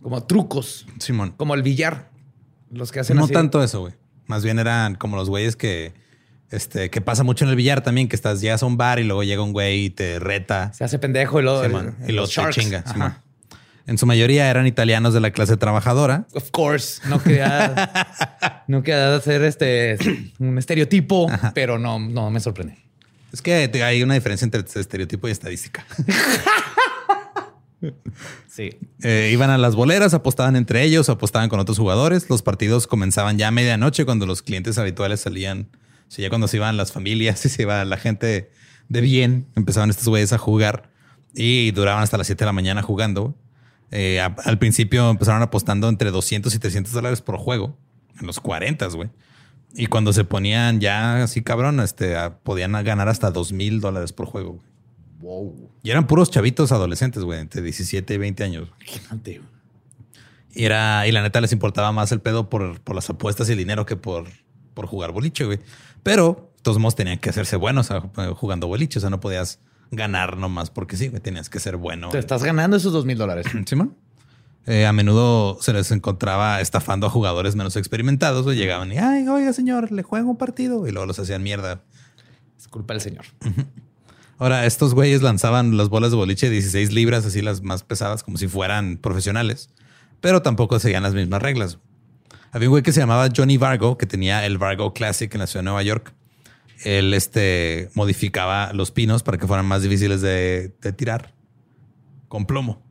Como 0.02 0.22
trucos, 0.24 0.86
Simón. 0.98 1.34
como 1.36 1.54
el 1.54 1.62
billar. 1.62 2.10
Los 2.70 2.92
que 2.92 3.00
hacen 3.00 3.16
No 3.16 3.24
así. 3.24 3.32
tanto 3.32 3.62
eso, 3.62 3.80
güey. 3.80 3.94
Más 4.26 4.44
bien 4.44 4.58
eran 4.58 4.94
como 4.94 5.16
los 5.16 5.28
güeyes 5.28 5.56
que, 5.56 5.92
este, 6.50 6.88
que 6.88 7.00
pasa 7.00 7.24
mucho 7.24 7.44
en 7.44 7.50
el 7.50 7.56
billar 7.56 7.82
también, 7.82 8.08
que 8.08 8.14
estás, 8.16 8.40
llegas 8.40 8.62
a 8.62 8.66
un 8.66 8.76
bar 8.76 8.98
y 9.00 9.04
luego 9.04 9.24
llega 9.24 9.42
un 9.42 9.52
güey 9.52 9.86
y 9.86 9.90
te 9.90 10.18
reta. 10.20 10.72
Se 10.72 10.84
hace 10.84 10.98
pendejo 11.00 11.40
y 11.40 11.42
luego, 11.42 11.64
Simón, 11.64 11.96
el- 12.02 12.10
y 12.10 12.12
los 12.12 12.32
te 12.32 12.48
chinga. 12.50 12.84
Simón. 12.90 13.14
En 13.86 13.98
su 13.98 14.06
mayoría 14.06 14.48
eran 14.48 14.68
italianos 14.68 15.12
de 15.14 15.20
la 15.20 15.32
clase 15.32 15.56
trabajadora. 15.56 16.26
Of 16.34 16.50
course, 16.52 17.00
no 17.08 17.20
quería, 17.20 18.62
no 18.68 18.82
quería 18.84 19.16
hacer 19.16 19.42
este 19.42 19.98
un 20.38 20.56
estereotipo, 20.58 21.26
pero 21.54 21.76
no, 21.78 21.98
no 21.98 22.30
me 22.30 22.38
sorprende. 22.38 22.78
Es 23.32 23.42
que 23.42 23.70
hay 23.84 24.02
una 24.02 24.14
diferencia 24.14 24.44
entre 24.44 24.60
estereotipo 24.60 25.28
y 25.28 25.30
estadística. 25.30 25.86
Sí. 28.48 28.76
Eh, 29.02 29.30
iban 29.32 29.48
a 29.48 29.56
las 29.56 29.74
boleras, 29.74 30.12
apostaban 30.12 30.54
entre 30.56 30.82
ellos, 30.82 31.08
apostaban 31.08 31.48
con 31.48 31.60
otros 31.60 31.78
jugadores. 31.78 32.28
Los 32.28 32.42
partidos 32.42 32.86
comenzaban 32.86 33.38
ya 33.38 33.48
a 33.48 33.50
medianoche 33.50 34.04
cuando 34.04 34.26
los 34.26 34.42
clientes 34.42 34.76
habituales 34.76 35.20
salían. 35.20 35.68
O 36.06 36.10
sea, 36.10 36.24
ya 36.24 36.28
cuando 36.28 36.46
se 36.48 36.58
iban 36.58 36.76
las 36.76 36.92
familias 36.92 37.44
y 37.46 37.48
se 37.48 37.62
iba 37.62 37.82
la 37.84 37.96
gente 37.96 38.50
de 38.88 39.00
bien, 39.00 39.46
empezaban 39.56 39.88
estos 39.88 40.08
güeyes 40.08 40.32
a 40.32 40.38
jugar 40.38 40.90
y 41.34 41.70
duraban 41.70 42.02
hasta 42.02 42.18
las 42.18 42.26
7 42.26 42.40
de 42.40 42.46
la 42.46 42.52
mañana 42.52 42.82
jugando. 42.82 43.34
Eh, 43.92 44.20
a- 44.20 44.36
al 44.44 44.58
principio 44.58 45.08
empezaron 45.08 45.40
apostando 45.42 45.88
entre 45.88 46.10
200 46.10 46.54
y 46.54 46.58
300 46.58 46.92
dólares 46.92 47.22
por 47.22 47.38
juego, 47.38 47.78
en 48.20 48.26
los 48.26 48.40
40, 48.40 48.86
güey. 48.88 49.08
Y 49.74 49.86
cuando 49.86 50.12
se 50.12 50.24
ponían 50.24 50.80
ya 50.80 51.22
así 51.22 51.42
cabrón, 51.42 51.80
este, 51.80 52.16
podían 52.42 52.72
ganar 52.72 53.08
hasta 53.08 53.30
2 53.30 53.52
mil 53.52 53.80
dólares 53.80 54.12
por 54.12 54.26
juego. 54.26 54.52
güey. 54.52 54.70
Wow. 55.20 55.70
Y 55.82 55.90
eran 55.90 56.06
puros 56.06 56.30
chavitos 56.30 56.72
adolescentes, 56.72 57.24
güey, 57.24 57.40
entre 57.40 57.62
17 57.62 58.14
y 58.14 58.18
20 58.18 58.44
años. 58.44 58.68
Imagínate. 58.80 59.40
Y 60.52 60.64
era, 60.64 61.06
y 61.06 61.12
la 61.12 61.22
neta 61.22 61.40
les 61.40 61.52
importaba 61.52 61.92
más 61.92 62.10
el 62.10 62.20
pedo 62.20 62.48
por, 62.48 62.80
por 62.80 62.96
las 62.96 63.08
apuestas 63.08 63.48
y 63.48 63.52
el 63.52 63.58
dinero 63.58 63.86
que 63.86 63.96
por, 63.96 64.26
por 64.74 64.86
jugar 64.86 65.12
boliche, 65.12 65.44
güey. 65.44 65.60
Pero 66.02 66.52
todos 66.62 66.78
modos 66.78 66.96
tenían 66.96 67.18
que 67.18 67.30
hacerse 67.30 67.56
buenos 67.56 67.88
jugando 68.34 68.66
boliche. 68.66 68.98
O 68.98 69.00
sea, 69.00 69.10
no 69.10 69.20
podías 69.20 69.60
ganar 69.90 70.36
nomás 70.36 70.70
porque 70.70 70.96
sí, 70.96 71.08
güey. 71.08 71.20
Tenías 71.20 71.48
que 71.48 71.60
ser 71.60 71.76
bueno. 71.76 72.08
Te 72.08 72.18
estás 72.18 72.42
ganando 72.42 72.76
esos 72.76 72.92
dos 72.92 73.04
mil 73.04 73.18
dólares. 73.18 73.46
Simón. 73.66 73.96
Eh, 74.66 74.86
a 74.86 74.92
menudo 74.92 75.58
se 75.60 75.72
les 75.72 75.90
encontraba 75.90 76.60
estafando 76.60 77.06
a 77.06 77.10
jugadores 77.10 77.56
menos 77.56 77.76
experimentados 77.76 78.46
o 78.46 78.52
llegaban 78.52 78.92
y, 78.92 78.98
ay, 78.98 79.26
oiga, 79.26 79.52
señor, 79.52 79.90
le 79.90 80.02
juego 80.02 80.30
un 80.30 80.36
partido 80.36 80.86
y 80.86 80.92
luego 80.92 81.06
los 81.06 81.18
hacían 81.18 81.42
mierda. 81.42 81.82
Es 82.58 82.68
culpa 82.68 82.94
del 82.94 83.00
señor. 83.00 83.24
Ahora, 84.38 84.64
estos 84.64 84.94
güeyes 84.94 85.22
lanzaban 85.22 85.76
las 85.76 85.88
bolas 85.88 86.12
de 86.12 86.16
boliche 86.16 86.46
de 86.46 86.52
16 86.52 86.92
libras, 86.92 87.26
así 87.26 87.42
las 87.42 87.62
más 87.62 87.82
pesadas, 87.82 88.22
como 88.22 88.38
si 88.38 88.48
fueran 88.48 88.96
profesionales, 88.96 89.68
pero 90.22 90.40
tampoco 90.40 90.78
seguían 90.78 91.02
las 91.02 91.14
mismas 91.14 91.42
reglas. 91.42 91.78
Había 92.50 92.68
un 92.68 92.72
güey 92.72 92.82
que 92.82 92.92
se 92.92 93.00
llamaba 93.00 93.28
Johnny 93.34 93.58
Vargo, 93.58 93.98
que 93.98 94.06
tenía 94.06 94.44
el 94.46 94.56
Vargo 94.56 94.92
Classic 94.94 95.32
en 95.34 95.40
la 95.40 95.46
ciudad 95.46 95.60
de 95.60 95.64
Nueva 95.64 95.82
York. 95.82 96.14
Él 96.84 97.12
este, 97.12 97.90
modificaba 97.94 98.72
los 98.72 98.90
pinos 98.90 99.22
para 99.22 99.36
que 99.36 99.46
fueran 99.46 99.66
más 99.66 99.82
difíciles 99.82 100.22
de, 100.22 100.74
de 100.80 100.92
tirar 100.92 101.34
con 102.28 102.46
plomo. 102.46 102.82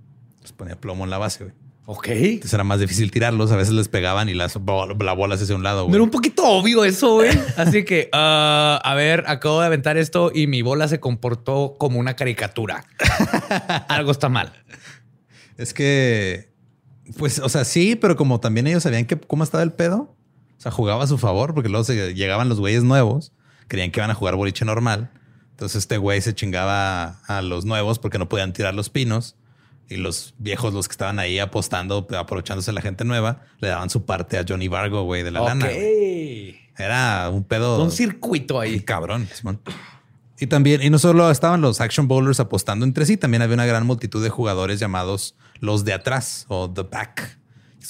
Les 0.42 0.54
ponía 0.54 0.80
plomo 0.80 1.04
en 1.04 1.10
la 1.10 1.18
base, 1.18 1.46
güey. 1.46 1.56
Ok. 1.92 2.08
Entonces 2.10 2.54
era 2.54 2.64
más 2.64 2.80
difícil 2.80 3.10
tirarlos. 3.10 3.52
A 3.52 3.56
veces 3.56 3.74
les 3.74 3.88
pegaban 3.88 4.30
y 4.30 4.36
las, 4.36 4.56
la 4.56 5.14
bola 5.14 5.38
se 5.38 5.46
hacía 5.46 5.56
a 5.56 5.58
un 5.58 5.64
lado. 5.64 5.86
Güey. 5.86 5.96
era 5.96 6.04
un 6.04 6.12
poquito 6.12 6.44
obvio 6.44 6.86
eso, 6.86 7.16
güey. 7.16 7.32
Así 7.58 7.84
que, 7.84 8.10
ah, 8.14 8.80
a 8.84 8.94
ver, 8.94 9.24
acabo 9.26 9.60
de 9.60 9.66
aventar 9.66 9.98
esto 9.98 10.32
y 10.32 10.46
mi 10.46 10.62
bola 10.62 10.88
se 10.88 11.00
comportó 11.00 11.78
como 11.80 12.00
una 12.00 12.16
caricatura. 12.16 12.86
Algo 13.88 14.12
está 14.12 14.30
mal. 14.30 14.54
Es 15.58 15.74
que, 15.74 16.54
pues, 17.18 17.40
o 17.40 17.50
sea, 17.50 17.66
sí, 17.66 17.96
pero 17.96 18.16
como 18.16 18.40
también 18.40 18.68
ellos 18.68 18.84
sabían 18.84 19.06
que 19.06 19.20
cómo 19.20 19.44
estaba 19.44 19.64
el 19.64 19.72
pedo, 19.72 20.16
o 20.60 20.62
sea, 20.62 20.72
jugaba 20.72 21.06
a 21.06 21.08
su 21.08 21.18
favor, 21.18 21.56
porque 21.56 21.70
luego 21.70 21.86
se 21.86 22.14
llegaban 22.14 22.50
los 22.50 22.60
güeyes 22.60 22.84
nuevos, 22.84 23.34
creían 23.68 23.90
que 23.90 24.00
iban 24.00 24.12
a 24.12 24.14
jugar 24.14 24.36
boliche 24.36 24.64
normal. 24.64 25.10
Entonces 25.54 25.80
este 25.80 25.98
güey 25.98 26.22
se 26.22 26.36
chingaba 26.36 27.20
a 27.26 27.42
los 27.42 27.66
nuevos 27.66 27.98
porque 27.98 28.20
no 28.20 28.30
podían 28.30 28.54
tirar 28.54 28.76
los 28.76 28.92
pinos. 28.92 29.38
Y 29.90 29.98
los 29.98 30.36
viejos, 30.38 30.74
los 30.74 30.88
que 30.88 30.92
estaban 30.94 31.18
ahí 31.20 31.40
apostando, 31.40 32.08
aprovechándose 32.18 32.72
la 32.72 32.82
gente 32.82 33.06
nueva, 33.06 33.42
le 33.60 33.70
daban 33.70 33.90
su 33.90 34.06
parte 34.06 34.38
a 34.38 34.46
Johnny 34.48 34.68
Vargo, 34.68 35.04
güey, 35.04 35.24
de 35.24 35.32
la 35.32 35.42
lana. 35.42 35.66
güey. 35.66 36.52
Ok. 36.52 36.80
Era 36.80 37.30
un 37.30 37.44
pedo. 37.44 37.84
Un 37.84 37.92
circuito 37.92 38.60
ahí. 38.60 38.80
Cabrón, 38.82 39.28
Simón. 39.34 39.60
Y 40.40 40.48
también, 40.48 40.82
y 40.82 40.90
no 40.90 41.00
solo 41.00 41.30
estaban 41.32 41.60
los 41.60 41.82
action 41.82 42.08
bowlers 42.08 42.40
apostando 42.40 42.86
entre 42.86 43.06
sí, 43.06 43.18
también 43.18 43.42
había 43.42 43.56
una 43.56 43.66
gran 43.66 43.86
multitud 43.86 44.24
de 44.24 44.30
jugadores 44.30 44.80
llamados 44.80 45.36
los 45.60 45.84
de 45.84 45.92
atrás 45.94 46.46
o 46.48 46.72
the 46.72 46.84
back. 46.84 47.38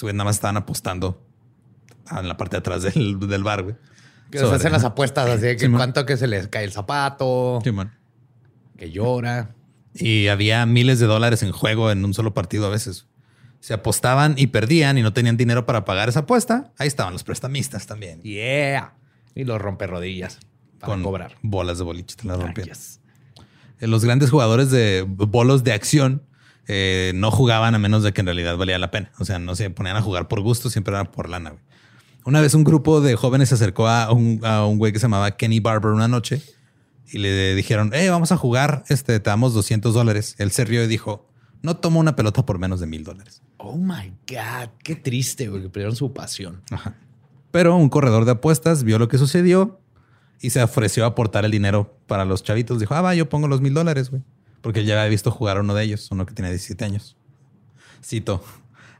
Güeyes 0.02 0.16
nada 0.16 0.24
más 0.26 0.38
estaban 0.38 0.58
apostando 0.58 1.22
en 2.10 2.28
la 2.28 2.38
parte 2.38 2.56
de 2.56 2.60
atrás 2.60 2.82
del, 2.82 3.20
del 3.20 3.44
bar, 3.44 3.62
güey. 3.64 3.76
Que 4.32 4.38
se 4.40 4.46
Sobre- 4.46 4.56
hacen 4.58 4.72
las 4.72 4.84
apuestas 4.86 5.30
así 5.30 5.42
de 5.42 5.56
que 5.58 5.66
Simón. 5.66 5.78
cuánto 5.80 6.06
que 6.06 6.16
se 6.18 6.26
les 6.28 6.48
cae 6.48 6.64
el 6.64 6.72
zapato, 6.72 7.60
Simón. 7.64 7.92
que 8.78 8.90
llora. 8.90 9.54
Y 9.94 10.28
había 10.28 10.66
miles 10.66 11.00
de 11.00 11.06
dólares 11.08 11.44
en 11.44 11.52
juego 11.52 11.92
en 11.92 12.06
un 12.06 12.14
solo 12.14 12.34
partido 12.34 12.66
a 12.68 12.70
veces. 12.70 13.08
Se 13.60 13.74
apostaban 13.74 14.36
y 14.38 14.48
perdían 14.48 14.98
y 14.98 15.02
no 15.02 15.12
tenían 15.14 15.36
dinero 15.36 15.66
para 15.66 15.84
pagar 15.84 16.08
esa 16.10 16.22
apuesta. 16.22 16.72
Ahí 16.78 16.88
estaban 16.88 17.12
los 17.14 17.24
prestamistas 17.24 17.88
también. 17.88 18.22
Yeah. 18.22 18.94
Y 19.36 19.44
los 19.44 19.60
rompe 19.62 19.88
rodillas 19.88 20.40
para 20.80 20.94
con 20.94 21.04
cobrar. 21.04 21.36
bolas 21.42 21.78
de 21.78 21.84
boliche. 21.84 22.16
Te 22.16 22.28
las 22.28 22.38
Ah, 22.40 22.44
rompían. 22.44 22.68
yes. 22.70 23.02
Eh, 23.82 23.88
Los 23.88 24.06
grandes 24.06 24.30
jugadores 24.30 24.72
de 24.72 25.06
bolos 25.08 25.64
de 25.64 25.74
acción 25.74 26.24
eh, 26.68 27.12
no 27.16 27.32
jugaban 27.32 27.74
a 27.76 27.80
menos 27.80 28.04
de 28.04 28.14
que 28.14 28.22
en 28.22 28.28
realidad 28.28 28.56
valía 28.56 28.78
la 28.80 28.92
pena. 28.92 29.12
O 29.18 29.26
sea, 29.26 29.40
no 29.40 29.56
se 29.56 29.70
ponían 29.72 29.98
a 29.98 30.02
jugar 30.02 30.28
por 30.28 30.40
gusto, 30.42 30.70
siempre 30.70 30.94
era 30.94 31.12
por 31.12 31.28
lana. 31.30 31.50
güey. 31.50 31.62
Una 32.26 32.42
vez 32.42 32.54
un 32.54 32.64
grupo 32.64 33.02
de 33.02 33.16
jóvenes 33.16 33.50
se 33.50 33.56
acercó 33.56 33.88
a 33.88 34.12
un, 34.12 34.40
a 34.44 34.66
un 34.66 34.78
güey 34.78 34.94
que 34.94 35.00
se 35.00 35.04
llamaba 35.06 35.32
Kenny 35.36 35.60
Barber 35.60 35.92
una 35.92 36.08
noche 36.08 36.42
y 37.12 37.18
le 37.20 37.56
dijeron, 37.56 37.92
eh, 37.94 38.10
vamos 38.10 38.32
a 38.32 38.38
jugar, 38.38 38.84
este, 38.90 39.20
te 39.20 39.30
damos 39.30 39.54
200 39.54 39.94
dólares. 39.94 40.36
Él 40.38 40.52
se 40.52 40.66
rió 40.66 40.84
y 40.84 40.88
dijo, 40.88 41.28
no 41.62 41.78
tomo 41.78 42.00
una 42.00 42.16
pelota 42.16 42.46
por 42.46 42.60
menos 42.60 42.80
de 42.80 42.88
mil 42.88 43.04
dólares. 43.04 43.42
Oh 43.58 43.76
my 43.76 44.14
God, 44.28 44.70
qué 44.84 44.96
triste, 44.96 45.48
güey, 45.48 45.64
que 45.64 45.70
perdieron 45.70 45.96
su 45.96 46.14
pasión. 46.14 46.62
Ajá. 46.72 46.96
Pero 47.52 47.76
un 47.76 47.90
corredor 47.90 48.26
de 48.26 48.32
apuestas 48.32 48.84
vio 48.84 49.00
lo 49.00 49.08
que 49.08 49.18
sucedió 49.18 49.80
y 50.40 50.52
se 50.52 50.62
ofreció 50.62 51.04
a 51.04 51.08
aportar 51.08 51.46
el 51.46 51.52
dinero 51.52 51.98
para 52.08 52.26
los 52.26 52.44
chavitos. 52.44 52.80
Dijo, 52.80 52.94
ah, 52.94 53.02
va, 53.02 53.16
yo 53.16 53.28
pongo 53.28 53.48
los 53.48 53.62
mil 53.62 53.74
dólares, 53.74 54.10
güey. 54.10 54.24
Porque 54.62 54.82
él 54.82 54.86
ya 54.86 55.00
había 55.00 55.10
visto 55.10 55.32
jugar 55.32 55.58
a 55.58 55.62
uno 55.62 55.74
de 55.74 55.84
ellos, 55.84 56.10
uno 56.12 56.26
que 56.26 56.34
tiene 56.34 56.50
17 56.50 56.86
años. 56.86 57.18
Cito. 58.04 58.44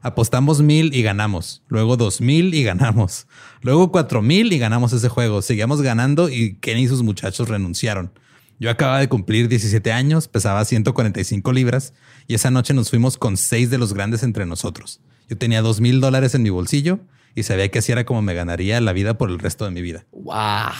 Apostamos 0.02 0.62
mil 0.62 0.94
y 0.94 1.02
ganamos. 1.02 1.62
Luego 1.68 1.96
dos 1.96 2.20
mil 2.20 2.54
y 2.54 2.62
ganamos. 2.62 3.26
Luego 3.62 3.92
cuatro 3.92 4.22
mil 4.22 4.52
y 4.52 4.58
ganamos 4.58 4.92
ese 4.92 5.08
juego. 5.08 5.42
Seguíamos 5.42 5.82
ganando 5.82 6.28
y 6.28 6.54
Kenny 6.56 6.84
y 6.84 6.88
sus 6.88 7.02
muchachos 7.02 7.48
renunciaron. 7.48 8.12
Yo 8.58 8.70
acababa 8.70 9.00
de 9.00 9.08
cumplir 9.08 9.48
17 9.48 9.90
años, 9.92 10.28
pesaba 10.28 10.64
145 10.64 11.52
libras 11.52 11.94
y 12.26 12.34
esa 12.34 12.50
noche 12.50 12.74
nos 12.74 12.90
fuimos 12.90 13.16
con 13.16 13.36
seis 13.36 13.70
de 13.70 13.78
los 13.78 13.94
grandes 13.94 14.22
entre 14.22 14.46
nosotros. 14.46 15.00
Yo 15.28 15.38
tenía 15.38 15.62
dos 15.62 15.80
mil 15.80 16.00
dólares 16.00 16.34
en 16.34 16.42
mi 16.42 16.50
bolsillo 16.50 17.00
y 17.34 17.42
sabía 17.42 17.70
que 17.70 17.78
así 17.78 17.92
era 17.92 18.04
como 18.04 18.22
me 18.22 18.34
ganaría 18.34 18.80
la 18.80 18.92
vida 18.92 19.16
por 19.16 19.30
el 19.30 19.38
resto 19.38 19.64
de 19.64 19.70
mi 19.70 19.82
vida. 19.82 20.04
Wow, 20.12 20.72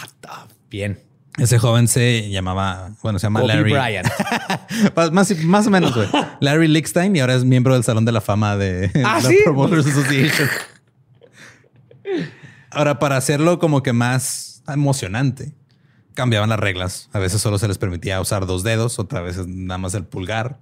bien. 0.70 1.10
Ese 1.38 1.58
joven 1.58 1.88
se 1.88 2.28
llamaba, 2.30 2.90
bueno, 3.02 3.18
se 3.18 3.26
llama 3.26 3.40
Kobe 3.40 3.54
Larry. 3.54 3.72
Bryant. 3.72 4.08
más, 5.12 5.44
más 5.44 5.66
o 5.66 5.70
menos, 5.70 5.94
güey. 5.94 6.08
Larry 6.40 6.68
Lickstein 6.68 7.14
y 7.14 7.20
ahora 7.20 7.34
es 7.34 7.44
miembro 7.44 7.74
del 7.74 7.84
Salón 7.84 8.04
de 8.04 8.12
la 8.12 8.20
Fama 8.20 8.56
de 8.56 8.90
¿Ah, 9.04 9.20
la 9.22 9.28
sí? 9.28 9.38
Pro 9.44 9.54
Bowlers 9.54 9.86
Association. 9.86 10.48
Ahora, 12.70 12.98
para 12.98 13.16
hacerlo 13.16 13.58
como 13.58 13.82
que 13.82 13.92
más 13.92 14.62
emocionante, 14.66 15.54
cambiaban 16.14 16.50
las 16.50 16.58
reglas. 16.58 17.08
A 17.12 17.18
veces 17.18 17.40
solo 17.40 17.58
se 17.58 17.68
les 17.68 17.78
permitía 17.78 18.20
usar 18.20 18.46
dos 18.46 18.62
dedos, 18.62 18.98
otra 18.98 19.20
vez 19.20 19.46
nada 19.46 19.78
más 19.78 19.94
el 19.94 20.04
pulgar. 20.04 20.58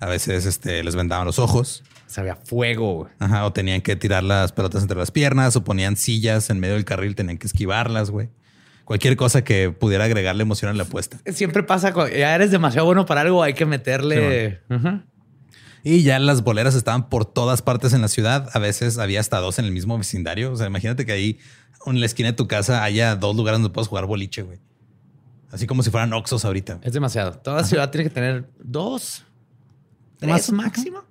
A 0.00 0.06
veces 0.06 0.44
este, 0.46 0.82
les 0.82 0.96
vendaban 0.96 1.26
los 1.26 1.38
ojos. 1.38 1.82
Sabía 2.06 2.36
fuego, 2.36 2.94
güey. 2.94 3.12
Ajá, 3.18 3.44
o 3.46 3.52
tenían 3.52 3.80
que 3.80 3.96
tirar 3.96 4.22
las 4.22 4.52
pelotas 4.52 4.82
entre 4.82 4.98
las 4.98 5.10
piernas, 5.10 5.56
o 5.56 5.64
ponían 5.64 5.96
sillas 5.96 6.50
en 6.50 6.60
medio 6.60 6.74
del 6.74 6.84
carril, 6.84 7.14
tenían 7.14 7.38
que 7.38 7.46
esquivarlas, 7.46 8.10
güey. 8.10 8.28
Cualquier 8.86 9.16
cosa 9.16 9.44
que 9.44 9.70
pudiera 9.70 10.04
agregarle 10.04 10.42
emoción 10.42 10.70
a 10.70 10.74
la 10.74 10.84
apuesta. 10.84 11.18
Siempre 11.32 11.62
pasa, 11.64 11.92
cuando 11.92 12.16
ya 12.16 12.34
eres 12.34 12.50
demasiado 12.50 12.86
bueno 12.86 13.04
para 13.04 13.20
algo, 13.20 13.42
hay 13.42 13.52
que 13.52 13.66
meterle. 13.66 14.60
Y 15.82 16.02
ya 16.02 16.18
las 16.18 16.42
boleras 16.42 16.74
estaban 16.74 17.08
por 17.08 17.24
todas 17.26 17.62
partes 17.62 17.92
en 17.92 18.00
la 18.00 18.08
ciudad. 18.08 18.48
A 18.54 18.58
veces 18.58 18.96
había 18.98 19.20
hasta 19.20 19.38
dos 19.38 19.58
en 19.58 19.64
el 19.66 19.72
mismo 19.72 19.98
vecindario. 19.98 20.52
O 20.52 20.56
sea, 20.56 20.66
imagínate 20.68 21.04
que 21.04 21.12
ahí 21.12 21.38
en 21.84 22.00
la 22.00 22.06
esquina 22.06 22.30
de 22.30 22.32
tu 22.36 22.48
casa 22.48 22.82
haya 22.82 23.14
dos 23.16 23.36
lugares 23.36 23.60
donde 23.60 23.72
puedas 23.72 23.88
jugar 23.88 24.06
boliche, 24.06 24.42
güey. 24.42 24.58
Así 25.52 25.66
como 25.66 25.82
si 25.84 25.90
fueran 25.90 26.12
Oxos 26.12 26.44
ahorita. 26.44 26.78
Es 26.82 26.92
demasiado. 26.92 27.32
Toda 27.38 27.62
ciudad 27.64 27.90
tiene 27.90 28.04
que 28.04 28.10
tener 28.14 28.48
dos, 28.58 29.24
tres 30.18 30.30
Más- 30.30 30.52
máximo. 30.52 31.02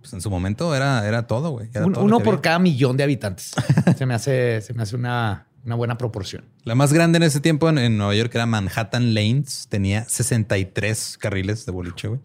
Pues 0.00 0.12
en 0.14 0.20
su 0.20 0.30
momento 0.30 0.74
era, 0.74 1.06
era 1.06 1.26
todo, 1.26 1.50
güey. 1.50 1.68
Era 1.74 1.86
Un- 1.86 1.92
todo 1.92 2.04
uno 2.04 2.18
por 2.20 2.34
había. 2.34 2.42
cada 2.42 2.58
millón 2.60 2.96
de 2.96 3.02
habitantes. 3.04 3.52
se 3.98 4.06
me 4.06 4.14
hace, 4.14 4.60
se 4.62 4.74
me 4.74 4.82
hace 4.84 4.94
una, 4.96 5.46
una 5.64 5.74
buena 5.74 5.98
proporción. 5.98 6.44
La 6.64 6.74
más 6.74 6.92
grande 6.92 7.18
en 7.18 7.22
ese 7.22 7.40
tiempo 7.40 7.68
en, 7.68 7.78
en 7.78 7.96
Nueva 7.96 8.14
York 8.14 8.34
era 8.34 8.46
Manhattan 8.46 9.14
Lanes. 9.14 9.66
Tenía 9.68 10.04
63 10.04 11.18
carriles 11.18 11.66
de 11.66 11.72
boliche, 11.72 12.08
güey. 12.08 12.20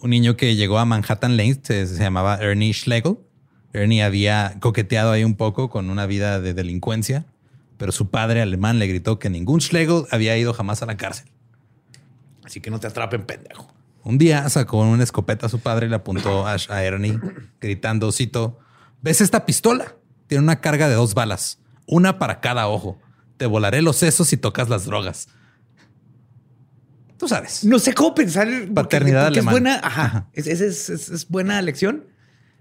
Un 0.00 0.10
niño 0.10 0.36
que 0.36 0.54
llegó 0.54 0.78
a 0.78 0.84
Manhattan 0.84 1.36
Lanes 1.36 1.60
se, 1.62 1.86
se 1.86 2.02
llamaba 2.02 2.36
Ernie 2.36 2.72
Schlegel. 2.72 3.18
Ernie 3.72 4.02
había 4.02 4.56
coqueteado 4.60 5.12
ahí 5.12 5.24
un 5.24 5.34
poco 5.34 5.68
con 5.68 5.90
una 5.90 6.06
vida 6.06 6.40
de 6.40 6.54
delincuencia, 6.54 7.26
pero 7.76 7.92
su 7.92 8.10
padre 8.10 8.40
alemán 8.40 8.78
le 8.78 8.86
gritó 8.86 9.18
que 9.18 9.28
ningún 9.28 9.60
Schlegel 9.60 10.04
había 10.10 10.36
ido 10.38 10.54
jamás 10.54 10.82
a 10.82 10.86
la 10.86 10.96
cárcel. 10.96 11.28
Así 12.44 12.60
que 12.60 12.70
no 12.70 12.80
te 12.80 12.86
atrapen, 12.86 13.24
pendejo. 13.24 13.68
Un 14.04 14.16
día 14.16 14.48
sacó 14.48 14.78
una 14.78 15.02
escopeta 15.02 15.46
a 15.46 15.48
su 15.48 15.58
padre 15.58 15.86
y 15.86 15.90
le 15.90 15.96
apuntó 15.96 16.46
a, 16.46 16.56
a 16.68 16.82
Ernie, 16.82 17.18
gritando, 17.60 18.10
cito, 18.10 18.58
¿ves 19.02 19.20
esta 19.20 19.44
pistola? 19.44 19.96
Tiene 20.28 20.44
una 20.44 20.60
carga 20.60 20.88
de 20.88 20.94
dos 20.94 21.12
balas, 21.12 21.58
una 21.88 22.18
para 22.20 22.38
cada 22.40 22.68
ojo. 22.68 22.98
Te 23.36 23.46
volaré 23.46 23.82
los 23.82 23.96
sesos 23.96 24.28
si 24.28 24.36
tocas 24.36 24.68
las 24.68 24.84
drogas. 24.84 25.28
Tú 27.18 27.26
sabes. 27.28 27.64
No 27.64 27.78
sé 27.78 27.94
cómo 27.94 28.14
pensar. 28.14 28.46
Paternidad 28.74 29.24
porque 29.26 29.40
es 29.40 29.46
alemana. 29.46 29.50
buena. 29.52 29.74
Ajá. 29.82 30.02
Ajá. 30.04 30.28
Es, 30.34 30.46
es- 30.46 30.60
es- 30.60 30.88
es- 30.90 31.08
es 31.10 31.28
buena 31.28 31.60
lección. 31.62 32.06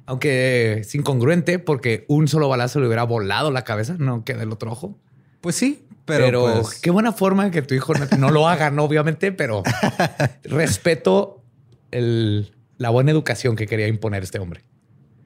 Aunque 0.08 0.80
es 0.80 0.96
incongruente 0.96 1.60
porque 1.60 2.06
un 2.08 2.28
solo 2.28 2.48
balazo 2.48 2.80
le 2.80 2.88
hubiera 2.88 3.04
volado 3.04 3.52
la 3.52 3.64
cabeza, 3.64 3.96
no 4.00 4.24
queda 4.24 4.44
el 4.44 4.52
otro 4.52 4.72
ojo. 4.72 4.98
Pues 5.42 5.56
sí, 5.56 5.86
pero, 6.06 6.26
Pero, 6.26 6.62
pues, 6.64 6.80
qué 6.80 6.90
buena 6.92 7.12
forma 7.12 7.52
que 7.52 7.62
tu 7.62 7.76
hijo 7.76 7.94
no, 7.94 8.06
no 8.18 8.32
lo 8.32 8.48
haga, 8.48 8.72
¿no? 8.72 8.84
obviamente, 8.86 9.32
pero 9.34 9.64
respeto 10.44 11.44
el- 11.92 12.54
la 12.78 12.90
buena 12.90 13.12
educación 13.12 13.56
que 13.56 13.68
quería 13.68 13.88
imponer 13.88 14.24
este 14.24 14.40
hombre. 14.40 14.64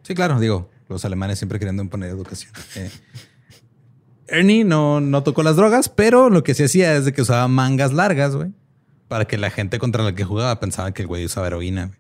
sí, 0.04 0.16
claro, 0.16 0.40
digo, 0.40 0.70
los 0.90 1.06
alemanes 1.06 1.38
siempre 1.38 1.60
queriendo 1.60 1.84
imponer 1.84 2.10
educación. 2.10 2.52
Eh, 2.76 2.90
Ernie 4.32 4.64
no, 4.64 5.02
no 5.02 5.24
tocó 5.24 5.44
las 5.44 5.56
drogas, 5.56 5.90
pero 5.90 6.30
lo 6.30 6.44
que 6.44 6.54
sí 6.54 6.64
hacía 6.64 6.96
es 6.96 7.06
de 7.06 7.14
que 7.14 7.22
usaba 7.22 7.48
mangas 7.48 7.94
largas, 7.94 8.36
güey, 8.36 8.50
para 9.08 9.26
que 9.26 9.38
la 9.38 9.50
gente 9.50 9.78
contra 9.80 10.04
la 10.04 10.16
que 10.16 10.24
jugaba 10.24 10.60
pensaba 10.60 10.94
que 10.94 11.02
el 11.04 11.08
güey 11.08 11.26
usaba 11.26 11.48
heroína. 11.48 11.92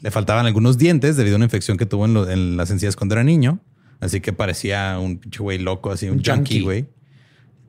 Le 0.00 0.10
faltaban 0.10 0.46
algunos 0.46 0.78
dientes 0.78 1.16
debido 1.16 1.34
a 1.34 1.38
una 1.38 1.44
infección 1.46 1.76
que 1.76 1.84
tuvo 1.86 2.06
en, 2.06 2.14
lo- 2.14 2.28
en 2.30 2.56
las 2.56 2.70
encías 2.70 2.96
cuando 2.96 3.14
era 3.14 3.24
niño. 3.24 3.58
Así 4.00 4.20
que 4.20 4.32
parecía 4.32 4.98
un 4.98 5.18
pinche 5.18 5.42
güey 5.42 5.58
loco, 5.58 5.90
así 5.90 6.08
un, 6.08 6.18
Un 6.18 6.22
junkie. 6.24 6.60
güey. 6.62 6.86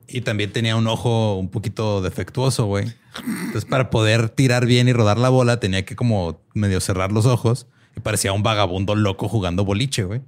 Y 0.08 0.22
también 0.22 0.50
tenía 0.52 0.76
un 0.76 0.86
ojo 0.86 1.36
un 1.36 1.48
poquito 1.50 2.00
defectuoso, 2.00 2.64
güey. 2.66 2.86
Entonces, 3.26 3.66
para 3.66 3.90
poder 3.90 4.30
tirar 4.30 4.64
bien 4.66 4.88
y 4.88 4.92
rodar 4.94 5.18
la 5.18 5.28
bola, 5.28 5.60
tenía 5.60 5.84
que 5.84 5.94
como 5.94 6.40
medio 6.54 6.80
cerrar 6.80 7.12
los 7.12 7.26
ojos. 7.26 7.66
Y 7.96 8.00
parecía 8.00 8.32
un 8.32 8.42
vagabundo 8.42 8.94
loco 8.94 9.28
jugando 9.28 9.64
boliche, 9.66 10.04
güey. 10.04 10.22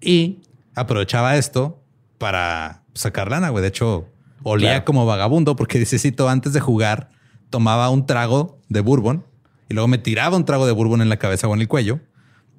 Y 0.00 0.38
aprovechaba 0.74 1.36
esto 1.36 1.81
para 2.22 2.84
sacar 2.94 3.28
lana, 3.30 3.48
güey. 3.50 3.62
De 3.62 3.68
hecho, 3.68 4.06
olía 4.44 4.70
Claro. 4.70 4.84
como 4.84 5.06
vagabundo 5.06 5.56
porque 5.56 5.78
necesito 5.80 6.28
antes 6.28 6.52
de 6.52 6.60
jugar 6.60 7.10
tomaba 7.50 7.90
un 7.90 8.06
trago 8.06 8.60
de 8.68 8.80
bourbon 8.80 9.26
y 9.68 9.74
luego 9.74 9.88
me 9.88 9.98
tiraba 9.98 10.36
un 10.36 10.44
trago 10.44 10.64
de 10.66 10.72
bourbon 10.72 11.02
en 11.02 11.08
la 11.08 11.16
cabeza 11.18 11.48
o 11.48 11.54
en 11.54 11.60
el 11.60 11.68
cuello. 11.68 11.98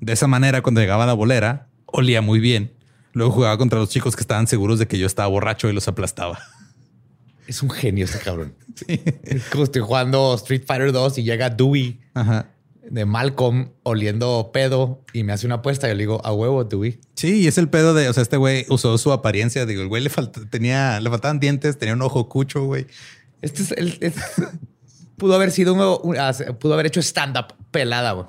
De 0.01 0.11
esa 0.13 0.27
manera, 0.27 0.61
cuando 0.61 0.81
llegaba 0.81 1.05
a 1.05 1.07
la 1.07 1.13
bolera, 1.13 1.69
olía 1.85 2.21
muy 2.21 2.39
bien. 2.39 2.73
Luego 3.13 3.31
jugaba 3.31 3.57
contra 3.57 3.79
los 3.79 3.89
chicos 3.89 4.15
que 4.15 4.21
estaban 4.21 4.47
seguros 4.47 4.79
de 4.79 4.87
que 4.87 4.97
yo 4.99 5.07
estaba 5.07 5.27
borracho 5.29 5.69
y 5.69 5.73
los 5.73 5.87
aplastaba. 5.87 6.39
Es 7.47 7.61
un 7.63 7.69
genio 7.69 8.05
este 8.05 8.19
cabrón. 8.19 8.53
Es 9.23 9.45
como 9.49 9.63
estoy 9.63 9.81
jugando 9.81 10.33
Street 10.35 10.63
Fighter 10.67 10.91
2 10.91 11.19
y 11.19 11.23
llega 11.23 11.49
Dewey 11.49 12.01
Ajá. 12.13 12.47
De 12.89 13.05
Malcolm 13.05 13.69
oliendo 13.83 14.51
pedo 14.53 15.03
y 15.13 15.23
me 15.23 15.33
hace 15.33 15.45
una 15.45 15.55
apuesta. 15.55 15.87
Yo 15.87 15.93
le 15.93 16.01
digo, 16.01 16.21
a 16.25 16.33
huevo, 16.33 16.63
Dewey. 16.63 16.99
Sí, 17.15 17.41
y 17.41 17.47
es 17.47 17.57
el 17.57 17.69
pedo 17.69 17.93
de, 17.93 18.09
o 18.09 18.13
sea, 18.13 18.23
este 18.23 18.37
güey 18.37 18.65
usó 18.69 18.97
su 18.97 19.11
apariencia. 19.11 19.65
Digo, 19.65 19.81
el 19.81 19.87
güey 19.87 20.03
le, 20.03 20.09
falta- 20.09 20.41
tenía, 20.49 20.99
le 20.99 21.09
faltaban 21.09 21.39
dientes, 21.39 21.77
tenía 21.77 21.93
un 21.95 22.01
ojo 22.01 22.27
cucho, 22.29 22.63
güey. 22.65 22.87
Este 23.41 23.63
es 23.63 23.71
el. 23.71 24.13
pudo 25.17 25.35
haber 25.35 25.51
sido 25.51 25.73
un, 25.73 25.99
un- 26.09 26.17
ah, 26.17 26.33
pudo 26.59 26.73
haber 26.73 26.85
hecho 26.87 26.99
stand-up 27.01 27.53
pelada, 27.71 28.11
güey. 28.13 28.27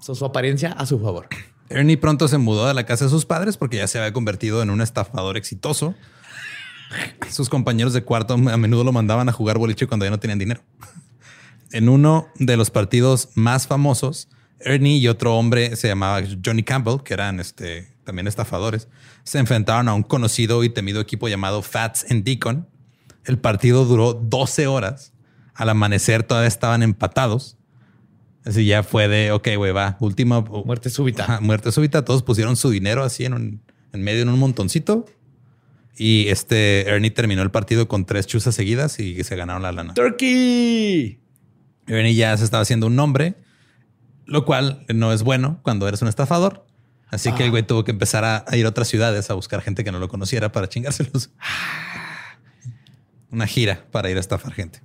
So, 0.00 0.14
su 0.14 0.24
apariencia 0.24 0.72
a 0.72 0.86
su 0.86 0.98
favor. 0.98 1.28
Ernie 1.68 1.96
pronto 1.96 2.26
se 2.28 2.38
mudó 2.38 2.66
de 2.66 2.74
la 2.74 2.84
casa 2.86 3.04
de 3.04 3.10
sus 3.10 3.26
padres 3.26 3.56
porque 3.56 3.76
ya 3.76 3.86
se 3.86 3.98
había 3.98 4.12
convertido 4.12 4.62
en 4.62 4.70
un 4.70 4.80
estafador 4.80 5.36
exitoso. 5.36 5.94
Sus 7.30 7.48
compañeros 7.48 7.92
de 7.92 8.02
cuarto 8.02 8.34
a 8.34 8.56
menudo 8.56 8.82
lo 8.82 8.92
mandaban 8.92 9.28
a 9.28 9.32
jugar 9.32 9.58
boliche 9.58 9.86
cuando 9.86 10.04
ya 10.06 10.10
no 10.10 10.18
tenían 10.18 10.38
dinero. 10.40 10.62
En 11.72 11.88
uno 11.88 12.28
de 12.36 12.56
los 12.56 12.70
partidos 12.70 13.28
más 13.34 13.66
famosos, 13.66 14.28
Ernie 14.60 14.98
y 14.98 15.08
otro 15.08 15.36
hombre 15.36 15.76
se 15.76 15.88
llamaba 15.88 16.20
Johnny 16.44 16.62
Campbell, 16.62 17.02
que 17.04 17.14
eran 17.14 17.40
este, 17.40 17.94
también 18.04 18.26
estafadores, 18.26 18.88
se 19.24 19.38
enfrentaron 19.38 19.88
a 19.88 19.94
un 19.94 20.02
conocido 20.02 20.64
y 20.64 20.70
temido 20.70 21.00
equipo 21.00 21.28
llamado 21.28 21.62
Fats 21.62 22.06
and 22.10 22.24
Deacon. 22.24 22.68
El 23.24 23.38
partido 23.38 23.84
duró 23.84 24.14
12 24.14 24.66
horas. 24.66 25.12
Al 25.54 25.68
amanecer 25.68 26.22
todavía 26.22 26.48
estaban 26.48 26.82
empatados. 26.82 27.56
Así 28.44 28.64
ya 28.64 28.82
fue 28.82 29.06
de, 29.08 29.30
ok, 29.32 29.48
güey, 29.56 29.72
va, 29.72 29.96
última 30.00 30.40
Muerte 30.40 30.88
súbita. 30.90 31.24
Ajá, 31.24 31.40
muerte 31.40 31.70
súbita. 31.70 32.04
Todos 32.04 32.22
pusieron 32.22 32.56
su 32.56 32.70
dinero 32.70 33.04
así 33.04 33.26
en, 33.26 33.34
un- 33.34 33.62
en 33.92 34.02
medio 34.02 34.22
en 34.22 34.30
un 34.30 34.38
montoncito. 34.38 35.04
Y 35.96 36.28
este 36.28 36.88
Ernie 36.88 37.10
terminó 37.10 37.42
el 37.42 37.50
partido 37.50 37.86
con 37.86 38.06
tres 38.06 38.26
chuzas 38.26 38.54
seguidas 38.54 38.98
y 38.98 39.22
se 39.22 39.36
ganaron 39.36 39.62
la 39.62 39.72
lana. 39.72 39.92
Turkey. 39.92 41.19
Ernie 41.98 42.14
ya 42.14 42.36
se 42.36 42.44
estaba 42.44 42.62
haciendo 42.62 42.86
un 42.86 42.96
nombre, 42.96 43.34
lo 44.26 44.44
cual 44.44 44.84
no 44.94 45.12
es 45.12 45.22
bueno 45.22 45.60
cuando 45.62 45.86
eres 45.88 46.02
un 46.02 46.08
estafador. 46.08 46.64
Así 47.08 47.32
que 47.32 47.44
el 47.44 47.50
güey 47.50 47.64
tuvo 47.64 47.82
que 47.84 47.90
empezar 47.90 48.24
a, 48.24 48.44
a 48.46 48.56
ir 48.56 48.64
a 48.66 48.68
otras 48.68 48.86
ciudades 48.86 49.28
a 49.30 49.34
buscar 49.34 49.60
gente 49.62 49.82
que 49.82 49.90
no 49.90 49.98
lo 49.98 50.08
conociera 50.08 50.52
para 50.52 50.68
chingárselos. 50.68 51.30
Una 53.30 53.46
gira 53.46 53.84
para 53.90 54.10
ir 54.10 54.16
a 54.16 54.20
estafar 54.20 54.52
gente. 54.52 54.80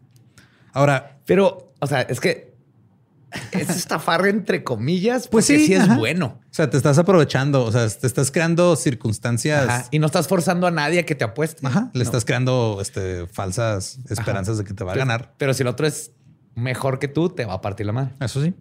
Ahora, 0.74 1.20
Pero, 1.26 1.74
o 1.80 1.88
sea, 1.88 2.02
es 2.02 2.20
que 2.20 2.54
es 3.52 3.70
estafar 3.70 4.26
entre 4.28 4.64
comillas. 4.64 5.28
Pues 5.28 5.46
sí, 5.46 5.66
sí 5.66 5.74
es 5.74 5.82
ajá. 5.82 5.98
bueno. 5.98 6.40
o 6.44 6.54
sea, 6.54 6.70
te 6.70 6.78
estás 6.78 6.98
aprovechando, 6.98 7.64
o 7.64 7.72
sea, 7.72 7.88
te 7.90 8.06
estás 8.08 8.30
creando 8.32 8.76
circunstancias. 8.76 9.68
Ajá. 9.68 9.86
Y 9.92 10.00
no 10.00 10.06
estás 10.06 10.28
forzando 10.28 10.68
a 10.68 10.72
nadie 10.72 11.00
a 11.00 11.06
que 11.06 11.16
te 11.16 11.24
apueste. 11.24 11.66
Ajá, 11.66 11.90
le 11.94 12.00
No. 12.00 12.04
estás 12.04 12.24
creando 12.26 12.78
este, 12.82 13.28
falsas 13.28 14.00
esperanzas 14.10 14.58
de 14.58 14.64
que 14.64 14.74
te 14.74 14.84
va 14.84 14.92
a 14.92 14.94
Pero- 14.94 15.06
ganar. 15.06 15.34
Pero 15.38 15.54
si 15.54 15.64
el 15.64 15.68
otro 15.68 15.88
es 15.88 16.12
mejor 16.56 17.00
que 17.00 17.08
tú, 17.08 17.30
te 17.30 17.46
va 17.46 17.54
a 17.56 17.62
partir 17.62 17.86
la 17.86 17.92
madre. 17.94 18.14
Eso 18.20 18.42
sí. 18.42 18.54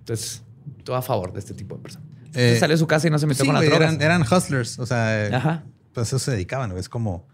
Entonces, 0.00 0.42
todo 0.84 0.96
a 0.96 1.02
favor 1.02 1.32
de 1.32 1.38
este 1.40 1.54
tipo 1.54 1.76
de 1.76 1.82
personas. 1.82 2.08
Eh, 2.34 2.56
salió 2.60 2.74
de 2.74 2.78
su 2.78 2.86
casa 2.86 3.06
y 3.08 3.10
no 3.10 3.18
se 3.18 3.26
metió 3.26 3.44
Sí, 3.44 3.46
con 3.48 3.54
las 3.54 3.62
güey, 3.62 3.70
drogas. 3.70 3.94
eran, 3.94 4.02
eran 4.02 4.22
hustlers. 4.22 4.78
O 4.78 4.86
sea, 4.86 5.28
Ajá. 5.36 5.64
pues 5.92 6.08
eso 6.08 6.18
se 6.18 6.32
dedicaban. 6.32 6.76
Es 6.76 6.88
como, 6.88 7.26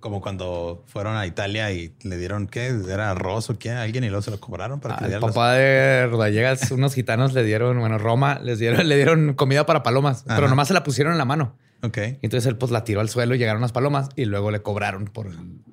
como 0.00 0.20
cuando 0.20 0.82
fueron 0.86 1.16
a 1.16 1.24
Italia 1.26 1.70
y 1.72 1.94
le 2.02 2.16
dieron, 2.16 2.46
¿qué? 2.48 2.66
¿Era 2.88 3.10
arroz 3.12 3.48
o 3.50 3.58
qué? 3.58 3.70
A 3.70 3.82
alguien 3.82 4.02
y 4.02 4.08
luego 4.08 4.22
se 4.22 4.30
lo 4.32 4.40
cobraron 4.40 4.80
para 4.80 4.96
que 4.96 5.00
le 5.02 5.04
Al 5.04 5.10
dieran 5.10 5.22
las- 5.22 5.34
papá 5.34 5.52
de 5.52 6.06
Rodallegas, 6.08 6.70
unos 6.72 6.94
gitanos 6.94 7.32
le 7.32 7.44
dieron, 7.44 7.78
bueno, 7.78 7.98
Roma, 7.98 8.40
les 8.42 8.58
dieron, 8.58 8.86
le 8.88 8.96
dieron 8.96 9.34
comida 9.34 9.66
para 9.66 9.82
palomas, 9.84 10.24
Ajá. 10.26 10.34
pero 10.36 10.48
nomás 10.48 10.66
se 10.68 10.74
la 10.74 10.82
pusieron 10.82 11.12
en 11.12 11.18
la 11.18 11.24
mano. 11.26 11.54
Ok. 11.82 11.98
Entonces 12.20 12.46
él 12.46 12.56
pues 12.58 12.72
la 12.72 12.82
tiró 12.84 13.00
al 13.00 13.08
suelo 13.08 13.34
y 13.34 13.38
llegaron 13.38 13.62
las 13.62 13.72
palomas 13.72 14.08
y 14.16 14.24
luego 14.24 14.50
le 14.50 14.60
cobraron 14.62 15.04
por 15.06 15.28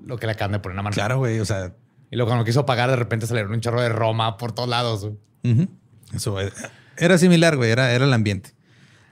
lo 0.05 0.17
que 0.17 0.25
le 0.27 0.33
acaban 0.33 0.51
de 0.53 0.59
poner 0.59 0.73
en 0.73 0.77
la 0.77 0.83
mano. 0.83 0.93
Claro, 0.93 1.17
güey. 1.17 1.39
O 1.39 1.45
sea, 1.45 1.73
Y 2.09 2.15
luego 2.15 2.29
cuando 2.29 2.45
quiso 2.45 2.65
pagar, 2.65 2.89
de 2.89 2.95
repente 2.95 3.27
salieron 3.27 3.53
un 3.53 3.61
chorro 3.61 3.81
de 3.81 3.89
Roma 3.89 4.37
por 4.37 4.51
todos 4.51 4.69
lados. 4.69 5.09
Ujú. 5.43 5.67
Eso 6.13 6.39
eh, 6.39 6.51
era 6.97 7.17
similar, 7.17 7.57
güey. 7.57 7.71
Era, 7.71 7.91
era 7.91 8.05
el 8.05 8.13
ambiente. 8.13 8.53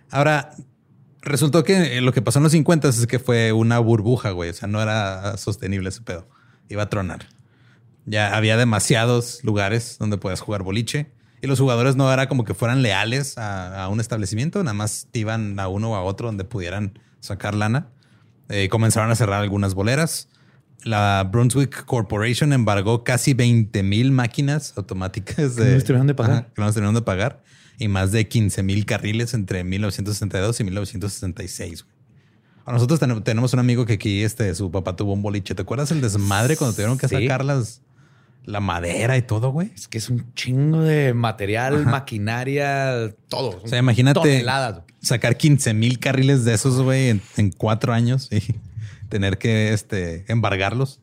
Ahora, 0.10 0.52
resultó 1.22 1.64
que 1.64 1.98
eh, 1.98 2.02
lo 2.02 2.14
que 2.14 2.22
pasó 2.22 2.40
en 2.40 2.44
los 2.44 2.52
50 2.54 2.88
es 2.88 3.08
que 3.08 3.20
fue 3.20 3.52
una 3.52 3.80
burbuja, 3.80 4.32
güey. 4.32 4.50
O 4.50 4.54
sea, 4.54 4.68
no 4.68 4.82
era 4.82 5.38
sostenible 5.38 5.90
ese 5.90 6.02
pedo. 6.02 6.28
Iba 6.70 6.84
a 6.84 6.90
tronar. 6.90 7.28
Ya 8.06 8.36
había 8.36 8.56
demasiados 8.56 9.44
lugares 9.44 9.98
donde 10.00 10.18
podías 10.18 10.40
jugar 10.40 10.64
boliche 10.64 11.12
y 11.42 11.48
los 11.48 11.60
jugadores 11.60 11.96
no 11.96 12.12
era 12.12 12.28
como 12.28 12.44
que 12.44 12.54
fueran 12.54 12.82
leales 12.82 13.38
a, 13.38 13.84
a 13.84 13.90
un 13.90 14.00
establecimiento, 14.00 14.64
nada 14.64 14.74
más 14.74 15.08
iban 15.14 15.60
a 15.60 15.68
uno 15.68 15.92
o 15.92 15.96
a 15.96 16.04
otro 16.04 16.28
donde 16.28 16.44
pudieran 16.44 17.00
sacar 17.20 17.56
lana. 17.56 17.90
Eh, 18.50 18.70
comenzaron 18.70 19.12
a 19.12 19.16
cerrar 19.16 19.42
algunas 19.42 19.74
boleras. 19.74 20.30
La 20.84 21.28
Brunswick 21.32 21.84
Corporation 21.86 22.54
embargó 22.54 23.04
casi 23.04 23.34
20 23.34 23.82
mil 23.84 24.12
máquinas 24.12 24.74
automáticas 24.78 25.56
Que 25.56 25.94
no 25.94 26.06
de 26.06 26.14
pagar. 26.14 26.32
Ajá, 26.32 26.48
que 26.54 26.62
no 26.62 26.66
les 26.68 26.76
terminaron 26.76 26.96
de 26.96 27.02
pagar 27.02 27.44
y 27.80 27.88
más 27.88 28.12
de 28.12 28.28
15 28.28 28.62
mil 28.64 28.86
carriles 28.86 29.34
entre 29.34 29.64
1962 29.64 30.60
y 30.60 30.64
1966. 30.64 31.84
güey. 31.84 31.96
A 32.68 32.72
nosotros 32.72 33.00
ten- 33.00 33.24
tenemos 33.24 33.54
un 33.54 33.60
amigo 33.60 33.86
que 33.86 33.94
aquí 33.94 34.24
este, 34.24 34.54
su 34.56 34.72
papá 34.72 34.96
tuvo 34.96 35.14
un 35.14 35.22
boliche. 35.22 35.54
¿Te 35.56 35.62
acuerdas 35.64 35.92
el 35.92 36.02
desmadre 36.02 36.56
cuando 36.58 36.74
tuvieron 36.76 36.98
que 36.98 37.08
Sí. 37.08 37.16
sacar 37.16 37.44
las, 37.46 37.82
la 38.44 38.60
madera 38.60 39.18
y 39.18 39.22
todo, 39.24 39.50
güey? 39.52 39.72
Es 39.76 39.88
que 39.88 39.98
es 39.98 40.10
un 40.10 40.34
chingo 40.36 40.82
de 40.82 41.14
material, 41.14 41.86
maquinaria, 41.86 43.14
todo. 43.28 43.60
O 43.64 43.68
sea, 43.68 43.80
imagínate 43.80 44.20
Toneladas. 44.20 44.82
sacar 45.02 45.36
15 45.38 45.74
mil 45.74 46.00
carriles 46.00 46.46
de 46.46 46.54
esos, 46.54 46.82
güey, 46.82 47.10
en, 47.10 47.22
en 47.38 47.52
cuatro 47.52 47.92
años 47.94 48.30
y 48.32 48.42
tener 49.10 49.38
que 49.38 49.74
este, 49.74 50.26
embargarlos. 50.28 51.00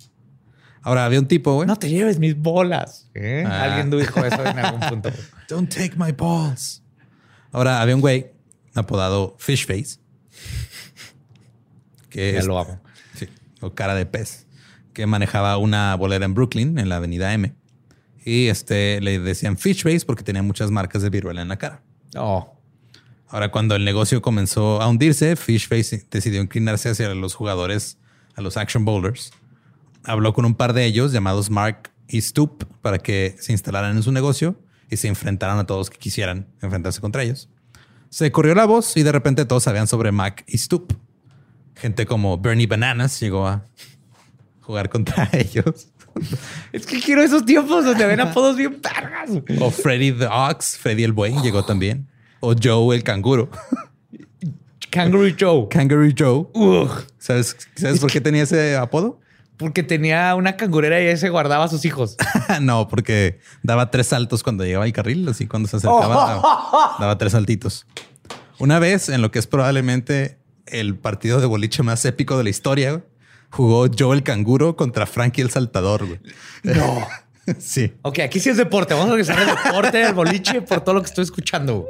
Ahora, 0.82 1.04
había 1.04 1.20
un 1.20 1.28
tipo, 1.28 1.54
güey. 1.54 1.66
No 1.66 1.76
te 1.76 1.88
lleves 1.88 2.18
mis 2.18 2.36
bolas. 2.36 3.08
¿eh? 3.14 3.44
Ah. 3.46 3.62
Alguien 3.64 3.90
dijo 3.90 4.24
eso 4.24 4.44
en 4.44 4.58
algún 4.58 4.80
punto. 4.80 5.10
Don't 5.48 5.72
take 5.72 5.92
my 5.96 6.12
balls. 6.12 6.82
Ahora, 7.52 7.80
había 7.80 7.94
un 7.94 8.00
güey 8.00 8.32
apodado 8.74 9.36
Fishface. 9.38 9.98
Que 12.10 12.32
Ya 12.32 12.40
es- 12.40 12.46
lo 12.46 12.58
amo. 12.58 12.80
Sí, 13.14 13.28
o 13.60 13.74
cara 13.74 13.94
de 13.94 14.06
pez. 14.06 14.46
Que 14.92 15.06
manejaba 15.06 15.56
una 15.56 15.94
bolera 15.94 16.24
en 16.24 16.34
Brooklyn, 16.34 16.78
en 16.78 16.88
la 16.88 16.96
avenida 16.96 17.32
M. 17.32 17.54
Y 18.24 18.48
este 18.48 19.00
le 19.00 19.18
decían 19.18 19.56
Fishface 19.56 20.04
porque 20.04 20.22
tenía 20.22 20.42
muchas 20.42 20.70
marcas 20.70 21.02
de 21.02 21.10
viruela 21.10 21.42
en 21.42 21.48
la 21.48 21.56
cara. 21.56 21.82
Oh, 22.16 22.54
Ahora, 23.32 23.50
cuando 23.50 23.74
el 23.74 23.86
negocio 23.86 24.20
comenzó 24.20 24.82
a 24.82 24.88
hundirse, 24.88 25.36
Fishface 25.36 26.04
decidió 26.10 26.42
inclinarse 26.42 26.90
hacia 26.90 27.14
los 27.14 27.34
jugadores, 27.34 27.96
a 28.36 28.42
los 28.42 28.58
action 28.58 28.84
bowlers. 28.84 29.32
Habló 30.04 30.34
con 30.34 30.44
un 30.44 30.54
par 30.54 30.74
de 30.74 30.84
ellos, 30.84 31.12
llamados 31.12 31.48
Mark 31.48 31.90
y 32.08 32.20
Stoop, 32.20 32.64
para 32.82 32.98
que 32.98 33.34
se 33.40 33.52
instalaran 33.52 33.96
en 33.96 34.02
su 34.02 34.12
negocio 34.12 34.60
y 34.90 34.98
se 34.98 35.08
enfrentaran 35.08 35.58
a 35.58 35.64
todos 35.64 35.88
que 35.88 35.96
quisieran 35.96 36.46
enfrentarse 36.60 37.00
contra 37.00 37.22
ellos. 37.22 37.48
Se 38.10 38.30
corrió 38.30 38.54
la 38.54 38.66
voz 38.66 38.94
y 38.98 39.02
de 39.02 39.12
repente 39.12 39.46
todos 39.46 39.62
sabían 39.62 39.86
sobre 39.86 40.12
Mac 40.12 40.44
y 40.46 40.58
Stoop. 40.58 40.92
Gente 41.74 42.04
como 42.04 42.36
Bernie 42.36 42.66
Bananas 42.66 43.18
llegó 43.18 43.48
a 43.48 43.64
jugar 44.60 44.90
contra 44.90 45.30
ellos. 45.32 45.88
es 46.70 46.84
que 46.84 47.00
quiero 47.00 47.22
esos 47.22 47.46
tiempos 47.46 47.86
donde 47.86 48.04
ven 48.04 48.20
apodos 48.20 48.58
bien 48.58 48.78
vergas. 48.82 49.30
O 49.58 49.70
Freddy 49.70 50.12
the 50.12 50.26
Ox, 50.26 50.76
Freddy 50.76 51.04
el 51.04 51.12
Buey 51.12 51.34
llegó 51.42 51.64
también. 51.64 52.11
O 52.42 52.54
Joe 52.60 52.94
el 52.94 53.02
Canguro. 53.02 53.48
Kangaroo 54.90 55.30
Joe. 55.38 55.68
Kangaroo 55.70 56.12
Joe. 56.16 56.46
Ugh, 56.52 56.90
¿Sabes, 57.18 57.56
¿sabes 57.76 57.98
por 57.98 58.10
qué 58.10 58.20
tenía 58.20 58.42
ese 58.42 58.76
apodo? 58.76 59.22
porque 59.62 59.84
tenía 59.84 60.34
una 60.34 60.56
cangurera 60.56 61.00
y 61.00 61.06
ese 61.06 61.28
guardaba 61.28 61.64
a 61.64 61.68
sus 61.68 61.84
hijos. 61.84 62.16
no, 62.60 62.88
porque 62.88 63.38
daba 63.62 63.90
tres 63.90 64.08
saltos 64.08 64.42
cuando 64.42 64.64
llegaba 64.64 64.84
al 64.84 64.92
carril, 64.92 65.28
así 65.28 65.46
cuando 65.46 65.68
se 65.68 65.76
acercaba, 65.76 66.08
daba, 66.08 66.96
daba 66.98 67.16
tres 67.16 67.32
saltitos. 67.32 67.86
Una 68.58 68.80
vez, 68.80 69.08
en 69.08 69.22
lo 69.22 69.30
que 69.30 69.38
es 69.38 69.46
probablemente 69.46 70.38
el 70.66 70.96
partido 70.96 71.40
de 71.40 71.46
boliche 71.46 71.82
más 71.84 72.04
épico 72.04 72.36
de 72.36 72.44
la 72.44 72.50
historia, 72.50 73.04
jugó 73.50 73.86
Joe 73.96 74.16
el 74.16 74.24
canguro 74.24 74.74
contra 74.74 75.06
Frankie 75.06 75.42
el 75.42 75.50
saltador. 75.50 76.06
güey. 76.06 76.20
No. 76.64 77.06
sí, 77.58 77.92
Ok, 78.02 78.18
aquí 78.20 78.40
sí 78.40 78.50
es 78.50 78.56
deporte. 78.56 78.94
Vamos 78.94 79.10
a 79.10 79.12
regresar 79.12 79.38
al 79.38 79.46
deporte, 79.46 80.04
al 80.04 80.14
boliche, 80.14 80.62
por 80.62 80.80
todo 80.80 80.96
lo 80.96 81.02
que 81.02 81.08
estoy 81.08 81.22
escuchando. 81.24 81.86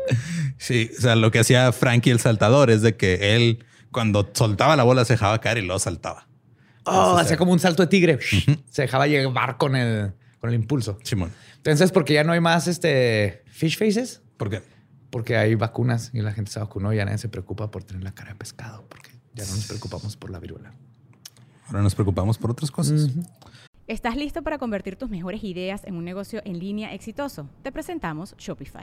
Sí. 0.62 0.90
O 0.96 1.00
sea, 1.00 1.16
lo 1.16 1.30
que 1.30 1.40
hacía 1.40 1.72
Frankie 1.72 2.10
el 2.10 2.20
saltador 2.20 2.70
es 2.70 2.82
de 2.82 2.96
que 2.96 3.36
él, 3.36 3.64
cuando 3.90 4.30
soltaba 4.32 4.76
la 4.76 4.84
bola, 4.84 5.04
se 5.04 5.14
dejaba 5.14 5.40
caer 5.40 5.58
y 5.58 5.62
luego 5.62 5.78
saltaba. 5.78 6.28
Oh, 6.84 7.16
hacía 7.16 7.36
como 7.36 7.52
un 7.52 7.60
salto 7.60 7.82
de 7.82 7.88
tigre. 7.88 8.18
Se 8.70 8.82
dejaba 8.82 9.06
llevar 9.06 9.56
con 9.56 9.76
el, 9.76 10.12
con 10.40 10.50
el 10.50 10.56
impulso. 10.56 10.98
Simón. 11.02 11.32
Entonces, 11.56 11.92
porque 11.92 12.14
ya 12.14 12.24
no 12.24 12.32
hay 12.32 12.40
más 12.40 12.66
este 12.66 13.42
fish 13.46 13.78
faces, 13.78 14.22
¿Por 14.36 14.50
qué? 14.50 14.62
porque 15.10 15.36
hay 15.36 15.54
vacunas 15.54 16.10
y 16.14 16.22
la 16.22 16.32
gente 16.32 16.50
se 16.50 16.58
vacunó 16.58 16.92
y 16.92 16.96
ya 16.96 17.04
nadie 17.04 17.18
se 17.18 17.28
preocupa 17.28 17.70
por 17.70 17.84
tener 17.84 18.02
la 18.02 18.12
cara 18.12 18.30
de 18.30 18.36
pescado, 18.36 18.84
porque 18.88 19.10
ya 19.34 19.44
no 19.44 19.54
nos 19.54 19.66
preocupamos 19.66 20.16
por 20.16 20.30
la 20.30 20.40
viruela. 20.40 20.72
Ahora 21.66 21.82
nos 21.82 21.94
preocupamos 21.94 22.38
por 22.38 22.50
otras 22.50 22.70
cosas. 22.70 23.10
¿Estás 23.86 24.16
listo 24.16 24.42
para 24.42 24.56
convertir 24.58 24.96
tus 24.96 25.10
mejores 25.10 25.44
ideas 25.44 25.82
en 25.84 25.96
un 25.96 26.04
negocio 26.04 26.40
en 26.46 26.58
línea 26.58 26.94
exitoso? 26.94 27.48
Te 27.62 27.70
presentamos 27.70 28.34
Shopify. 28.38 28.82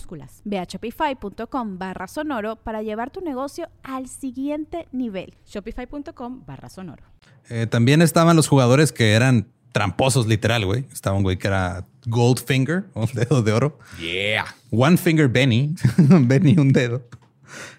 minúsculas. 0.00 0.40
Ve 0.44 0.58
a 0.58 0.64
shopify.com 0.64 1.78
barra 1.78 2.06
sonoro 2.06 2.56
para 2.56 2.82
llevar 2.82 3.10
tu 3.10 3.20
negocio 3.20 3.68
al 3.82 4.08
siguiente 4.08 4.88
nivel. 4.92 5.34
Shopify.com 5.46 6.44
barra 6.46 6.68
sonoro. 6.68 7.04
Eh, 7.48 7.66
también 7.66 8.02
estaban 8.02 8.36
los 8.36 8.48
jugadores 8.48 8.92
que 8.92 9.12
eran 9.12 9.48
tramposos, 9.72 10.26
literal, 10.26 10.64
güey. 10.64 10.86
Estaba 10.92 11.16
un 11.16 11.22
güey 11.22 11.36
que 11.36 11.48
era 11.48 11.86
Goldfinger, 12.06 12.86
un 12.94 13.08
dedo 13.12 13.42
de 13.42 13.52
oro. 13.52 13.78
Yeah. 14.00 14.46
One 14.70 14.96
Finger 14.96 15.28
Benny, 15.28 15.74
Benny 15.98 16.56
un 16.58 16.72
dedo. 16.72 17.02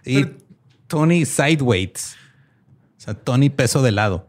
Y 0.05 0.25
Tony 0.87 1.25
Sideways. 1.25 2.15
O 2.97 3.01
sea, 3.01 3.13
Tony 3.13 3.49
peso 3.49 3.81
de 3.81 3.91
lado. 3.91 4.27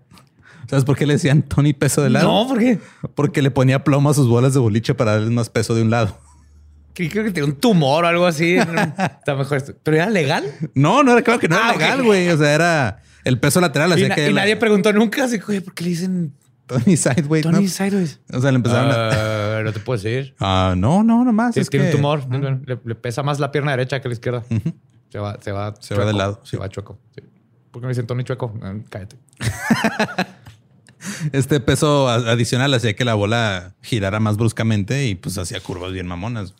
¿Sabes 0.68 0.84
por 0.86 0.96
qué 0.96 1.04
le 1.06 1.14
decían 1.14 1.42
Tony 1.42 1.74
peso 1.74 2.02
de 2.02 2.08
lado? 2.08 2.26
No, 2.26 2.48
¿por 2.48 2.58
qué? 2.58 2.78
Porque 3.14 3.42
le 3.42 3.50
ponía 3.50 3.84
plomo 3.84 4.08
a 4.08 4.14
sus 4.14 4.28
bolas 4.28 4.54
de 4.54 4.60
boliche 4.60 4.94
para 4.94 5.12
darles 5.12 5.30
más 5.30 5.50
peso 5.50 5.74
de 5.74 5.82
un 5.82 5.90
lado. 5.90 6.16
Creo 6.94 7.24
que 7.24 7.30
tenía 7.30 7.44
un 7.44 7.56
tumor 7.56 8.04
o 8.04 8.08
algo 8.08 8.26
así. 8.26 8.56
Está 9.18 9.34
mejor 9.34 9.56
esto. 9.58 9.74
¿Pero 9.82 9.96
era 9.96 10.10
legal? 10.10 10.44
No, 10.74 11.02
no 11.02 11.12
era 11.12 11.22
claro 11.22 11.40
que 11.40 11.48
no 11.48 11.56
Ah, 11.56 11.60
era 11.68 11.72
ok. 11.74 11.78
legal, 11.80 12.02
güey. 12.04 12.28
O 12.28 12.36
sea, 12.38 12.52
era 12.54 13.02
el 13.24 13.38
peso 13.40 13.60
lateral. 13.60 13.90
Y, 13.90 13.92
Así 13.94 14.08
na- 14.08 14.14
que 14.14 14.28
y 14.28 14.32
la- 14.32 14.42
nadie 14.42 14.56
preguntó 14.56 14.92
nunca. 14.92 15.24
Así, 15.24 15.40
oye, 15.48 15.60
¿por 15.62 15.74
qué 15.74 15.84
le 15.84 15.90
dicen 15.90 16.34
Tony 16.66 16.96
Sideways. 16.96 17.42
Tony 17.44 17.62
¿no? 17.64 17.68
Sideways? 17.68 18.20
O 18.32 18.40
sea, 18.40 18.50
le 18.50 18.56
empezaron 18.56 18.90
a. 18.90 19.58
Ah, 19.58 19.62
no 19.64 19.72
te 19.72 19.80
puedo 19.80 20.00
decir. 20.00 20.34
Ah, 20.40 20.74
no, 20.76 21.02
no, 21.02 21.24
nomás. 21.24 21.56
Es 21.56 21.68
tiene 21.70 21.86
que- 21.86 21.92
un 21.92 21.96
tumor. 21.96 22.22
Le, 22.66 22.78
le 22.84 22.94
pesa 22.94 23.22
más 23.22 23.40
la 23.40 23.50
pierna 23.52 23.70
derecha 23.72 24.00
que 24.00 24.08
la 24.08 24.14
izquierda. 24.14 24.42
Se 25.10 25.18
va, 25.18 25.38
se 25.40 25.52
va. 25.52 25.74
Se 25.80 25.94
va 25.94 26.04
de 26.04 26.12
lado, 26.12 26.40
Se 26.44 26.50
sí. 26.52 26.56
va 26.56 26.68
chueco. 26.68 26.98
Sí. 27.14 27.22
¿Por 27.70 27.80
qué 27.80 27.86
me 27.86 27.90
dicen 27.92 28.06
Tony 28.06 28.22
Chueco? 28.24 28.54
Ah, 28.62 28.74
cállate. 28.90 29.16
Este 31.32 31.60
peso 31.60 32.08
adicional 32.08 32.72
hacía 32.74 32.94
que 32.94 33.04
la 33.04 33.14
bola 33.14 33.74
girara 33.82 34.20
más 34.20 34.36
bruscamente 34.36 35.06
y 35.06 35.14
pues 35.14 35.38
hacía 35.38 35.60
curvas 35.60 35.92
bien 35.92 36.06
mamonas. 36.06 36.54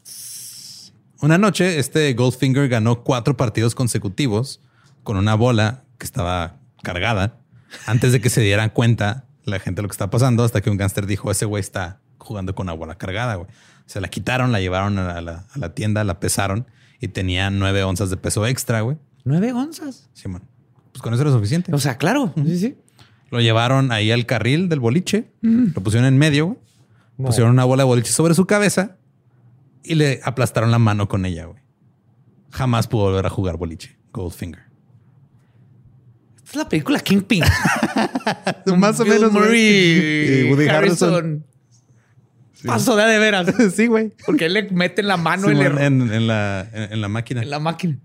Una 1.21 1.39
noche, 1.39 1.79
este 1.79 2.13
Goldfinger 2.15 2.69
ganó 2.69 3.05
cuatro 3.05 3.37
partidos 3.37 3.75
consecutivos 3.75 4.61
con 5.05 5.17
una 5.17 5.35
bola 5.35 5.85
que 5.99 6.05
estaba 6.05 6.57
cargada 6.83 7.39
antes 7.87 8.13
de 8.13 8.21
que 8.21 8.31
se 8.31 8.41
dieran 8.41 8.71
cuenta 8.71 9.25
la 9.45 9.59
gente 9.59 9.79
de 9.79 9.83
lo 9.83 9.89
que 9.89 9.95
está 9.95 10.11
pasando, 10.11 10.45
hasta 10.45 10.61
que 10.61 10.71
un 10.71 10.77
gángster 10.77 11.07
dijo: 11.07 11.31
Ese 11.31 11.45
güey 11.45 11.61
está 11.61 12.01
jugando 12.19 12.55
con 12.55 12.67
una 12.67 12.73
bola 12.73 12.97
cargada. 12.97 13.37
Güey. 13.37 13.49
Se 13.87 14.01
la 14.01 14.09
quitaron, 14.09 14.53
la 14.53 14.61
llevaron 14.61 14.99
a 14.99 15.21
la, 15.21 15.47
a 15.53 15.59
la 15.59 15.75
tienda, 15.75 16.05
la 16.05 16.21
pesaron 16.21 16.67
y 17.01 17.09
tenía 17.09 17.51
nueve 17.51 17.83
onzas 17.85 18.11
de 18.11 18.17
peso 18.17 18.47
extra. 18.47 18.81
Güey. 18.81 18.99
¿Nueve 19.25 19.53
onzas? 19.53 20.09
Simón. 20.13 20.43
Pues 20.93 21.03
con 21.03 21.15
eso 21.15 21.23
era 21.23 21.33
suficiente. 21.33 21.75
O 21.75 21.79
sea, 21.79 21.97
claro. 21.97 22.33
Sí, 22.37 22.59
sí. 22.59 22.77
Lo 23.33 23.41
llevaron 23.41 23.91
ahí 23.93 24.11
al 24.13 24.27
carril 24.27 24.69
del 24.69 24.79
boliche, 24.79 25.25
lo 25.41 25.83
pusieron 25.83 26.07
en 26.07 26.19
medio, 26.19 26.47
güey. 26.47 26.59
No. 27.17 27.27
pusieron 27.29 27.51
una 27.51 27.65
bola 27.65 27.83
de 27.83 27.87
boliche 27.87 28.13
sobre 28.13 28.35
su 28.35 28.47
cabeza 28.47 28.97
y 29.83 29.95
le 29.95 30.21
aplastaron 30.23 30.71
la 30.71 30.79
mano 30.79 31.09
con 31.09 31.25
ella, 31.25 31.47
güey. 31.47 31.63
Jamás 32.51 32.87
pudo 32.89 33.05
volver 33.05 33.25
a 33.27 33.31
jugar 33.31 33.57
boliche. 33.57 33.97
Goldfinger. 34.13 34.61
Esta 36.37 36.51
es 36.51 36.57
la 36.57 36.69
película 36.69 37.01
Kingpin. 37.01 37.43
Más 38.77 39.01
o 39.01 39.05
Bill 39.05 39.15
menos. 39.15 39.33
Murray 39.33 40.45
Y 40.47 40.51
Woody 40.51 40.69
Harrison. 40.69 41.45
Pasó 42.67 42.97
de, 42.97 43.05
de 43.07 43.19
veras. 43.19 43.47
sí, 43.75 43.87
güey. 43.87 44.13
Porque 44.27 44.45
él 44.47 44.53
le 44.53 44.71
mete 44.71 45.03
la 45.03 45.17
mano 45.17 45.49
le 45.49 45.57
Simón, 45.65 45.79
en, 45.83 46.13
en 46.13 46.27
la, 46.27 46.69
en, 46.73 46.93
en 46.93 47.01
la 47.01 47.09
máquina. 47.09 47.43
en 47.43 47.49
la 47.51 47.59
máquina. 47.59 47.99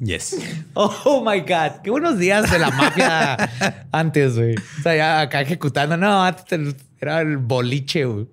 Yes. 0.00 0.36
Oh 0.74 1.22
my 1.24 1.40
God. 1.40 1.80
Qué 1.82 1.90
buenos 1.90 2.18
días 2.18 2.50
de 2.50 2.58
la 2.58 2.70
mafia 2.70 3.86
antes, 3.92 4.36
güey. 4.36 4.54
O 4.56 4.82
sea, 4.82 4.94
ya 4.96 5.20
acá 5.20 5.40
ejecutando. 5.40 5.96
No, 5.96 6.22
antes 6.22 6.44
te- 6.44 6.76
era 7.00 7.20
el 7.20 7.36
boliche, 7.36 8.04
güey. 8.04 8.28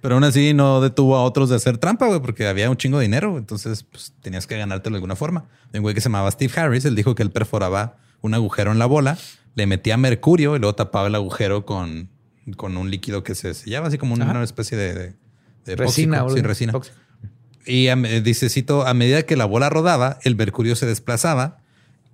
Pero 0.00 0.14
aún 0.14 0.24
así 0.24 0.54
no 0.54 0.80
detuvo 0.80 1.16
a 1.16 1.24
otros 1.24 1.50
de 1.50 1.56
hacer 1.56 1.78
trampa, 1.78 2.06
güey, 2.06 2.20
porque 2.20 2.46
había 2.46 2.70
un 2.70 2.76
chingo 2.76 2.98
de 2.98 3.02
dinero. 3.02 3.36
Entonces, 3.38 3.82
pues 3.82 4.14
tenías 4.22 4.46
que 4.46 4.56
ganártelo 4.56 4.94
de 4.94 4.98
alguna 4.98 5.16
forma. 5.16 5.44
Un 5.74 5.82
güey 5.82 5.94
que 5.94 6.00
se 6.00 6.08
llamaba 6.08 6.30
Steve 6.30 6.52
Harris, 6.58 6.84
él 6.84 6.94
dijo 6.94 7.14
que 7.14 7.22
él 7.22 7.30
perforaba 7.30 7.96
un 8.22 8.32
agujero 8.34 8.72
en 8.72 8.78
la 8.78 8.86
bola, 8.86 9.18
le 9.56 9.66
metía 9.66 9.96
mercurio 9.96 10.56
y 10.56 10.58
luego 10.58 10.74
tapaba 10.74 11.08
el 11.08 11.14
agujero 11.14 11.66
con, 11.66 12.08
con 12.56 12.76
un 12.76 12.90
líquido 12.90 13.22
que 13.24 13.34
se 13.34 13.52
sellaba, 13.54 13.88
así 13.88 13.98
como 13.98 14.14
una, 14.14 14.42
especie 14.42 14.76
de, 14.78 14.94
de, 14.94 15.14
de 15.66 15.76
Resina. 15.76 16.24
Sí, 16.30 16.40
resina. 16.40 16.72
Y 17.66 17.88
a 17.88 17.96
dice, 17.96 18.48
cito, 18.48 18.86
a 18.86 18.94
medida 18.94 19.22
que 19.22 19.36
la 19.36 19.44
bola 19.44 19.68
rodaba, 19.68 20.18
el 20.22 20.36
mercurio 20.36 20.76
se 20.76 20.86
desplazaba 20.86 21.58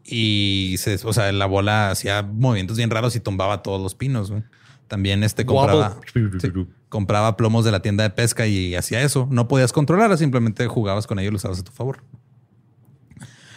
y 0.04 0.76
se, 0.78 0.98
o 1.04 1.12
sea, 1.12 1.30
la 1.32 1.46
bola 1.46 1.90
hacía 1.90 2.22
movimientos 2.22 2.76
bien 2.76 2.90
raros 2.90 3.16
y 3.16 3.20
tumbaba 3.20 3.62
todos 3.62 3.80
los 3.80 3.94
pinos. 3.94 4.30
güey. 4.30 4.42
También 4.88 5.24
este 5.24 5.44
compraba, 5.44 5.98
sí, 6.12 6.50
compraba 6.88 7.36
plomos 7.36 7.64
de 7.64 7.72
la 7.72 7.80
tienda 7.80 8.04
de 8.04 8.10
pesca 8.10 8.46
y 8.46 8.74
hacía 8.74 9.02
eso. 9.02 9.26
No 9.30 9.48
podías 9.48 9.72
controlarla, 9.72 10.16
simplemente 10.16 10.66
jugabas 10.68 11.06
con 11.06 11.18
ellos 11.18 11.30
y 11.30 11.32
los 11.32 11.40
usabas 11.42 11.60
a 11.60 11.64
tu 11.64 11.72
favor. 11.72 12.04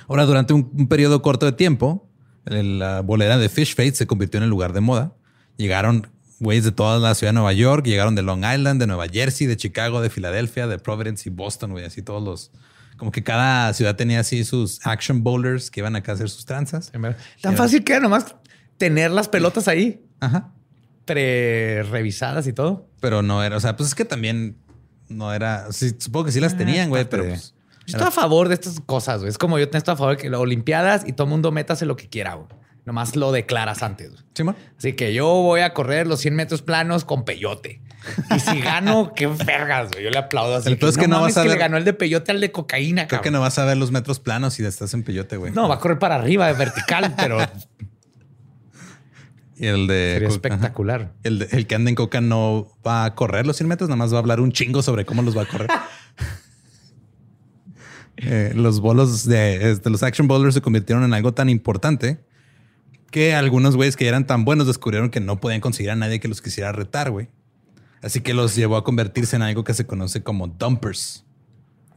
Ahora, 0.08 0.26
durante 0.26 0.54
un, 0.54 0.72
un 0.76 0.88
periodo 0.88 1.22
corto 1.22 1.46
de 1.46 1.52
tiempo, 1.52 2.10
la 2.46 3.02
bolera 3.02 3.38
de 3.38 3.48
Fish 3.50 3.76
Fate 3.76 3.94
se 3.94 4.08
convirtió 4.08 4.40
en 4.40 4.46
el 4.46 4.50
lugar 4.50 4.74
de 4.74 4.82
moda. 4.82 5.14
Llegaron 5.58 6.08
güeyes 6.40 6.64
de 6.64 6.72
toda 6.72 7.00
la 7.00 7.16
ciudad 7.16 7.30
de 7.30 7.36
Nueva 7.36 7.54
York, 7.54 7.86
llegaron 7.86 8.16
de 8.16 8.22
Long 8.22 8.44
Island, 8.46 8.80
de 8.80 8.88
Nueva 8.88 9.08
Jersey, 9.08 9.48
de 9.48 9.58
Chicago, 9.58 10.02
de 10.02 10.10
Filadelfia, 10.10 10.68
de 10.68 10.80
Providence 10.80 11.28
y 11.28 11.32
Boston, 11.32 11.72
güey, 11.72 11.86
así 11.86 12.02
todos 12.02 12.24
los... 12.24 12.52
Como 12.98 13.12
que 13.12 13.24
cada 13.24 13.74
ciudad 13.74 13.96
tenía 13.96 14.20
así 14.20 14.44
sus 14.44 14.86
action 14.86 15.24
bowlers 15.24 15.72
que 15.72 15.80
iban 15.80 15.96
acá 15.96 16.12
a 16.12 16.16
hacer 16.16 16.30
sus 16.30 16.46
tranzas. 16.46 16.92
Tan 17.42 17.56
fácil 17.56 17.84
que 17.86 17.94
era 17.94 18.02
nomás 18.02 18.36
tener 18.78 19.12
las 19.12 19.30
pelotas 19.30 19.70
ahí, 19.70 20.04
Ajá. 20.20 20.52
pre-revisadas 21.06 22.46
y 22.48 22.54
todo. 22.54 22.90
Pero 23.00 23.22
no 23.22 23.44
era, 23.44 23.56
o 23.56 23.60
sea, 23.60 23.78
pues 23.78 23.90
es 23.90 23.96
que 23.96 24.06
también 24.06 24.58
no 25.08 25.34
era, 25.34 25.72
sí, 25.72 25.96
supongo 25.98 26.26
que 26.26 26.32
sí 26.32 26.40
las 26.40 26.58
tenían, 26.58 26.90
güey, 26.90 27.10
pero 27.10 27.26
pues, 27.26 27.54
Yo 27.86 27.98
estoy 27.98 28.08
a 28.08 28.12
favor 28.12 28.48
de 28.48 28.56
estas 28.56 28.80
cosas, 28.82 29.20
güey. 29.20 29.30
Es 29.30 29.38
como 29.38 29.58
yo 29.58 29.64
estoy 29.66 29.80
a 29.80 29.96
favor 29.96 30.18
de 30.18 30.22
que 30.22 30.30
las 30.30 30.40
Olimpiadas 30.40 31.08
y 31.08 31.14
todo 31.14 31.26
el 31.26 31.32
mundo 31.32 31.52
métase 31.52 31.86
lo 31.86 31.96
que 31.96 32.10
quiera, 32.10 32.36
güey. 32.36 32.48
Nomás 32.86 33.16
lo 33.16 33.32
declaras 33.32 33.84
antes. 33.84 34.12
Simón. 34.34 34.56
Así 34.78 34.94
que 34.94 35.14
yo 35.14 35.26
voy 35.28 35.62
a 35.62 35.74
correr 35.74 36.08
los 36.08 36.22
100 36.22 36.36
metros 36.36 36.62
planos 36.64 37.06
con 37.06 37.24
peyote. 37.26 37.82
Y 38.36 38.40
si 38.40 38.60
gano, 38.62 39.14
qué 39.16 39.28
vergas, 39.28 39.92
güey. 39.92 40.06
Yo 40.06 40.10
le 40.10 40.18
aplaudo 40.18 40.56
así. 40.56 40.70
El 40.70 40.78
peor 40.80 40.90
es 40.92 40.98
que 40.98 41.08
no 41.08 41.22
vas 41.22 41.38
a 41.38 41.42
que 41.44 41.50
le 41.50 41.54
ver- 41.56 41.60
ganó 41.60 41.78
el 41.78 41.86
de 41.86 41.94
peyote 41.94 42.32
al 42.32 42.42
de 42.42 42.52
cocaína, 42.52 43.08
Creo 43.08 43.22
que 43.22 43.30
no 43.32 43.42
vas 43.42 43.60
a 43.60 43.66
ver 43.66 43.78
los 43.78 43.92
metros 43.92 44.20
planos 44.20 44.56
si 44.56 44.66
estás 44.66 44.94
en 44.94 45.04
peyote, 45.04 45.38
güey. 45.38 45.52
No, 45.52 45.68
va 45.70 45.76
a 45.76 45.80
correr 45.80 46.00
para 46.00 46.16
arriba, 46.16 46.48
de 46.48 46.54
vertical, 46.54 47.14
pero 47.18 47.38
Y 49.58 49.68
el 49.68 49.86
de 49.88 50.12
sería 50.14 50.28
Ajá. 50.30 50.36
espectacular. 50.36 51.14
El, 51.24 51.40
de- 51.40 51.48
el 51.52 51.68
que 51.68 51.76
anda 51.76 51.90
en 51.90 51.96
coca 51.96 52.22
no 52.22 52.72
va 52.88 53.06
a 53.06 53.14
correr 53.14 53.46
los 53.46 53.58
100 53.58 53.68
metros, 53.68 53.90
nada 53.90 53.98
más 53.98 54.12
va 54.14 54.18
a 54.18 54.22
hablar 54.22 54.40
un 54.40 54.52
chingo 54.52 54.82
sobre 54.82 55.06
cómo 55.06 55.22
los 55.22 55.38
va 55.38 55.44
a 55.44 55.46
correr. 55.46 55.70
Eh, 58.22 58.52
los 58.54 58.82
bolos 58.82 59.26
de, 59.26 59.72
este, 59.72 59.90
los 59.90 60.04
action 60.04 60.28
bowlers 60.28 60.54
se 60.54 60.62
convirtieron 60.62 61.06
en 61.06 61.14
algo 61.14 61.34
tan 61.34 61.48
importante 61.48 62.20
que 63.12 63.34
algunos 63.34 63.76
güeyes 63.76 63.96
que 63.96 64.08
eran 64.08 64.26
tan 64.28 64.46
buenos 64.46 64.68
descubrieron 64.68 65.10
que 65.10 65.20
no 65.20 65.40
podían 65.40 65.62
conseguir 65.62 65.92
a 65.92 65.96
nadie 65.96 66.20
que 66.20 66.28
los 66.28 66.42
quisiera 66.42 66.72
retar, 66.72 67.12
güey. 67.12 67.30
Así 68.02 68.22
que 68.22 68.34
los 68.34 68.56
llevó 68.56 68.78
a 68.78 68.84
convertirse 68.84 69.36
en 69.36 69.42
algo 69.42 69.64
que 69.64 69.74
se 69.74 69.86
conoce 69.86 70.24
como 70.24 70.48
dumpers. 70.48 71.26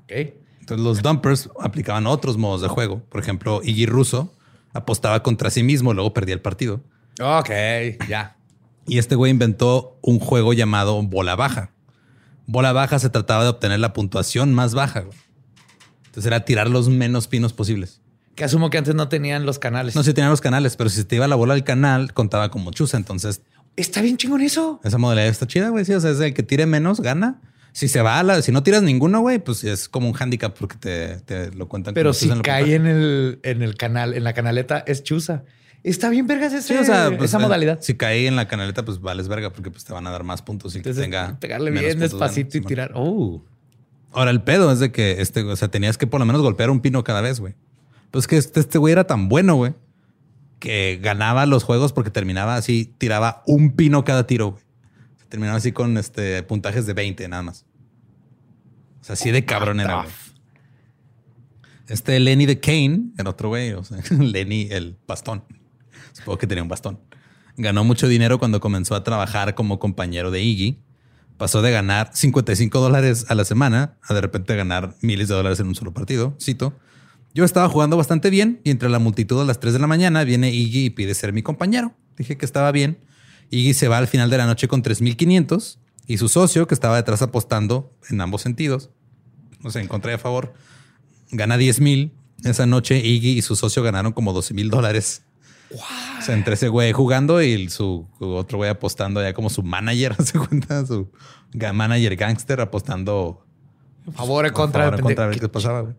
Ok. 0.03 0.13
Entonces 0.61 0.85
los 0.85 1.03
dumpers 1.03 1.49
aplicaban 1.61 2.07
otros 2.07 2.37
modos 2.37 2.63
de 2.63 2.69
juego. 2.69 3.03
Por 3.09 3.21
ejemplo, 3.21 3.61
Iggy 3.63 3.87
Russo 3.87 4.35
apostaba 4.73 5.23
contra 5.23 5.51
sí 5.51 5.63
mismo, 5.63 5.93
luego 5.95 6.13
perdía 6.15 6.35
el 6.35 6.41
partido. 6.41 6.83
Ok, 7.21 7.51
ya. 8.09 8.37
Y 8.87 8.99
este 8.99 9.15
güey 9.15 9.31
inventó 9.31 9.99
un 10.03 10.19
juego 10.19 10.53
llamado 10.53 11.01
bola 11.03 11.37
baja. 11.37 11.71
Bola 12.47 12.73
baja 12.73 12.99
se 12.99 13.11
trataba 13.11 13.45
de 13.45 13.51
obtener 13.51 13.81
la 13.81 13.93
puntuación 13.93 14.53
más 14.55 14.75
baja. 14.75 15.01
güey. 15.01 15.19
Entonces 16.07 16.27
era 16.27 16.45
tirar 16.45 16.69
los 16.69 16.89
menos 16.89 17.27
pinos 17.29 17.53
posibles. 17.53 18.02
Que 18.43 18.47
asumo 18.47 18.71
que 18.71 18.79
antes 18.79 18.97
no 18.97 19.09
tenían 19.09 19.47
los 19.47 19.61
canales. 19.61 19.95
No 19.95 20.03
se 20.03 20.13
tenían 20.15 20.33
los 20.33 20.41
canales, 20.41 20.75
pero 20.75 20.91
si 20.91 20.97
se 20.97 21.05
te 21.05 21.15
iba 21.15 21.29
la 21.29 21.37
bola 21.37 21.55
al 21.55 21.63
canal, 21.63 22.13
contaba 22.13 22.51
como 22.51 22.73
chuza. 22.73 22.97
Entonces 22.97 23.41
Está 23.77 24.03
bien 24.03 24.17
chingón 24.17 24.41
eso. 24.41 24.81
esa 24.83 24.99
modalidad 24.99 25.29
está 25.29 25.47
chida, 25.47 25.69
güey. 25.69 25.85
Sí, 25.85 25.93
o 25.95 26.01
sea, 26.01 26.11
es 26.11 26.19
el 26.19 26.35
que 26.35 26.43
tire 26.43 26.67
menos, 26.67 26.99
gana. 26.99 27.41
Si 27.71 27.87
se 27.87 28.03
va 28.03 28.19
a 28.19 28.23
la, 28.25 28.43
si 28.43 28.51
no 28.51 28.65
tiras 28.65 28.83
ninguno, 28.83 29.21
güey, 29.21 29.39
pues 29.39 29.63
es 29.63 29.89
como 29.89 30.09
un 30.09 30.17
handicap 30.21 30.57
porque 30.59 30.77
te, 30.77 31.19
te 31.21 31.53
lo 31.53 31.69
cuentan. 31.69 31.95
Pero 31.95 32.13
si 32.13 32.29
en 32.33 32.41
cae 32.41 32.75
en 32.75 32.87
el, 32.87 33.39
en 33.45 33.63
el 33.63 33.77
canal, 33.77 34.13
en 34.13 34.25
la 34.25 34.33
canaleta, 34.33 34.83
es 34.89 35.05
chuza. 35.05 35.45
Está 35.85 36.11
bien 36.11 36.27
vergas 36.27 36.53
ese- 36.53 36.67
Sí, 36.67 36.75
o 36.75 36.85
sea, 36.85 37.17
pues, 37.17 37.31
esa 37.31 37.39
eh, 37.39 37.43
modalidad. 37.43 37.79
Si 37.81 37.95
cae 37.95 38.27
en 38.27 38.35
la 38.35 38.49
canaleta, 38.49 38.85
pues 38.85 39.01
vales 39.01 39.29
verga 39.29 39.53
porque 39.53 39.71
pues 39.71 39.85
te 39.85 39.93
van 39.93 40.05
a 40.09 40.11
dar 40.11 40.25
más 40.25 40.43
puntos 40.43 40.73
y 40.75 40.83
que 40.83 40.89
Entonces, 40.89 41.05
tenga. 41.05 41.39
pegarle 41.39 41.71
bien 41.71 42.01
despacito 42.01 42.59
y 42.59 42.63
tirar. 42.63 42.91
Oh. 42.97 43.41
Ahora, 44.11 44.33
el 44.33 44.43
pedo 44.43 44.73
es 44.73 44.81
de 44.81 44.91
que 44.91 45.21
este, 45.21 45.45
o 45.45 45.55
sea, 45.55 45.69
tenías 45.69 45.97
que 45.97 46.09
por 46.09 46.19
lo 46.19 46.27
menos 46.27 46.43
golpear 46.43 46.71
un 46.71 46.81
pino 46.81 47.05
cada 47.05 47.21
vez, 47.21 47.39
güey. 47.39 47.55
Pues 48.13 48.27
que 48.29 48.37
este, 48.37 48.61
este 48.61 48.79
güey 48.79 48.93
era 48.93 49.05
tan 49.05 49.29
bueno, 49.29 49.57
güey, 49.57 49.75
que 50.61 51.01
ganaba 51.03 51.47
los 51.47 51.65
juegos 51.65 51.93
porque 51.93 52.11
terminaba 52.11 52.55
así, 52.55 52.95
tiraba 52.99 53.43
un 53.47 53.75
pino 53.75 54.05
cada 54.05 54.27
tiro, 54.27 54.53
güey. 54.53 54.63
Se 55.19 55.27
terminaba 55.27 55.57
así 55.59 55.73
con 55.73 55.97
este 55.97 56.43
puntajes 56.45 56.87
de 56.87 56.93
20 56.93 57.27
nada 57.27 57.43
más. 57.43 57.65
O 59.01 59.05
sea, 59.05 59.15
así 59.15 59.33
de 59.33 59.45
cabrón 59.45 59.81
era, 59.81 60.03
güey. 60.03 60.09
Este 61.89 62.21
Lenny 62.21 62.47
de 62.47 62.61
Kane, 62.61 63.13
el 63.19 63.27
otro 63.27 63.49
güey, 63.49 63.73
o 63.73 63.83
sea, 63.83 63.99
Lenny 64.19 64.69
el 64.71 64.99
bastón. 65.07 65.43
Supongo 66.13 66.39
que 66.39 66.47
tenía 66.47 66.63
un 66.63 66.69
bastón. 66.69 67.01
Ganó 67.57 67.83
mucho 67.83 68.09
dinero 68.09 68.39
cuando 68.39 68.61
comenzó 68.61 68.95
a 68.95 69.05
trabajar 69.05 69.55
como 69.55 69.79
compañero 69.79 70.31
de 70.31 70.43
Iggy. 70.43 70.79
Pasó 71.39 71.63
de 71.63 71.71
ganar 71.71 72.11
55 72.13 72.79
dólares 72.79 73.27
a 73.31 73.35
la 73.35 73.45
semana 73.47 73.97
a 74.03 74.13
de 74.13 74.21
repente 74.21 74.55
ganar 74.55 74.97
miles 75.01 75.29
de 75.29 75.35
dólares 75.35 75.61
en 75.61 75.67
un 75.67 75.75
solo 75.75 75.93
partido. 75.93 76.37
Cito. 76.39 76.79
Yo 77.35 77.45
estaba 77.45 77.69
jugando 77.69 77.97
bastante 77.97 78.29
bien 78.31 78.61
y 78.65 78.71
entre 78.71 78.89
la 78.91 78.99
multitud 78.99 79.41
a 79.41 79.45
las 79.45 79.59
3 79.61 79.73
de 79.75 79.79
la 79.79 79.87
mañana 79.87 80.23
viene 80.25 80.51
Iggy 80.51 80.87
y 80.87 80.91
pide 80.91 81.15
ser 81.15 81.33
mi 81.33 81.43
compañero. 81.43 81.95
Dije 82.17 82.37
que 82.37 82.45
estaba 82.45 82.71
bien. 82.73 82.99
Iggy 83.51 83.73
se 83.75 83.89
va 83.89 83.99
al 83.99 84.07
final 84.07 84.29
de 84.31 84.39
la 84.39 84.47
noche 84.47 84.69
con 84.69 84.83
3.500 84.83 85.79
y 86.07 86.19
su 86.19 86.29
socio, 86.29 86.67
que 86.67 86.75
estaba 86.75 86.97
detrás 86.97 87.23
apostando 87.23 87.97
en 88.11 88.21
ambos 88.21 88.43
sentidos, 88.43 88.91
o 89.63 89.71
sea, 89.71 89.81
en 89.81 89.89
contra 89.89 90.11
y 90.13 90.15
a 90.15 90.19
favor, 90.19 90.53
gana 91.31 91.57
10.000. 91.57 92.13
Esa 92.45 92.67
noche 92.67 92.99
Iggy 92.99 93.39
y 93.39 93.43
su 93.43 93.55
socio 93.57 93.83
ganaron 93.83 94.13
como 94.13 94.33
12 94.33 94.53
mil 94.53 94.69
dólares. 94.69 95.23
O 95.71 96.23
sea, 96.23 96.35
entre 96.35 96.55
ese 96.55 96.69
güey 96.69 96.93
jugando 96.93 97.41
y 97.41 97.71
su 97.71 98.07
otro 98.19 98.59
güey 98.59 98.69
apostando 98.69 99.23
ya 99.23 99.33
como 99.33 99.49
su 99.49 99.63
manager, 99.63 100.17
se 100.25 100.39
cuenta, 100.39 100.85
su 100.85 101.11
manager 101.73 102.17
gangster 102.17 102.61
apostando 102.61 103.47
Favor 104.13 104.45
en 104.45 104.51
a 104.51 104.55
contra. 104.55 104.83
favor, 104.85 104.99
en 104.99 105.03
contra 105.05 105.25
a 105.25 105.27
ver 105.29 105.37
¿Qué- 105.37 105.41
qué 105.43 105.49
pasaba. 105.49 105.81
güey. 105.83 105.95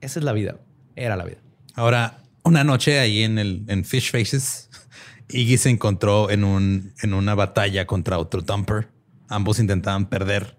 Esa 0.00 0.18
es 0.18 0.24
la 0.24 0.32
vida. 0.32 0.56
Era 0.96 1.16
la 1.16 1.24
vida. 1.24 1.38
Ahora, 1.74 2.22
una 2.42 2.64
noche 2.64 2.98
ahí 2.98 3.22
en 3.22 3.38
el 3.38 3.64
en 3.68 3.84
Fish 3.84 4.10
Faces, 4.10 4.70
Iggy 5.28 5.58
se 5.58 5.70
encontró 5.70 6.30
en 6.30 6.44
un 6.44 6.92
en 7.02 7.14
una 7.14 7.34
batalla 7.34 7.86
contra 7.86 8.18
otro 8.18 8.42
dumper. 8.42 8.88
Ambos 9.28 9.58
intentaban 9.58 10.08
perder. 10.08 10.56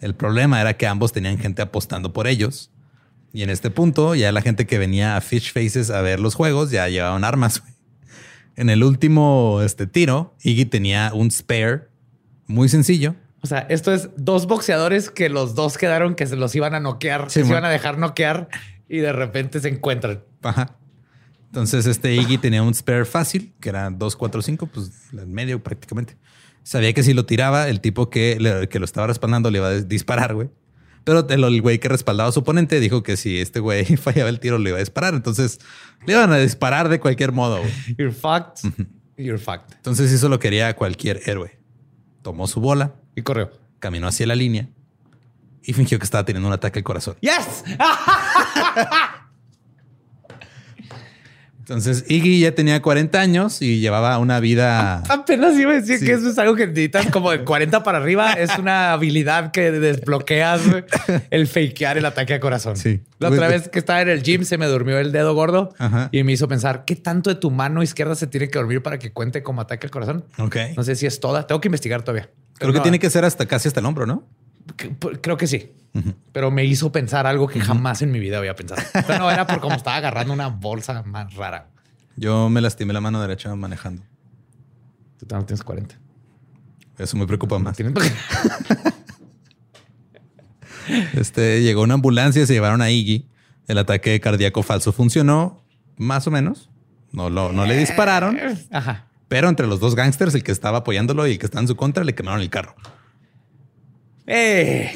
El 0.00 0.14
problema 0.14 0.60
era 0.60 0.76
que 0.76 0.86
ambos 0.86 1.12
tenían 1.12 1.38
gente 1.38 1.62
apostando 1.62 2.12
por 2.12 2.26
ellos. 2.26 2.70
Y 3.32 3.42
en 3.42 3.50
este 3.50 3.70
punto, 3.70 4.14
ya 4.14 4.30
la 4.30 4.42
gente 4.42 4.66
que 4.66 4.76
venía 4.76 5.16
a 5.16 5.20
Fish 5.22 5.52
Faces 5.52 5.90
a 5.90 6.02
ver 6.02 6.20
los 6.20 6.34
juegos 6.34 6.70
ya 6.70 6.88
llevaban 6.88 7.24
armas. 7.24 7.62
En 8.56 8.68
el 8.68 8.84
último 8.84 9.60
este, 9.62 9.86
tiro, 9.86 10.34
Iggy 10.42 10.66
tenía 10.66 11.12
un 11.14 11.30
spare 11.30 11.88
muy 12.46 12.68
sencillo 12.68 13.14
O 13.40 13.46
sea, 13.46 13.60
esto 13.70 13.92
es 13.92 14.10
dos 14.16 14.46
boxeadores 14.46 15.10
que 15.10 15.28
los 15.28 15.54
dos 15.54 15.78
quedaron 15.78 16.14
que 16.14 16.26
se 16.26 16.36
los 16.36 16.54
iban 16.54 16.74
a 16.74 16.80
noquear, 16.80 17.30
Sí, 17.30 17.42
se 17.42 17.48
iban 17.48 17.64
a 17.64 17.70
dejar 17.70 17.98
noquear 17.98 18.48
y 18.92 18.98
de 18.98 19.12
repente 19.12 19.58
se 19.60 19.68
encuentran. 19.68 20.22
Ajá. 20.42 20.76
Entonces, 21.46 21.86
este 21.86 22.14
Iggy 22.14 22.38
tenía 22.38 22.62
un 22.62 22.74
spare 22.74 23.04
fácil, 23.04 23.52
que 23.60 23.68
era 23.70 23.90
245, 23.90 24.66
pues 24.66 24.90
en 25.12 25.32
medio 25.32 25.62
prácticamente. 25.62 26.16
Sabía 26.62 26.92
que 26.92 27.02
si 27.02 27.12
lo 27.14 27.26
tiraba, 27.26 27.68
el 27.68 27.80
tipo 27.80 28.08
que, 28.10 28.38
le- 28.38 28.68
que 28.68 28.78
lo 28.78 28.84
estaba 28.84 29.06
respaldando 29.06 29.50
le 29.50 29.58
iba 29.58 29.68
a 29.68 29.80
disparar, 29.80 30.34
güey. 30.34 30.50
Pero 31.04 31.26
el, 31.28 31.42
el 31.44 31.60
güey 31.62 31.78
que 31.80 31.88
respaldaba 31.88 32.28
a 32.28 32.32
su 32.32 32.40
oponente 32.40 32.78
dijo 32.80 33.02
que 33.02 33.16
si 33.16 33.38
este 33.40 33.60
güey 33.60 33.84
fallaba 33.96 34.28
el 34.28 34.38
tiro, 34.40 34.58
le 34.58 34.70
iba 34.70 34.76
a 34.78 34.80
disparar. 34.80 35.14
Entonces, 35.14 35.58
le 36.06 36.12
iban 36.12 36.30
a 36.32 36.38
disparar 36.38 36.88
de 36.88 37.00
cualquier 37.00 37.32
modo, 37.32 37.58
güey. 37.58 37.72
You're 37.98 38.12
fucked. 38.12 38.70
You're 39.16 39.38
fucked. 39.38 39.74
Entonces, 39.76 40.12
eso 40.12 40.28
lo 40.28 40.38
quería 40.38 40.74
cualquier 40.76 41.20
héroe. 41.26 41.58
Tomó 42.22 42.46
su 42.46 42.60
bola, 42.60 42.94
Y 43.16 43.22
corrió. 43.22 43.50
caminó 43.80 44.06
hacia 44.06 44.26
la 44.26 44.36
línea 44.36 44.68
y 45.64 45.72
fingió 45.72 45.98
que 45.98 46.04
estaba 46.04 46.24
teniendo 46.24 46.48
un 46.48 46.54
ataque 46.54 46.78
al 46.80 46.84
corazón. 46.84 47.16
¡Yes! 47.20 47.64
Entonces, 51.60 52.04
Iggy 52.08 52.40
ya 52.40 52.54
tenía 52.56 52.82
40 52.82 53.20
años 53.20 53.62
y 53.62 53.78
llevaba 53.78 54.18
una 54.18 54.40
vida... 54.40 54.96
Apenas 55.08 55.56
iba 55.56 55.70
a 55.70 55.74
decir 55.74 56.00
Sí. 56.00 56.06
que 56.06 56.12
eso 56.14 56.28
es 56.28 56.36
algo 56.38 56.56
que 56.56 56.66
necesitas 56.66 57.06
como 57.12 57.30
de 57.30 57.44
40 57.44 57.84
para 57.84 57.98
arriba. 57.98 58.32
Es 58.32 58.58
una 58.58 58.92
habilidad 58.92 59.52
que 59.52 59.70
desbloqueas 59.70 60.60
el 61.30 61.46
fakear 61.46 61.98
el 61.98 62.04
ataque 62.04 62.34
a 62.34 62.40
corazón. 62.40 62.76
Sí. 62.76 63.00
La 63.20 63.28
otra 63.28 63.46
vez 63.46 63.68
que 63.68 63.78
estaba 63.78 64.02
en 64.02 64.08
el 64.08 64.24
gym 64.24 64.44
se 64.44 64.58
me 64.58 64.66
durmió 64.66 64.98
el 64.98 65.12
dedo 65.12 65.34
gordo 65.36 65.72
Ajá. 65.78 66.08
y 66.10 66.24
me 66.24 66.32
hizo 66.32 66.48
pensar 66.48 66.84
qué 66.84 66.96
tanto 66.96 67.30
de 67.30 67.36
tu 67.36 67.52
mano 67.52 67.80
izquierda 67.84 68.16
se 68.16 68.26
tiene 68.26 68.48
que 68.48 68.58
dormir 68.58 68.82
para 68.82 68.98
que 68.98 69.12
cuente 69.12 69.44
como 69.44 69.60
ataque 69.60 69.86
al 69.86 69.92
corazón. 69.92 70.24
Ok. 70.38 70.56
No 70.76 70.82
sé 70.82 70.96
si 70.96 71.06
es 71.06 71.20
toda. 71.20 71.46
Tengo 71.46 71.60
que 71.60 71.68
investigar 71.68 72.02
todavía. 72.02 72.28
Creo 72.58 72.72
que 72.72 72.80
tiene 72.80 72.98
que 72.98 73.08
ser 73.08 73.24
hasta 73.24 73.46
casi 73.46 73.68
hasta 73.68 73.78
el 73.78 73.86
hombro, 73.86 74.04
¿no? 74.04 74.26
Que... 74.76 74.94
Creo 75.20 75.36
que 75.36 75.46
sí. 75.46 75.72
Pero 76.32 76.50
me 76.50 76.64
hizo 76.64 76.90
pensar 76.90 77.26
algo 77.26 77.46
que 77.46 77.60
jamás 77.60 78.00
en 78.00 78.10
mi 78.10 78.18
vida 78.18 78.38
había 78.38 78.56
pensado. 78.56 78.80
Pero 79.06 79.18
no, 79.18 79.30
era 79.30 79.46
por 79.46 79.60
cómo 79.60 79.74
estaba 79.76 79.96
agarrando 79.96 80.32
una 80.32 80.48
bolsa 80.48 81.02
más 81.02 81.34
rara. 81.34 81.68
Yo 82.16 82.48
me 82.48 82.60
lastimé 82.60 82.92
la 82.94 83.00
mano 83.00 83.20
derecha 83.20 83.54
manejando. 83.54 84.02
Tú 85.18 85.26
también 85.26 85.46
tienes 85.46 85.62
40. 85.62 85.94
Eso 86.98 87.16
me 87.16 87.26
preocupa 87.26 87.58
más. 87.58 87.76
Este 91.14 91.62
llegó 91.62 91.82
una 91.82 91.94
ambulancia, 91.94 92.44
se 92.44 92.52
llevaron 92.52 92.82
a 92.82 92.90
Iggy. 92.90 93.28
El 93.68 93.78
ataque 93.78 94.18
cardíaco 94.20 94.62
falso 94.62 94.92
funcionó 94.92 95.64
más 95.96 96.26
o 96.26 96.30
menos. 96.30 96.70
No, 97.12 97.30
lo, 97.30 97.52
no 97.52 97.66
le 97.66 97.76
dispararon, 97.76 98.38
Ajá. 98.70 99.06
pero 99.28 99.48
entre 99.48 99.66
los 99.66 99.80
dos 99.80 99.94
gángsters, 99.94 100.34
el 100.34 100.42
que 100.42 100.50
estaba 100.50 100.78
apoyándolo 100.78 101.26
y 101.26 101.32
el 101.32 101.38
que 101.38 101.44
está 101.46 101.60
en 101.60 101.68
su 101.68 101.76
contra, 101.76 102.04
le 102.04 102.14
quemaron 102.14 102.40
el 102.40 102.48
carro. 102.50 102.74
¡Eh! 104.26 104.92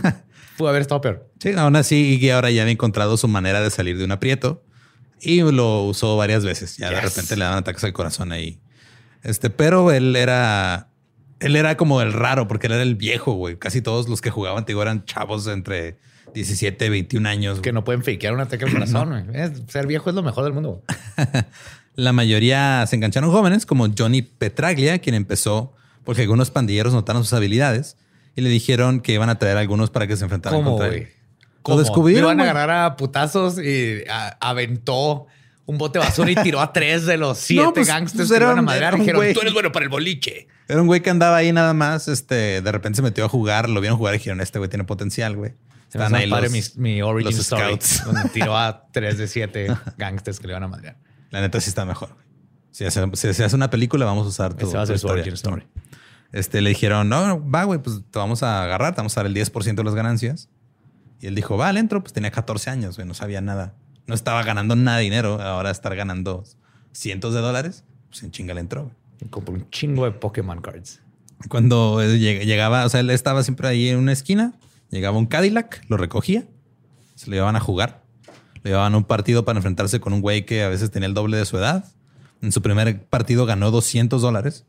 Pudo 0.56 0.68
haber 0.68 0.82
estado 0.82 1.00
peor. 1.00 1.30
Sí, 1.40 1.52
aún 1.56 1.76
así, 1.76 2.30
ahora 2.30 2.50
ya 2.50 2.62
había 2.62 2.72
encontrado 2.72 3.16
su 3.16 3.28
manera 3.28 3.60
de 3.60 3.70
salir 3.70 3.98
de 3.98 4.04
un 4.04 4.12
aprieto 4.12 4.62
y 5.20 5.40
lo 5.40 5.84
usó 5.84 6.16
varias 6.16 6.44
veces. 6.44 6.76
Ya 6.76 6.90
de 6.90 7.00
repente 7.00 7.36
le 7.36 7.44
daban 7.44 7.58
ataques 7.58 7.82
al 7.84 7.92
corazón 7.92 8.32
ahí. 8.32 8.60
Este, 9.22 9.50
pero 9.50 9.90
él 9.90 10.14
era, 10.16 10.90
él 11.40 11.56
era 11.56 11.76
como 11.76 12.02
el 12.02 12.12
raro 12.12 12.46
porque 12.46 12.66
él 12.66 12.74
era 12.74 12.82
el 12.82 12.94
viejo, 12.94 13.32
güey. 13.32 13.56
Casi 13.56 13.80
todos 13.80 14.08
los 14.08 14.20
que 14.20 14.30
jugaban, 14.30 14.64
te 14.64 14.72
digo, 14.72 14.82
eran 14.82 15.04
chavos 15.06 15.46
entre 15.46 15.96
17, 16.34 16.88
21 16.90 17.28
años. 17.28 17.60
Que 17.60 17.72
no 17.72 17.84
pueden 17.84 18.04
fakear 18.04 18.34
un 18.34 18.40
ataque 18.40 18.64
al 18.64 18.72
corazón. 18.72 19.32
ser 19.68 19.86
viejo 19.86 20.10
es 20.10 20.14
lo 20.14 20.22
mejor 20.22 20.44
del 20.44 20.52
mundo. 20.52 20.82
La 21.96 22.12
mayoría 22.12 22.84
se 22.86 22.96
engancharon 22.96 23.30
jóvenes, 23.30 23.66
como 23.66 23.86
Johnny 23.96 24.22
Petraglia, 24.22 24.98
quien 24.98 25.14
empezó 25.14 25.74
porque 26.02 26.22
algunos 26.22 26.50
pandilleros 26.50 26.92
notaron 26.92 27.24
sus 27.24 27.32
habilidades 27.32 27.96
y 28.36 28.40
le 28.42 28.48
dijeron 28.50 29.00
que 29.00 29.12
iban 29.12 29.28
a 29.30 29.38
traer 29.38 29.56
algunos 29.56 29.90
para 29.90 30.06
que 30.06 30.16
se 30.16 30.24
enfrentaran 30.24 30.58
¿Cómo, 30.58 30.76
contra 30.78 30.94
él. 30.94 31.08
¿Cómo? 31.62 31.78
Lo 31.78 31.82
descubrieron. 31.82 32.24
Iban 32.24 32.40
a 32.40 32.42
agarrar 32.50 32.70
a 32.84 32.96
putazos 32.96 33.58
y 33.58 34.02
a- 34.10 34.36
aventó 34.40 35.26
un 35.66 35.78
bote 35.78 35.98
de 35.98 36.04
basura 36.04 36.30
y 36.30 36.34
tiró 36.36 36.60
a 36.60 36.72
tres 36.72 37.06
de 37.06 37.16
los 37.16 37.38
siete 37.38 37.70
pues, 37.74 37.88
gangsters 37.88 38.28
pues, 38.28 38.38
que 38.38 38.44
iban 38.44 38.58
a 38.58 38.62
madrear. 38.62 38.98
Dijeron, 38.98 39.20
güey. 39.20 39.32
tú 39.32 39.40
eres 39.40 39.54
bueno 39.54 39.72
para 39.72 39.84
el 39.84 39.88
boliche. 39.88 40.48
Era 40.68 40.80
un 40.80 40.86
güey 40.86 41.00
que 41.00 41.10
andaba 41.10 41.36
ahí 41.36 41.52
nada 41.52 41.72
más. 41.74 42.08
Este, 42.08 42.60
de 42.60 42.72
repente 42.72 42.96
se 42.96 43.02
metió 43.02 43.24
a 43.24 43.28
jugar, 43.28 43.68
lo 43.70 43.80
vieron 43.80 43.96
jugar 43.98 44.14
y 44.14 44.18
dijeron: 44.18 44.40
Este 44.40 44.58
güey 44.58 44.68
tiene 44.68 44.84
potencial, 44.84 45.36
güey. 45.36 45.52
Se 45.88 45.98
me 45.98 46.04
Están 46.04 46.20
ahí 46.20 46.28
padre 46.28 46.50
los- 46.50 46.76
mi, 46.76 46.90
mi 46.94 47.02
origin 47.02 47.30
los 47.30 47.40
story. 47.40 47.62
scouts. 47.64 48.04
Donde 48.06 48.28
tiró 48.30 48.56
a 48.58 48.86
tres 48.92 49.16
de 49.16 49.28
siete 49.28 49.68
gangsters 49.96 50.40
que 50.40 50.46
le 50.48 50.52
iban 50.52 50.64
a 50.64 50.68
madrear. 50.68 50.96
La 51.30 51.40
neta 51.40 51.60
sí 51.60 51.68
está 51.68 51.84
mejor. 51.84 52.16
Si 52.70 52.84
hace, 52.84 53.00
si 53.14 53.32
se 53.32 53.44
hace 53.44 53.54
una 53.56 53.70
película, 53.70 54.04
vamos 54.04 54.26
a 54.26 54.30
usar 54.30 54.54
tu, 54.54 54.66
Ese 54.66 54.76
va 54.76 54.82
a 54.82 54.86
ser 54.86 54.98
su 54.98 55.06
historia. 55.06 55.22
origin 55.22 55.34
story. 55.34 55.62
Este, 56.34 56.60
le 56.60 56.70
dijeron, 56.70 57.08
no, 57.08 57.48
va, 57.48 57.62
güey, 57.62 57.80
pues 57.80 58.00
te 58.10 58.18
vamos 58.18 58.42
a 58.42 58.64
agarrar, 58.64 58.92
te 58.94 58.96
vamos 58.96 59.16
a 59.16 59.20
dar 59.22 59.26
el 59.26 59.34
10% 59.36 59.76
de 59.76 59.84
las 59.84 59.94
ganancias. 59.94 60.48
Y 61.20 61.28
él 61.28 61.36
dijo, 61.36 61.56
va, 61.56 61.72
le 61.72 61.78
entro. 61.78 62.02
Pues 62.02 62.12
tenía 62.12 62.32
14 62.32 62.70
años, 62.70 62.96
güey, 62.96 63.06
no 63.06 63.14
sabía 63.14 63.40
nada. 63.40 63.74
No 64.08 64.16
estaba 64.16 64.42
ganando 64.42 64.74
nada 64.74 64.96
de 64.98 65.04
dinero. 65.04 65.40
Ahora 65.40 65.70
estar 65.70 65.94
ganando 65.94 66.42
cientos 66.92 67.34
de 67.34 67.40
dólares, 67.40 67.84
pues 68.10 68.24
en 68.24 68.32
chinga 68.32 68.52
le 68.52 68.60
entró. 68.60 68.82
güey. 68.82 69.30
Compró 69.30 69.54
un 69.54 69.70
chingo 69.70 70.04
de 70.06 70.10
Pokémon 70.10 70.60
cards. 70.60 71.00
Cuando 71.48 72.02
lleg- 72.02 72.44
llegaba, 72.44 72.84
o 72.84 72.88
sea, 72.88 72.98
él 73.00 73.10
estaba 73.10 73.44
siempre 73.44 73.68
ahí 73.68 73.88
en 73.88 73.98
una 73.98 74.12
esquina, 74.12 74.54
llegaba 74.90 75.16
un 75.16 75.26
Cadillac, 75.26 75.84
lo 75.88 75.96
recogía, 75.96 76.44
se 77.14 77.28
lo 77.30 77.34
llevaban 77.34 77.54
a 77.56 77.60
jugar. 77.60 78.02
Lo 78.64 78.70
llevaban 78.70 78.94
a 78.94 78.96
un 78.96 79.04
partido 79.04 79.44
para 79.44 79.58
enfrentarse 79.58 80.00
con 80.00 80.12
un 80.14 80.20
güey 80.20 80.44
que 80.46 80.64
a 80.64 80.68
veces 80.68 80.90
tenía 80.90 81.06
el 81.06 81.14
doble 81.14 81.36
de 81.36 81.44
su 81.44 81.56
edad. 81.58 81.84
En 82.42 82.50
su 82.50 82.60
primer 82.60 83.04
partido 83.04 83.46
ganó 83.46 83.70
200 83.70 84.20
dólares 84.20 84.64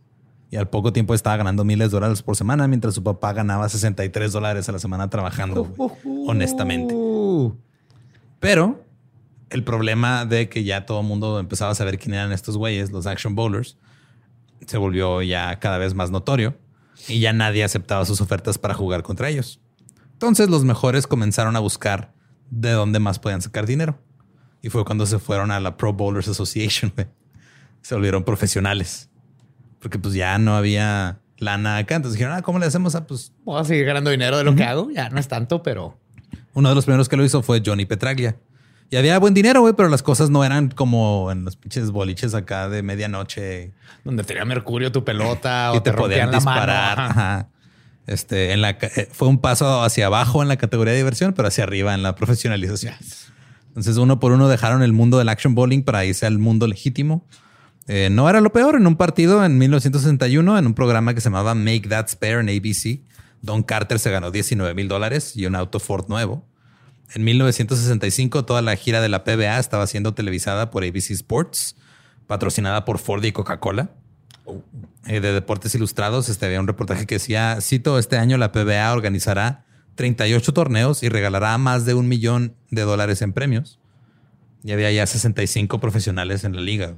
y 0.50 0.58
al 0.58 0.70
poco 0.70 0.94
tiempo 0.94 1.14
estaba 1.14 1.38
ganando 1.38 1.64
miles 1.64 1.90
de 1.90 1.96
dólares 1.96 2.22
por 2.22 2.36
semana, 2.36 2.68
mientras 2.68 2.94
su 2.94 3.04
papá 3.04 3.34
ganaba 3.34 3.68
63 3.68 4.32
dólares 4.32 4.70
a 4.70 4.72
la 4.72 4.80
semana 4.80 5.10
trabajando, 5.10 5.74
honestamente. 6.28 6.94
Uh. 6.96 7.56
Pero 8.40 8.84
el 9.50 9.64
problema 9.64 10.26
de 10.26 10.50
que 10.50 10.64
ya 10.64 10.86
todo 10.86 11.02
el 11.02 11.08
mundo 11.08 11.40
empezaba 11.40 11.72
a 11.72 11.76
saber 11.76 11.98
quién 11.98 12.14
eran 12.14 12.32
estos 12.32 12.58
güeyes, 12.58 12.92
los 12.92 13.08
action 13.08 13.36
bowlers, 13.36 13.78
se 14.66 14.78
volvió 14.78 15.22
ya 15.22 15.60
cada 15.60 15.78
vez 15.78 15.94
más 15.94 16.12
notorio 16.12 16.58
y 17.08 17.20
ya 17.20 17.34
nadie 17.34 17.64
aceptaba 17.64 18.06
sus 18.06 18.22
ofertas 18.22 18.58
para 18.58 18.74
jugar 18.74 19.04
contra 19.04 19.30
ellos. 19.30 19.60
Entonces 20.14 20.50
los 20.50 20.64
mejores 20.64 21.08
comenzaron 21.08 21.56
a 21.56 21.60
buscar 21.60 22.14
de 22.50 22.72
dónde 22.72 23.00
más 23.00 23.20
podían 23.20 23.42
sacar 23.42 23.66
dinero. 23.66 24.00
Y 24.62 24.70
fue 24.70 24.86
cuando 24.86 25.06
se 25.06 25.20
fueron 25.20 25.52
a 25.52 25.60
la 25.60 25.78
Pro 25.78 25.94
Bowlers 25.94 26.28
Association. 26.28 26.94
Se 27.82 27.94
volvieron 27.94 28.24
profesionales. 28.24 29.10
Porque 29.80 30.00
pues 30.00 30.14
ya 30.14 30.38
no 30.38 30.56
había 30.56 31.20
lana 31.38 31.78
acá. 31.78 31.96
Entonces 31.96 32.18
dijeron, 32.18 32.38
ah, 32.38 32.42
¿cómo 32.42 32.60
le 32.60 32.66
hacemos? 32.66 32.96
Ah, 32.96 33.06
pues 33.06 33.34
Voy 33.44 33.60
a 33.60 33.64
seguir 33.64 33.86
ganando 33.86 34.10
dinero 34.10 34.38
de 34.38 34.44
lo 34.44 34.56
que 34.56 34.64
hago. 34.64 34.90
Ya 34.92 35.10
no 35.10 35.20
es 35.20 35.28
tanto, 35.28 35.64
pero 35.64 35.98
Uno 36.54 36.70
de 36.70 36.76
los 36.76 36.86
primeros 36.86 37.10
que 37.10 37.18
lo 37.18 37.26
hizo 37.26 37.42
fue 37.44 37.62
Johnny 37.66 37.86
Petraglia. 37.86 38.38
Y 38.90 38.98
había 38.98 39.18
buen 39.18 39.34
dinero, 39.34 39.62
güey, 39.62 39.74
pero 39.74 39.90
las 39.90 40.04
cosas 40.04 40.30
no 40.30 40.44
eran 40.44 40.70
como 40.70 41.32
en 41.32 41.44
los 41.44 41.56
pinches 41.56 41.90
boliches 41.90 42.36
acá 42.36 42.70
de 42.70 42.84
medianoche 42.84 43.74
donde 44.04 44.24
tenía 44.24 44.46
mercurio 44.46 44.92
tu 44.92 45.04
pelota 45.04 45.72
y 45.74 45.78
o 45.78 45.82
te, 45.82 45.92
te, 45.92 45.98
podían 45.98 46.30
la 46.30 46.38
disparar. 46.38 47.00
Ajá. 47.00 47.50
Este, 48.08 48.54
en 48.54 48.62
la, 48.62 48.70
eh, 48.70 49.10
fue 49.12 49.28
un 49.28 49.40
paso 49.40 49.82
hacia 49.82 50.06
abajo 50.06 50.44
en 50.44 50.48
la 50.48 50.58
categoría 50.58 50.94
de 50.94 50.98
diversión, 51.00 51.34
pero 51.34 51.48
hacia 51.48 51.64
arriba 51.64 51.94
en 51.94 52.04
la 52.04 52.16
profesionalización. 52.16 52.94
Entonces, 53.70 53.98
uno 53.98 54.20
por 54.20 54.32
uno 54.32 54.48
dejaron 54.48 54.84
el 54.84 54.94
mundo 54.94 55.18
del 55.18 55.30
action 55.30 55.56
bowling 55.56 55.82
para 55.82 56.06
irse 56.06 56.26
al 56.26 56.38
mundo 56.38 56.68
legítimo. 56.68 57.26
Eh, 57.88 58.10
no 58.12 58.30
era 58.30 58.42
lo 58.42 58.52
peor. 58.52 58.76
En 58.76 58.88
un 58.88 58.96
partido 58.96 59.44
en 59.46 59.58
1961, 59.58 60.58
en 60.58 60.66
un 60.66 60.74
programa 60.74 61.14
que 61.14 61.22
se 61.22 61.26
llamaba 61.30 61.56
Make 61.56 61.88
That 61.90 62.08
Spare 62.08 62.40
en 62.40 62.50
ABC, 62.50 63.02
Don 63.42 63.64
Carter 63.64 64.00
se 64.00 64.12
ganó 64.12 64.32
19 64.32 64.74
mil 64.74 64.88
dólares 64.88 65.36
y 65.36 65.46
un 65.46 65.56
auto 65.56 65.80
Ford 65.80 66.06
nuevo. 66.08 66.46
En 67.14 67.24
1965, 67.24 68.46
toda 68.46 68.62
la 68.62 68.76
gira 68.76 69.02
de 69.02 69.10
la 69.10 69.24
PBA 69.24 69.60
estaba 69.60 69.86
siendo 69.86 70.14
televisada 70.14 70.72
por 70.72 70.84
ABC 70.84 71.12
Sports, 71.12 71.76
patrocinada 72.26 72.84
por 72.86 72.98
Ford 72.98 73.24
y 73.24 73.32
Coca-Cola. 73.32 73.92
Eh, 75.06 75.20
de 75.20 75.34
Deportes 75.34 75.76
Ilustrados, 75.76 76.30
este, 76.30 76.48
había 76.48 76.60
un 76.60 76.68
reportaje 76.68 77.06
que 77.06 77.16
decía, 77.16 77.60
cito, 77.62 78.00
este 78.00 78.18
año 78.18 78.38
la 78.38 78.52
PBA 78.52 78.92
organizará 78.92 79.66
38 79.96 80.52
torneos 80.54 81.04
y 81.04 81.10
regalará 81.10 81.58
más 81.58 81.86
de 81.86 81.94
un 81.94 82.08
millón 82.08 82.56
de 82.72 82.82
dólares 82.82 83.22
en 83.22 83.34
premios. 83.34 83.80
Y 84.64 84.72
había 84.72 84.92
ya 84.92 85.06
65 85.06 85.80
profesionales 85.80 86.44
en 86.44 86.56
la 86.56 86.62
liga. 86.62 86.96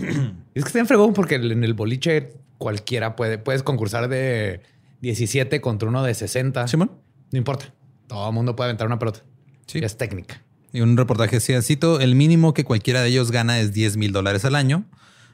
Es 0.54 0.64
que 0.64 0.68
está 0.68 0.78
en 0.80 0.86
fregón 0.86 1.12
porque 1.12 1.36
en 1.36 1.64
el 1.64 1.74
boliche 1.74 2.32
cualquiera 2.58 3.16
puede, 3.16 3.38
puedes 3.38 3.62
concursar 3.62 4.08
de 4.08 4.62
17 5.00 5.60
contra 5.60 5.88
uno 5.88 6.02
de 6.02 6.14
60. 6.14 6.66
Simón. 6.68 6.92
No 7.30 7.38
importa. 7.38 7.72
Todo 8.08 8.28
el 8.28 8.34
mundo 8.34 8.56
puede 8.56 8.70
aventar 8.70 8.86
una 8.86 8.98
pelota. 8.98 9.20
Sí. 9.66 9.78
Es 9.78 9.96
técnica. 9.96 10.42
Y 10.72 10.80
un 10.80 10.96
reportaje 10.96 11.36
decía, 11.36 11.62
cito, 11.62 12.00
el 12.00 12.14
mínimo 12.14 12.54
que 12.54 12.64
cualquiera 12.64 13.02
de 13.02 13.08
ellos 13.08 13.30
gana 13.30 13.60
es 13.60 13.72
10 13.72 13.96
mil 13.96 14.12
dólares 14.12 14.44
al 14.44 14.56
año. 14.56 14.84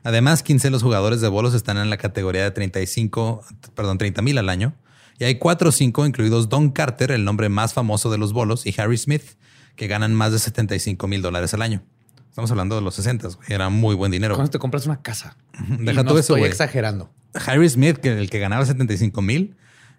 Además, 0.03 0.43
15 0.43 0.69
de 0.69 0.71
los 0.71 0.83
jugadores 0.83 1.21
de 1.21 1.29
bolos 1.29 1.55
están 1.55 1.79
en 1.79 1.91
la 1.91 1.97
categoría 1.97 2.45
de 2.45 2.51
35, 2.53 3.43
perdón, 3.75 3.99
30 3.99 4.23
mil 4.23 4.39
al 4.39 4.49
año. 4.49 4.75
Y 5.19 5.25
hay 5.25 5.37
cuatro 5.37 5.71
o 5.71 5.73
cinco, 5.73 6.07
incluidos 6.07 6.49
Don 6.49 6.71
Carter, 6.71 7.11
el 7.11 7.25
nombre 7.25 7.49
más 7.49 7.73
famoso 7.73 8.11
de 8.11 8.19
los 8.19 8.33
bolos, 8.33 8.67
y 8.67 8.75
Harry 8.79 8.99
Smith, 8.99 9.23
que 9.75 9.89
ganan 9.89 10.15
más 10.15 10.33
de 10.33 10.39
75 10.39 11.09
mil 11.09 11.23
dólares 11.23 11.55
al 11.55 11.63
año. 11.63 11.83
Estamos 12.37 12.51
hablando 12.51 12.75
de 12.75 12.83
los 12.83 12.95
60, 12.97 13.29
güey. 13.29 13.39
Era 13.49 13.71
muy 13.71 13.95
buen 13.95 14.13
dinero. 14.13 14.35
Cuando 14.35 14.51
te 14.51 14.59
compras 14.59 14.85
una 14.85 15.01
casa. 15.01 15.39
Deja 15.79 16.03
Y 16.03 16.05
no 16.05 16.05
tú 16.05 16.11
eso, 16.11 16.19
estoy 16.19 16.41
güey. 16.41 16.51
exagerando. 16.51 17.11
Harry 17.33 17.67
Smith, 17.67 17.97
que 17.97 18.13
el 18.13 18.29
que 18.29 18.39
ganaba 18.39 18.67
75 18.67 19.23
mil, 19.23 19.57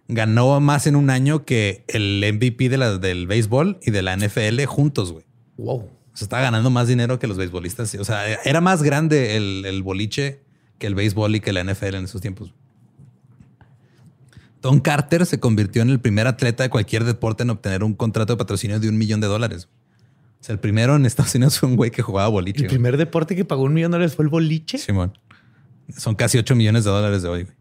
ganó 0.07 0.59
más 0.59 0.85
en 0.85 0.95
un 0.95 1.09
año 1.09 1.45
que 1.45 1.83
el 1.87 2.23
MVP 2.31 2.69
de 2.69 2.77
la, 2.77 2.99
del 2.99 3.25
béisbol 3.25 3.79
y 3.81 3.89
de 3.89 4.03
la 4.03 4.15
NFL 4.15 4.63
juntos, 4.65 5.13
güey. 5.13 5.25
Wow. 5.57 5.77
O 5.77 5.89
sea, 6.13 6.25
estaba 6.25 6.43
ganando 6.43 6.69
más 6.69 6.87
dinero 6.87 7.17
que 7.17 7.25
los 7.25 7.37
beisbolistas. 7.37 7.95
O 7.95 8.05
sea, 8.05 8.31
era 8.43 8.61
más 8.61 8.83
grande 8.83 9.35
el, 9.35 9.65
el 9.65 9.81
boliche 9.81 10.43
que 10.77 10.85
el 10.85 10.93
béisbol 10.93 11.37
y 11.37 11.39
que 11.39 11.51
la 11.53 11.63
NFL 11.63 11.95
en 11.95 12.03
esos 12.03 12.21
tiempos. 12.21 12.53
Don 14.61 14.79
Carter 14.79 15.25
se 15.25 15.39
convirtió 15.39 15.81
en 15.81 15.89
el 15.89 15.99
primer 15.99 16.27
atleta 16.27 16.61
de 16.61 16.69
cualquier 16.69 17.03
deporte 17.03 17.41
en 17.41 17.49
obtener 17.49 17.83
un 17.83 17.95
contrato 17.95 18.33
de 18.33 18.37
patrocinio 18.37 18.79
de 18.79 18.89
un 18.89 18.99
millón 18.99 19.21
de 19.21 19.25
dólares. 19.25 19.69
Sea, 20.47 20.53
el 20.53 20.59
primero 20.59 20.95
en 20.95 21.05
Estados 21.05 21.35
Unidos 21.35 21.59
fue 21.59 21.67
un 21.67 21.75
güey 21.75 21.91
que 21.91 22.01
jugaba 22.01 22.29
boliche. 22.29 22.59
El 22.59 22.67
güey. 22.67 22.75
primer 22.75 22.95
deporte 22.95 23.35
que 23.35 23.43
pagó 23.43 23.63
un 23.63 23.73
millón 23.73 23.91
de 23.91 23.97
dólares 23.97 24.15
fue 24.15 24.23
el 24.23 24.29
boliche. 24.29 24.77
Simón. 24.77 25.17
Son 25.97 26.15
casi 26.15 26.37
8 26.37 26.55
millones 26.55 26.85
de 26.85 26.89
dólares 26.91 27.21
de 27.21 27.27
hoy. 27.27 27.43
güey. 27.43 27.55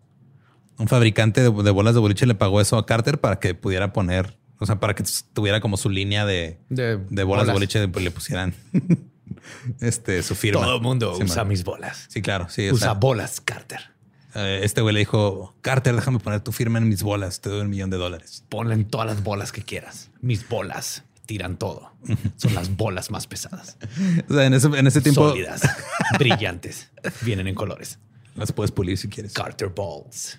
Un 0.78 0.86
fabricante 0.86 1.40
de, 1.40 1.50
de 1.50 1.70
bolas 1.72 1.94
de 1.94 2.00
boliche 2.00 2.26
le 2.26 2.34
pagó 2.36 2.60
eso 2.60 2.76
a 2.78 2.86
Carter 2.86 3.18
para 3.18 3.40
que 3.40 3.54
pudiera 3.54 3.92
poner, 3.92 4.38
o 4.60 4.66
sea, 4.66 4.78
para 4.78 4.94
que 4.94 5.02
tuviera 5.32 5.60
como 5.60 5.76
su 5.76 5.90
línea 5.90 6.24
de, 6.26 6.58
De, 6.68 6.98
de 6.98 7.24
bolas, 7.24 7.46
de 7.48 7.52
boliche, 7.54 7.88
pues 7.88 8.04
le 8.04 8.10
pusieran 8.12 8.54
este, 9.80 10.22
su 10.22 10.34
firma. 10.34 10.60
Todo 10.62 10.76
el 10.76 10.82
mundo 10.82 11.12
Simón. 11.14 11.30
usa 11.30 11.44
mis 11.44 11.64
bolas. 11.64 12.06
Sí, 12.08 12.22
claro. 12.22 12.48
Sí, 12.48 12.68
o 12.68 12.74
Usa 12.74 12.88
sea, 12.88 12.92
bolas, 12.94 13.40
Carter. 13.40 13.80
eh, 14.34 14.60
este 14.62 14.80
güey 14.82 14.92
le 14.94 15.00
dijo, 15.00 15.56
Carter, 15.62 15.94
déjame 15.94 16.18
poner 16.18 16.40
tu 16.40 16.52
firma 16.52 16.78
en 16.78 16.88
mis 16.88 17.02
bolas, 17.02 17.40
te 17.40 17.48
doy 17.48 17.62
un 17.62 17.70
millón 17.70 17.90
de 17.90 17.96
dólares. 17.96 18.44
Ponle 18.48 18.74
en 18.74 18.84
todas 18.84 19.06
las 19.06 19.22
bolas 19.22 19.52
que 19.52 19.62
quieras. 19.62 20.10
Mis 20.20 20.48
bolas 20.48 21.04
tiran 21.26 21.56
todo. 21.58 21.92
Son 22.36 22.54
las 22.54 22.74
bolas 22.74 23.10
más 23.10 23.26
pesadas. 23.26 23.76
O 24.28 24.34
sea, 24.34 24.46
en 24.46 24.54
ese, 24.54 24.68
en 24.68 24.86
ese 24.86 25.00
tiempo 25.00 25.28
Sólidas, 25.28 25.62
brillantes. 26.18 26.90
Vienen 27.22 27.46
en 27.46 27.54
colores. 27.54 27.98
las 28.34 28.52
puedes 28.52 28.70
pulir 28.70 28.96
si 28.96 29.08
quieres. 29.08 29.32
Carter 29.32 29.68
Balls. 29.68 30.38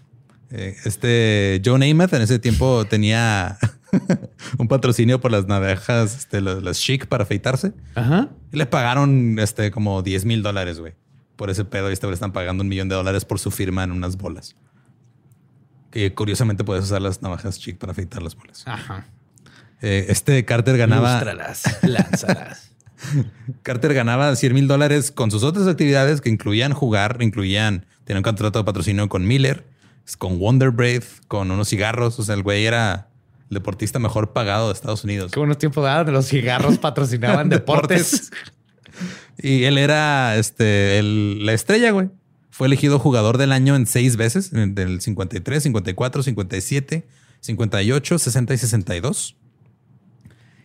Eh, 0.50 0.76
este 0.86 1.62
Joe 1.64 1.78
Namath 1.78 2.14
en 2.14 2.22
ese 2.22 2.40
tiempo 2.40 2.86
tenía 2.86 3.58
un 4.58 4.68
patrocinio 4.68 5.20
por 5.20 5.32
las 5.32 5.46
navajas, 5.46 6.18
este, 6.18 6.42
las, 6.42 6.64
las 6.64 6.80
chic 6.80 7.08
para 7.08 7.24
afeitarse. 7.24 7.74
Ajá. 7.96 8.30
Y 8.52 8.58
le 8.58 8.66
pagaron 8.66 9.38
este, 9.40 9.72
como 9.72 10.02
10 10.02 10.26
mil 10.26 10.42
dólares, 10.42 10.80
güey. 10.80 10.94
Por 11.36 11.50
ese 11.50 11.66
pedo. 11.66 11.90
Y 11.90 11.94
este 11.94 12.08
le 12.08 12.14
están 12.14 12.32
pagando 12.32 12.64
un 12.64 12.70
millón 12.70 12.90
de 12.90 12.96
dólares 12.96 13.26
por 13.26 13.40
su 13.40 13.52
firma 13.52 13.84
en 13.84 13.92
unas 13.92 14.18
bolas. 14.18 14.56
Que 15.92 16.14
curiosamente 16.14 16.64
puedes 16.64 16.86
usar 16.86 17.02
las 17.02 17.22
navajas 17.22 17.60
chic 17.60 17.78
para 17.78 17.92
afeitar 17.92 18.22
las 18.24 18.36
bolas. 18.36 18.64
Ajá. 18.66 19.08
Eh, 19.82 20.06
este 20.10 20.44
Carter 20.46 20.78
ganaba, 20.78 21.14
Lústralas, 21.14 21.64
lánzalas. 21.84 22.72
Carter 23.64 23.94
ganaba 23.94 24.36
100 24.36 24.54
mil 24.54 24.68
dólares 24.68 25.12
con 25.12 25.30
sus 25.32 25.44
otras 25.44 25.68
actividades 25.68 26.20
que 26.22 26.30
incluían 26.30 26.74
jugar, 26.74 27.18
incluían, 27.22 27.86
tenía 28.06 28.20
un 28.20 28.24
contrato 28.24 28.60
de 28.60 28.66
patrocinio 28.66 29.08
con 29.08 29.28
Miller, 29.28 29.66
con 30.18 30.40
Wonder 30.40 30.72
Brave, 30.72 31.04
con 31.28 31.52
unos 31.52 31.70
cigarros. 31.70 32.18
O 32.20 32.24
sea, 32.24 32.36
el 32.36 32.44
güey 32.44 32.66
era 32.66 33.10
el 33.50 33.56
deportista 33.56 34.00
mejor 34.00 34.34
pagado 34.34 34.68
de 34.68 34.74
Estados 34.74 35.04
Unidos. 35.04 35.32
Qué 35.32 35.40
buenos 35.40 35.58
tiempos 35.60 35.84
daban 35.84 36.12
los 36.12 36.28
cigarros 36.28 36.78
patrocinaban 36.80 37.50
deportes. 37.50 38.32
Y 39.38 39.66
él 39.66 39.78
era 39.78 40.36
este, 40.38 40.98
el- 40.98 41.46
la 41.46 41.54
estrella, 41.54 41.92
güey. 41.92 42.10
Fue 42.50 42.66
elegido 42.66 42.98
jugador 42.98 43.38
del 43.38 43.52
año 43.52 43.76
en 43.76 43.86
seis 43.86 44.18
veces, 44.18 44.52
en- 44.54 44.74
del 44.74 45.00
53, 45.02 45.62
54, 45.62 46.24
57, 46.24 47.08
58, 47.42 48.18
60 48.18 48.54
y 48.54 48.58
62. 48.58 49.36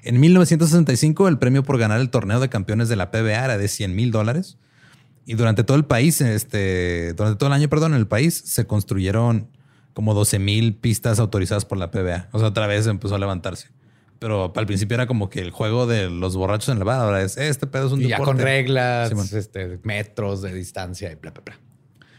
En 0.03 0.19
1965, 0.19 1.29
el 1.29 1.39
premio 1.39 1.63
por 1.63 1.79
ganar 1.79 2.01
el 2.01 2.11
torneo 2.11 2.41
de 2.41 2.49
campeones 2.49 2.89
de 2.89 2.97
la 2.97 3.11
PBA 3.13 3.45
era 3.45 3.57
de 3.57 3.69
100 3.69 3.95
mil 3.95 4.11
dólares. 4.11 4.59
Y 5.25 5.35
durante 5.35 5.63
todo 5.63 5.77
el 5.77 5.85
país, 5.85 6.21
este, 6.21 7.13
durante 7.15 7.39
todo 7.39 7.47
el 7.49 7.53
año, 7.53 7.69
perdón, 7.69 7.93
en 7.93 7.99
el 7.99 8.09
país 8.09 8.43
se 8.45 8.67
construyeron 8.67 9.49
como 9.93 10.15
12 10.15 10.41
mil 10.41 10.75
pistas 10.75 11.21
autorizadas 11.21 11.65
por 11.65 11.79
la 11.79 11.93
PBA. 11.93 12.29
O 12.33 12.41
sea, 12.41 12.49
otra 12.49 12.67
vez 12.67 12.87
empezó 12.89 13.15
a 13.15 13.19
levantarse. 13.19 13.69
Pero 14.19 14.53
al 14.55 14.67
principio 14.67 14.95
era 14.97 15.07
como 15.07 15.31
que 15.31 15.41
el 15.41 15.51
juego 15.51 15.87
de 15.87 16.11
los 16.11 16.37
borrachos 16.37 16.69
en 16.71 16.79
la 16.81 16.85
bada. 16.85 17.05
Ahora 17.05 17.23
es 17.23 17.37
este 17.37 17.67
pedo 17.69 17.87
es 17.87 17.93
un 17.93 18.03
Y 18.03 18.09
ya 18.09 18.19
con 18.19 18.39
reglas, 18.39 19.13
este, 19.33 19.79
metros 19.85 20.43
de 20.43 20.55
distancia 20.55 21.13
y 21.13 21.15
bla, 21.15 21.31
bla, 21.31 21.43
bla. 21.45 21.59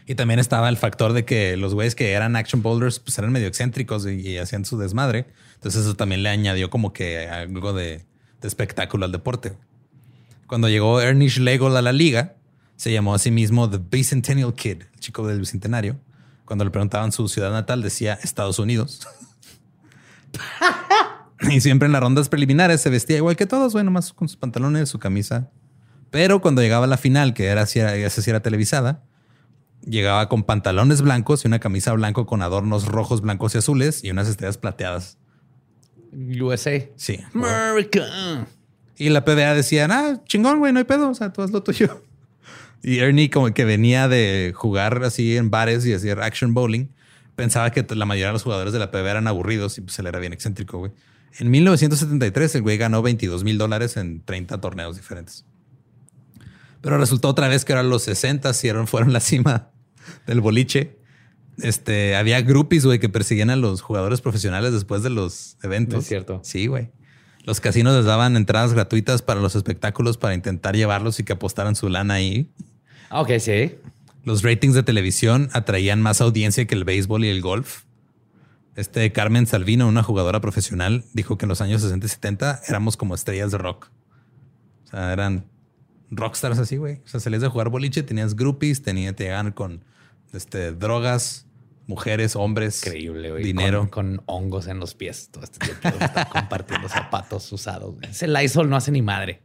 Y 0.06 0.14
también 0.14 0.38
estaba 0.38 0.68
el 0.68 0.76
factor 0.76 1.14
de 1.14 1.24
que 1.24 1.56
los 1.56 1.74
güeyes 1.74 1.94
que 1.94 2.12
eran 2.12 2.36
action 2.36 2.62
boulders 2.62 2.98
pues 3.00 3.18
eran 3.18 3.32
medio 3.32 3.48
excéntricos 3.48 4.06
y, 4.06 4.20
y 4.20 4.38
hacían 4.38 4.66
su 4.66 4.78
desmadre. 4.78 5.26
Entonces 5.64 5.86
eso 5.86 5.96
también 5.96 6.22
le 6.22 6.28
añadió 6.28 6.68
como 6.68 6.92
que 6.92 7.26
algo 7.26 7.72
de, 7.72 8.04
espectáculo 8.42 9.06
al 9.06 9.12
deporte. 9.12 9.56
Cuando 10.46 10.68
llegó 10.68 11.00
Ernie 11.00 11.30
Schlegel 11.30 11.74
a 11.74 11.80
la 11.80 11.90
liga, 11.90 12.34
se 12.76 12.92
llamó 12.92 13.14
a 13.14 13.18
sí 13.18 13.30
mismo 13.30 13.70
The 13.70 13.78
Bicentennial 13.78 14.52
Kid, 14.52 14.82
el 14.92 15.00
chico 15.00 15.26
del 15.26 15.40
bicentenario. 15.40 15.98
Cuando 16.44 16.66
le 16.66 16.70
preguntaban 16.70 17.12
su 17.12 17.28
ciudad 17.28 17.50
natal, 17.50 17.80
decía 17.80 18.18
Estados 18.22 18.58
Unidos. 18.58 19.08
y 21.50 21.62
siempre 21.62 21.86
en 21.86 21.92
las 21.92 22.02
rondas 22.02 22.28
preliminares 22.28 22.82
se 22.82 22.90
vestía 22.90 23.16
igual 23.16 23.34
que 23.34 23.46
todos, 23.46 23.72
bueno, 23.72 23.90
más 23.90 24.12
con 24.12 24.28
sus 24.28 24.36
pantalones, 24.36 24.90
su 24.90 24.98
camisa. 24.98 25.48
Pero 26.10 26.42
cuando 26.42 26.60
llegaba 26.60 26.84
a 26.84 26.88
la 26.88 26.98
final, 26.98 27.32
que 27.32 27.46
era, 27.46 27.64
si 27.64 27.78
era, 27.78 27.96
esa 27.96 28.20
sí 28.20 28.28
era 28.28 28.40
televisada, 28.40 29.02
llegaba 29.80 30.28
con 30.28 30.42
pantalones 30.42 31.00
blancos 31.00 31.42
y 31.42 31.48
una 31.48 31.58
camisa 31.58 31.94
blanco 31.94 32.26
con 32.26 32.42
adornos 32.42 32.84
rojos, 32.84 33.22
blancos 33.22 33.54
y 33.54 33.58
azules 33.58 34.04
y 34.04 34.10
unas 34.10 34.28
estrellas 34.28 34.58
plateadas. 34.58 35.16
USA. 36.40 36.82
Sí. 36.96 37.20
America. 37.34 38.46
Y 38.96 39.08
la 39.08 39.24
PBA 39.24 39.54
decía, 39.54 39.86
ah, 39.90 40.20
chingón, 40.26 40.58
güey, 40.58 40.72
no 40.72 40.78
hay 40.78 40.84
pedo, 40.84 41.08
o 41.10 41.14
sea, 41.14 41.32
tú 41.32 41.42
haz 41.42 41.50
lo 41.50 41.62
tuyo. 41.62 42.02
Y 42.82 42.98
Ernie, 42.98 43.30
como 43.30 43.52
que 43.54 43.64
venía 43.64 44.08
de 44.08 44.52
jugar 44.54 45.02
así 45.04 45.36
en 45.36 45.50
bares 45.50 45.84
y 45.86 45.92
hacer 45.94 46.20
action 46.20 46.52
bowling, 46.54 46.86
pensaba 47.34 47.70
que 47.70 47.84
la 47.94 48.04
mayoría 48.06 48.26
de 48.28 48.32
los 48.34 48.42
jugadores 48.42 48.72
de 48.72 48.78
la 48.78 48.90
PBA 48.90 49.10
eran 49.10 49.26
aburridos 49.26 49.78
y 49.78 49.80
pues 49.80 49.98
él 49.98 50.06
era 50.06 50.18
bien 50.18 50.32
excéntrico, 50.32 50.78
güey. 50.78 50.92
En 51.38 51.50
1973, 51.50 52.54
el 52.54 52.62
güey 52.62 52.76
ganó 52.78 53.02
22 53.02 53.42
mil 53.42 53.58
dólares 53.58 53.96
en 53.96 54.20
30 54.24 54.60
torneos 54.60 54.96
diferentes. 54.96 55.44
Pero 56.80 56.98
resultó 56.98 57.28
otra 57.28 57.48
vez 57.48 57.64
que 57.64 57.72
eran 57.72 57.88
los 57.88 58.02
60 58.04 58.52
y 58.62 58.68
eran- 58.68 58.86
fueron 58.86 59.12
la 59.12 59.20
cima 59.20 59.70
del 60.26 60.40
boliche. 60.40 60.96
Este, 61.58 62.16
había 62.16 62.40
groupies, 62.42 62.84
güey, 62.84 62.98
que 62.98 63.08
perseguían 63.08 63.50
a 63.50 63.56
los 63.56 63.80
jugadores 63.80 64.20
profesionales 64.20 64.72
después 64.72 65.02
de 65.02 65.10
los 65.10 65.56
eventos. 65.62 66.00
Es 66.00 66.08
cierto. 66.08 66.40
Sí, 66.42 66.66
güey. 66.66 66.90
Los 67.44 67.60
casinos 67.60 67.94
les 67.94 68.06
daban 68.06 68.36
entradas 68.36 68.72
gratuitas 68.72 69.22
para 69.22 69.40
los 69.40 69.54
espectáculos 69.54 70.16
para 70.16 70.34
intentar 70.34 70.74
llevarlos 70.74 71.20
y 71.20 71.24
que 71.24 71.34
apostaran 71.34 71.76
su 71.76 71.88
lana 71.88 72.14
ahí. 72.14 72.50
Ah, 73.10 73.20
Ok, 73.20 73.32
sí. 73.38 73.76
Los 74.24 74.42
ratings 74.42 74.74
de 74.74 74.82
televisión 74.82 75.50
atraían 75.52 76.00
más 76.00 76.22
audiencia 76.22 76.66
que 76.66 76.74
el 76.74 76.84
béisbol 76.84 77.26
y 77.26 77.28
el 77.28 77.42
golf. 77.42 77.82
Este 78.74 79.12
Carmen 79.12 79.46
Salvino, 79.46 79.86
una 79.86 80.02
jugadora 80.02 80.40
profesional, 80.40 81.04
dijo 81.12 81.36
que 81.36 81.44
en 81.44 81.50
los 81.50 81.60
años 81.60 81.82
60 81.82 82.06
y 82.06 82.08
70 82.08 82.62
éramos 82.66 82.96
como 82.96 83.14
estrellas 83.14 83.52
de 83.52 83.58
rock. 83.58 83.90
O 84.84 84.88
sea, 84.88 85.12
eran 85.12 85.44
rockstars 86.10 86.58
así, 86.58 86.78
güey. 86.78 87.02
O 87.04 87.08
sea, 87.08 87.20
salías 87.20 87.42
de 87.42 87.48
jugar 87.48 87.68
boliche, 87.68 88.02
tenías 88.02 88.34
groupies, 88.34 88.82
tenía, 88.82 89.14
te 89.14 89.24
llegaban 89.24 89.52
con 89.52 89.84
este, 90.32 90.72
drogas, 90.72 91.43
mujeres, 91.86 92.36
hombres, 92.36 92.84
Increíble, 92.86 93.30
güey. 93.30 93.44
dinero. 93.44 93.88
Con, 93.90 94.16
con 94.16 94.22
hongos 94.26 94.66
en 94.66 94.78
los 94.80 94.94
pies 94.94 95.28
todo 95.30 95.44
este 95.44 95.58
tiempo. 95.66 95.88
estar 95.88 96.28
compartiendo 96.28 96.88
zapatos 96.88 97.50
usados. 97.52 97.94
güey. 97.94 98.10
Ese 98.10 98.26
Lysol 98.28 98.68
no 98.68 98.76
hace 98.76 98.90
ni 98.90 99.02
madre. 99.02 99.42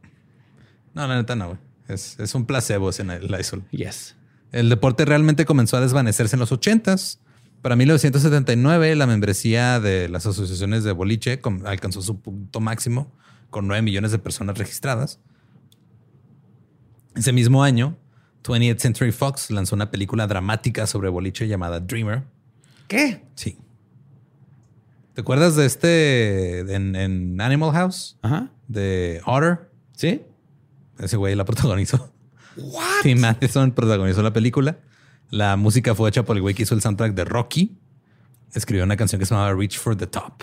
No, 0.94 1.06
la 1.06 1.16
neta 1.16 1.36
no, 1.36 1.48
güey. 1.48 1.58
Es, 1.88 2.18
es 2.20 2.34
un 2.34 2.46
placebo 2.46 2.90
ese 2.90 3.04
Lysol. 3.04 3.64
Yes. 3.70 4.16
El 4.52 4.68
deporte 4.68 5.04
realmente 5.04 5.44
comenzó 5.44 5.76
a 5.76 5.80
desvanecerse 5.80 6.36
en 6.36 6.40
los 6.40 6.52
80s. 6.52 7.18
Para 7.62 7.76
1979, 7.76 8.96
la 8.96 9.06
membresía 9.06 9.80
de 9.80 10.08
las 10.08 10.24
asociaciones 10.26 10.82
de 10.82 10.92
boliche 10.92 11.40
alcanzó 11.66 12.00
su 12.00 12.20
punto 12.20 12.58
máximo 12.60 13.12
con 13.50 13.66
9 13.68 13.82
millones 13.82 14.12
de 14.12 14.18
personas 14.18 14.56
registradas. 14.56 15.20
Ese 17.14 17.32
mismo 17.32 17.62
año, 17.62 17.98
20th 18.42 18.78
Century 18.78 19.12
Fox 19.12 19.50
lanzó 19.50 19.74
una 19.74 19.90
película 19.90 20.26
dramática 20.26 20.86
sobre 20.86 21.08
boliche 21.08 21.46
llamada 21.46 21.80
Dreamer. 21.80 22.24
¿Qué? 22.88 23.22
Sí. 23.34 23.58
¿Te 25.14 25.20
acuerdas 25.20 25.56
de 25.56 25.66
este 25.66 26.60
en, 26.74 26.96
en 26.96 27.40
Animal 27.40 27.72
House? 27.72 28.18
Ajá. 28.22 28.50
De 28.68 29.20
Otter. 29.26 29.70
¿Sí? 29.96 30.22
Ese 30.98 31.16
güey 31.16 31.34
la 31.34 31.44
protagonizó. 31.44 32.12
Tim 33.02 33.20
Matheson 33.20 33.72
protagonizó 33.72 34.22
la 34.22 34.32
película. 34.32 34.78
La 35.30 35.56
música 35.56 35.94
fue 35.94 36.08
hecha 36.08 36.24
por 36.24 36.36
el 36.36 36.42
güey 36.42 36.54
que 36.54 36.64
hizo 36.64 36.74
el 36.74 36.82
soundtrack 36.82 37.14
de 37.14 37.24
Rocky. 37.24 37.78
Escribió 38.52 38.84
una 38.84 38.96
canción 38.96 39.18
que 39.18 39.26
se 39.26 39.34
llamaba 39.34 39.54
Reach 39.54 39.78
for 39.78 39.96
the 39.96 40.06
Top. 40.06 40.42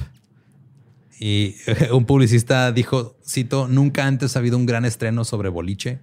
Y 1.19 1.55
un 1.91 2.05
publicista 2.05 2.71
dijo, 2.71 3.17
cito, 3.25 3.67
nunca 3.67 4.05
antes 4.05 4.35
ha 4.35 4.39
habido 4.39 4.57
un 4.57 4.65
gran 4.65 4.85
estreno 4.85 5.25
sobre 5.25 5.49
boliche. 5.49 5.99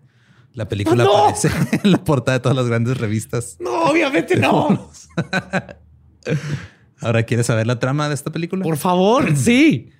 La 0.54 0.68
película 0.68 1.04
¡No! 1.04 1.16
aparece 1.26 1.50
en 1.82 1.92
la 1.92 2.02
portada 2.02 2.38
de 2.38 2.42
todas 2.42 2.56
las 2.56 2.66
grandes 2.66 2.96
revistas. 2.98 3.56
No, 3.60 3.84
obviamente 3.84 4.36
no. 4.40 4.90
Ahora, 7.00 7.24
¿quieres 7.24 7.46
saber 7.46 7.66
la 7.66 7.78
trama 7.78 8.08
de 8.08 8.14
esta 8.14 8.30
película? 8.32 8.62
Por 8.62 8.76
favor, 8.76 9.36
sí. 9.36 9.90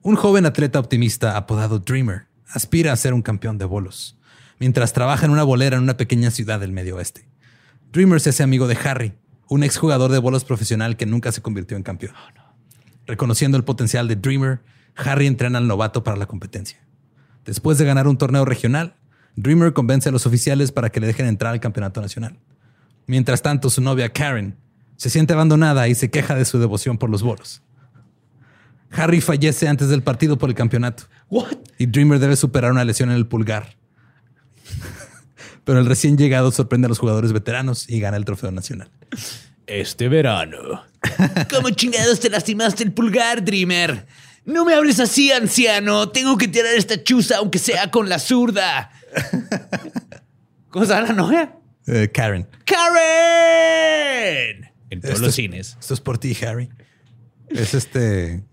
Un 0.00 0.16
joven 0.16 0.46
atleta 0.46 0.78
optimista 0.78 1.36
apodado 1.36 1.80
Dreamer 1.80 2.26
aspira 2.48 2.92
a 2.92 2.96
ser 2.96 3.12
un 3.12 3.22
campeón 3.22 3.58
de 3.58 3.64
bolos, 3.64 4.18
mientras 4.58 4.92
trabaja 4.92 5.26
en 5.26 5.32
una 5.32 5.42
bolera 5.42 5.76
en 5.76 5.82
una 5.82 5.96
pequeña 5.96 6.30
ciudad 6.30 6.60
del 6.60 6.72
medio 6.72 6.96
oeste. 6.96 7.28
Dreamer 7.92 8.20
se 8.20 8.30
hace 8.30 8.42
amigo 8.42 8.68
de 8.68 8.76
Harry, 8.84 9.14
un 9.48 9.64
exjugador 9.64 10.10
de 10.10 10.18
bolos 10.18 10.44
profesional 10.44 10.96
que 10.96 11.06
nunca 11.06 11.32
se 11.32 11.42
convirtió 11.42 11.76
en 11.76 11.82
campeón. 11.82 12.14
Reconociendo 13.06 13.56
el 13.56 13.64
potencial 13.64 14.08
de 14.08 14.16
Dreamer, 14.16 14.60
Harry 14.96 15.26
entrena 15.26 15.58
al 15.58 15.66
novato 15.66 16.04
para 16.04 16.16
la 16.16 16.26
competencia. 16.26 16.78
Después 17.44 17.78
de 17.78 17.84
ganar 17.84 18.06
un 18.06 18.16
torneo 18.16 18.44
regional, 18.44 18.96
Dreamer 19.36 19.72
convence 19.72 20.08
a 20.08 20.12
los 20.12 20.26
oficiales 20.26 20.72
para 20.72 20.90
que 20.90 21.00
le 21.00 21.06
dejen 21.06 21.26
entrar 21.26 21.52
al 21.52 21.60
campeonato 21.60 22.00
nacional. 22.00 22.38
Mientras 23.06 23.42
tanto, 23.42 23.70
su 23.70 23.80
novia 23.80 24.10
Karen 24.10 24.56
se 24.96 25.10
siente 25.10 25.32
abandonada 25.32 25.88
y 25.88 25.94
se 25.94 26.10
queja 26.10 26.34
de 26.34 26.44
su 26.44 26.58
devoción 26.58 26.98
por 26.98 27.10
los 27.10 27.22
bolos. 27.22 27.62
Harry 28.92 29.20
fallece 29.20 29.68
antes 29.68 29.88
del 29.88 30.02
partido 30.02 30.38
por 30.38 30.50
el 30.50 30.54
campeonato. 30.54 31.04
Y 31.78 31.86
Dreamer 31.86 32.18
debe 32.18 32.36
superar 32.36 32.70
una 32.72 32.84
lesión 32.84 33.10
en 33.10 33.16
el 33.16 33.26
pulgar. 33.26 33.76
Pero 35.64 35.78
el 35.78 35.86
recién 35.86 36.18
llegado 36.18 36.52
sorprende 36.52 36.86
a 36.86 36.88
los 36.88 36.98
jugadores 36.98 37.32
veteranos 37.32 37.88
y 37.88 38.00
gana 38.00 38.16
el 38.16 38.24
trofeo 38.24 38.50
nacional. 38.50 38.90
Este 39.66 40.08
verano. 40.08 40.82
¿Cómo 41.50 41.70
chingados 41.70 42.20
te 42.20 42.28
lastimaste 42.28 42.84
el 42.84 42.92
pulgar, 42.92 43.44
Dreamer? 43.44 44.06
No 44.44 44.64
me 44.64 44.74
hables 44.74 45.00
así, 45.00 45.32
anciano. 45.32 46.08
Tengo 46.10 46.36
que 46.36 46.48
tirar 46.48 46.74
esta 46.74 47.02
chuza, 47.02 47.38
aunque 47.38 47.58
sea 47.58 47.90
con 47.90 48.08
la 48.08 48.18
zurda. 48.18 48.90
¿Cómo 50.70 50.84
se 50.86 50.94
llama 50.94 51.08
la 51.08 51.12
novia? 51.14 51.56
Eh, 51.86 52.10
Karen. 52.12 52.46
¡Karen! 52.64 52.92
En 54.90 55.00
todos 55.00 55.14
Esto 55.14 55.22
los 55.26 55.28
es- 55.30 55.34
cines. 55.34 55.76
Esto 55.80 55.94
es 55.94 56.00
por 56.00 56.18
ti, 56.18 56.36
Harry. 56.46 56.68
Es 57.48 57.74
este. 57.74 58.44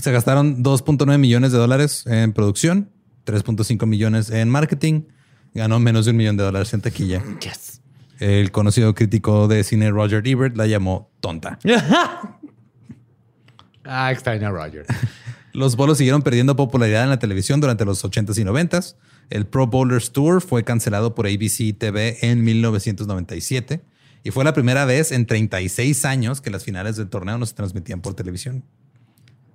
Se 0.00 0.12
gastaron 0.12 0.62
2.9 0.62 1.18
millones 1.18 1.50
de 1.52 1.58
dólares 1.58 2.04
en 2.06 2.32
producción, 2.32 2.90
3.5 3.26 3.86
millones 3.86 4.30
en 4.30 4.48
marketing. 4.48 5.02
Ganó 5.54 5.78
menos 5.80 6.04
de 6.06 6.10
un 6.12 6.16
millón 6.18 6.36
de 6.36 6.44
dólares 6.44 6.72
en 6.74 6.80
taquilla. 6.82 7.22
Yes. 7.40 7.80
El 8.18 8.50
conocido 8.52 8.94
crítico 8.94 9.48
de 9.48 9.62
cine 9.64 9.90
Roger 9.90 10.26
Ebert 10.26 10.56
la 10.56 10.66
llamó 10.66 11.10
tonta. 11.20 11.58
ah, 13.84 14.12
extraño 14.12 14.48
a 14.48 14.50
Roger. 14.50 14.86
Los 15.52 15.76
bolos 15.76 15.98
siguieron 15.98 16.22
perdiendo 16.22 16.56
popularidad 16.56 17.04
en 17.04 17.10
la 17.10 17.18
televisión 17.18 17.60
durante 17.60 17.84
los 17.84 18.04
80s 18.04 18.38
y 18.38 18.44
90s. 18.44 18.96
El 19.30 19.46
Pro 19.46 19.66
Bowlers 19.66 20.12
Tour 20.12 20.40
fue 20.40 20.64
cancelado 20.64 21.14
por 21.14 21.26
ABC 21.26 21.76
TV 21.76 22.18
en 22.22 22.44
1997 22.44 23.82
y 24.22 24.30
fue 24.30 24.44
la 24.44 24.52
primera 24.52 24.84
vez 24.84 25.12
en 25.12 25.26
36 25.26 26.04
años 26.04 26.40
que 26.40 26.50
las 26.50 26.64
finales 26.64 26.96
del 26.96 27.08
torneo 27.08 27.38
no 27.38 27.46
se 27.46 27.54
transmitían 27.54 28.00
por 28.00 28.14
televisión. 28.14 28.64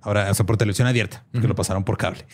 Ahora, 0.00 0.30
o 0.30 0.34
sea, 0.34 0.44
por 0.46 0.56
televisión 0.56 0.88
abierta, 0.88 1.24
porque 1.32 1.48
lo 1.48 1.54
pasaron 1.54 1.84
por 1.84 1.96
cable. 1.96 2.26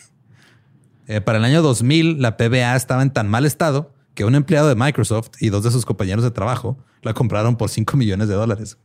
Eh, 1.07 1.21
para 1.21 1.37
el 1.37 1.45
año 1.45 1.61
2000, 1.61 2.21
la 2.21 2.37
PBA 2.37 2.75
estaba 2.75 3.01
en 3.01 3.11
tan 3.11 3.27
mal 3.27 3.45
estado 3.45 3.93
que 4.13 4.25
un 4.25 4.35
empleado 4.35 4.67
de 4.67 4.75
Microsoft 4.75 5.29
y 5.39 5.49
dos 5.49 5.63
de 5.63 5.71
sus 5.71 5.85
compañeros 5.85 6.23
de 6.23 6.31
trabajo 6.31 6.77
la 7.01 7.13
compraron 7.13 7.55
por 7.55 7.69
5 7.69 7.95
millones 7.95 8.27
de 8.27 8.35
dólares. 8.35 8.77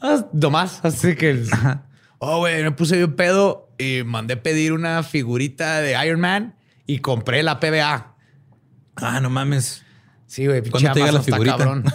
Ah, 0.00 0.26
nomás, 0.32 0.80
así 0.84 1.16
que. 1.16 1.44
Oh, 2.24 2.38
güey, 2.38 2.62
me 2.62 2.70
puse 2.70 2.96
bien 2.96 3.16
pedo 3.16 3.68
y 3.78 4.02
mandé 4.04 4.36
pedir 4.36 4.72
una 4.72 5.02
figurita 5.02 5.80
de 5.80 6.06
Iron 6.06 6.20
Man 6.20 6.54
y 6.86 6.98
compré 6.98 7.42
la 7.42 7.60
PBA. 7.60 8.14
Ah, 8.96 9.20
no 9.20 9.30
mames. 9.30 9.82
Sí, 10.26 10.46
güey, 10.46 10.62
¿Cuándo 10.70 10.92
te 10.92 11.00
llega 11.00 11.12
la 11.12 11.22
figurita? 11.22 11.56
cabrón. 11.58 11.84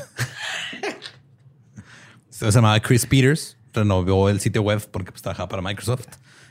Se 2.29 2.49
llamaba 2.51 2.79
Chris 2.79 3.05
Peters, 3.05 3.57
renovó 3.73 4.29
el 4.29 4.39
sitio 4.39 4.61
web 4.61 4.87
porque 4.91 5.11
pues, 5.11 5.21
trabajaba 5.21 5.49
para 5.49 5.61
Microsoft. 5.61 6.05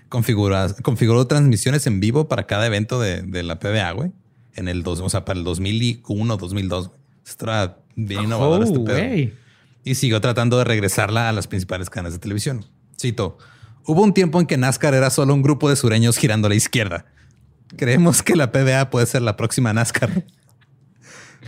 Configura, 0.08 0.68
configuró 0.82 1.26
transmisiones 1.26 1.86
en 1.86 2.00
vivo 2.00 2.28
para 2.28 2.46
cada 2.46 2.66
evento 2.66 3.00
de, 3.00 3.22
de 3.22 3.42
la 3.42 3.58
PBA, 3.58 3.90
güey. 3.92 4.12
En 4.54 4.68
el 4.68 4.82
dos, 4.82 5.00
o 5.00 5.08
sea, 5.08 5.24
para 5.24 5.38
el 5.38 5.44
2001, 5.44 6.36
2002. 6.36 6.88
güey. 6.88 7.00
Esto 7.24 7.44
era 7.44 7.78
bien 7.94 8.24
innovador 8.24 8.60
Oh, 8.60 8.64
este 8.64 8.80
pedo. 8.80 9.32
Y 9.84 9.94
siguió 9.94 10.20
tratando 10.20 10.58
de 10.58 10.64
regresarla 10.64 11.28
a 11.28 11.32
las 11.32 11.46
principales 11.46 11.90
cadenas 11.90 12.12
de 12.14 12.18
televisión. 12.18 12.64
Cito, 13.00 13.38
hubo 13.84 14.02
un 14.02 14.14
tiempo 14.14 14.40
en 14.40 14.46
que 14.46 14.56
NASCAR 14.56 14.94
era 14.94 15.10
solo 15.10 15.34
un 15.34 15.42
grupo 15.42 15.68
de 15.68 15.76
sureños 15.76 16.16
girando 16.18 16.46
a 16.46 16.48
la 16.48 16.54
izquierda. 16.56 17.06
Creemos 17.76 18.22
que 18.22 18.36
la 18.36 18.52
PBA 18.52 18.90
puede 18.90 19.06
ser 19.06 19.22
la 19.22 19.36
próxima 19.36 19.72
NASCAR. 19.72 20.24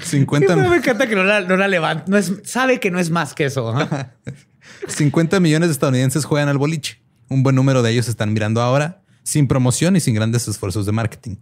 50, 0.01 0.57
Me 0.57 0.77
encanta 0.77 1.07
que 1.07 1.15
no 1.15 1.25
la, 1.25 1.41
no 1.41 1.57
la 1.57 1.69
levanta. 1.69 2.05
No 2.07 2.17
es, 2.17 2.33
sabe 2.45 2.81
que 2.81 2.91
no 2.91 2.99
es 2.99 3.11
más 3.11 3.35
que 3.35 3.45
eso. 3.45 3.71
ajá. 3.71 4.15
50 4.89 5.41
millones 5.41 5.69
de 5.69 5.73
estadounidenses 5.73 6.25
juegan 6.25 6.49
al 6.49 6.59
boliche. 6.59 7.01
Un 7.29 7.43
buen 7.43 7.57
número 7.57 7.83
de 7.83 7.91
ellos 7.91 8.09
están 8.09 8.33
mirando 8.33 8.63
ahora, 8.63 9.03
sin 9.23 9.49
promoción 9.49 9.97
y 9.97 10.01
sin 10.01 10.15
grandes 10.15 10.49
esfuerzos 10.49 10.87
de 10.87 10.93
marketing. 10.93 11.37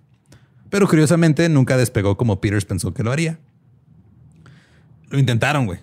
Pero 0.70 0.88
curiosamente 0.88 1.48
nunca 1.48 1.76
despegó 1.76 2.16
como 2.16 2.40
Peters 2.40 2.64
pensó 2.64 2.92
que 2.92 3.02
lo 3.02 3.12
haría. 3.12 3.38
Lo 5.08 5.18
intentaron, 5.18 5.66
güey. 5.66 5.80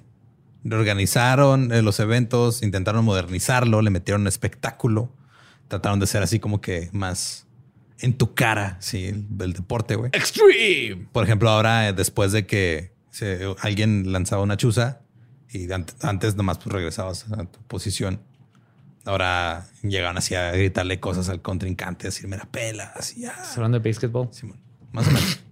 Reorganizaron 0.66 1.72
eh, 1.72 1.82
los 1.82 2.00
eventos, 2.00 2.64
intentaron 2.64 3.06
modernizarlo, 3.06 3.82
le 3.82 3.90
metieron 3.90 4.22
un 4.22 4.28
espectáculo. 4.28 5.12
Trataron 5.68 6.00
de 6.00 6.08
ser 6.08 6.24
así 6.24 6.40
como 6.40 6.60
que 6.60 6.90
más 6.92 7.48
en 8.00 8.18
tu 8.18 8.34
cara, 8.34 8.78
sí, 8.80 9.06
el, 9.06 9.26
el 9.40 9.54
deporte, 9.54 9.96
güey. 9.96 10.10
Extreme. 10.14 11.08
Por 11.12 11.24
ejemplo, 11.24 11.50
ahora 11.50 11.88
eh, 11.90 11.94
después 11.94 12.32
de 12.32 12.46
que 12.46 12.94
se- 13.12 13.40
alguien 13.62 14.12
lanzaba 14.12 14.42
una 14.44 14.58
chuza 14.58 15.02
y 15.52 15.68
ant- 15.68 15.94
antes 16.02 16.36
nomás 16.36 16.58
pues, 16.58 16.74
regresabas 16.74 17.26
a 17.32 17.46
tu 17.46 17.60
posición, 17.68 18.20
ahora 19.06 19.68
llegaban 19.84 20.18
así 20.18 20.36
a 20.36 20.52
gritarle 20.52 21.00
cosas 21.00 21.30
al 21.30 21.42
contrincante, 21.42 22.08
decir, 22.08 22.28
me 22.28 22.38
la 22.38 22.46
pela, 22.46 22.92
así 22.96 23.22
ya. 23.22 23.30
¿Estás 23.32 23.58
hablando 23.58 23.80
de 23.80 23.90
basketball? 23.90 24.30
Simón, 24.32 24.58
más 24.92 25.08
o 25.08 25.12
menos. 25.12 25.40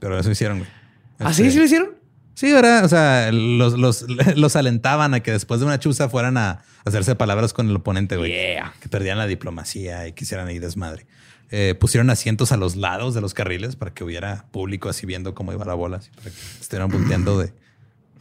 Pero 0.00 0.18
eso 0.18 0.30
hicieron, 0.30 0.58
güey. 0.58 0.70
¿Ah, 1.18 1.32
sí? 1.32 1.42
Este, 1.42 1.52
¿Sí 1.52 1.58
lo 1.58 1.64
hicieron? 1.64 1.90
Sí, 2.34 2.52
ahora, 2.54 2.82
o 2.84 2.88
sea, 2.88 3.30
los, 3.32 3.78
los, 3.78 4.04
los 4.36 4.56
alentaban 4.56 5.14
a 5.14 5.20
que 5.20 5.32
después 5.32 5.60
de 5.60 5.66
una 5.66 5.78
chuza 5.78 6.08
fueran 6.08 6.36
a 6.36 6.62
hacerse 6.86 7.16
palabras 7.16 7.52
con 7.52 7.68
el 7.68 7.76
oponente, 7.76 8.16
güey. 8.16 8.32
Yeah. 8.32 8.72
Que 8.80 8.88
perdían 8.88 9.18
la 9.18 9.26
diplomacia 9.26 10.06
y 10.06 10.12
quisieran 10.12 10.50
ir 10.50 10.60
desmadre. 10.60 11.06
Eh, 11.50 11.74
pusieron 11.78 12.10
asientos 12.10 12.52
a 12.52 12.56
los 12.56 12.76
lados 12.76 13.14
de 13.14 13.20
los 13.20 13.34
carriles 13.34 13.76
para 13.76 13.92
que 13.92 14.02
hubiera 14.02 14.46
público 14.50 14.88
así 14.88 15.06
viendo 15.06 15.34
cómo 15.34 15.52
iba 15.52 15.64
la 15.64 15.74
bola, 15.74 15.98
así, 15.98 16.10
para 16.10 16.30
que 16.30 16.36
estuvieran 16.60 16.90
volteando 16.90 17.38
de 17.38 17.52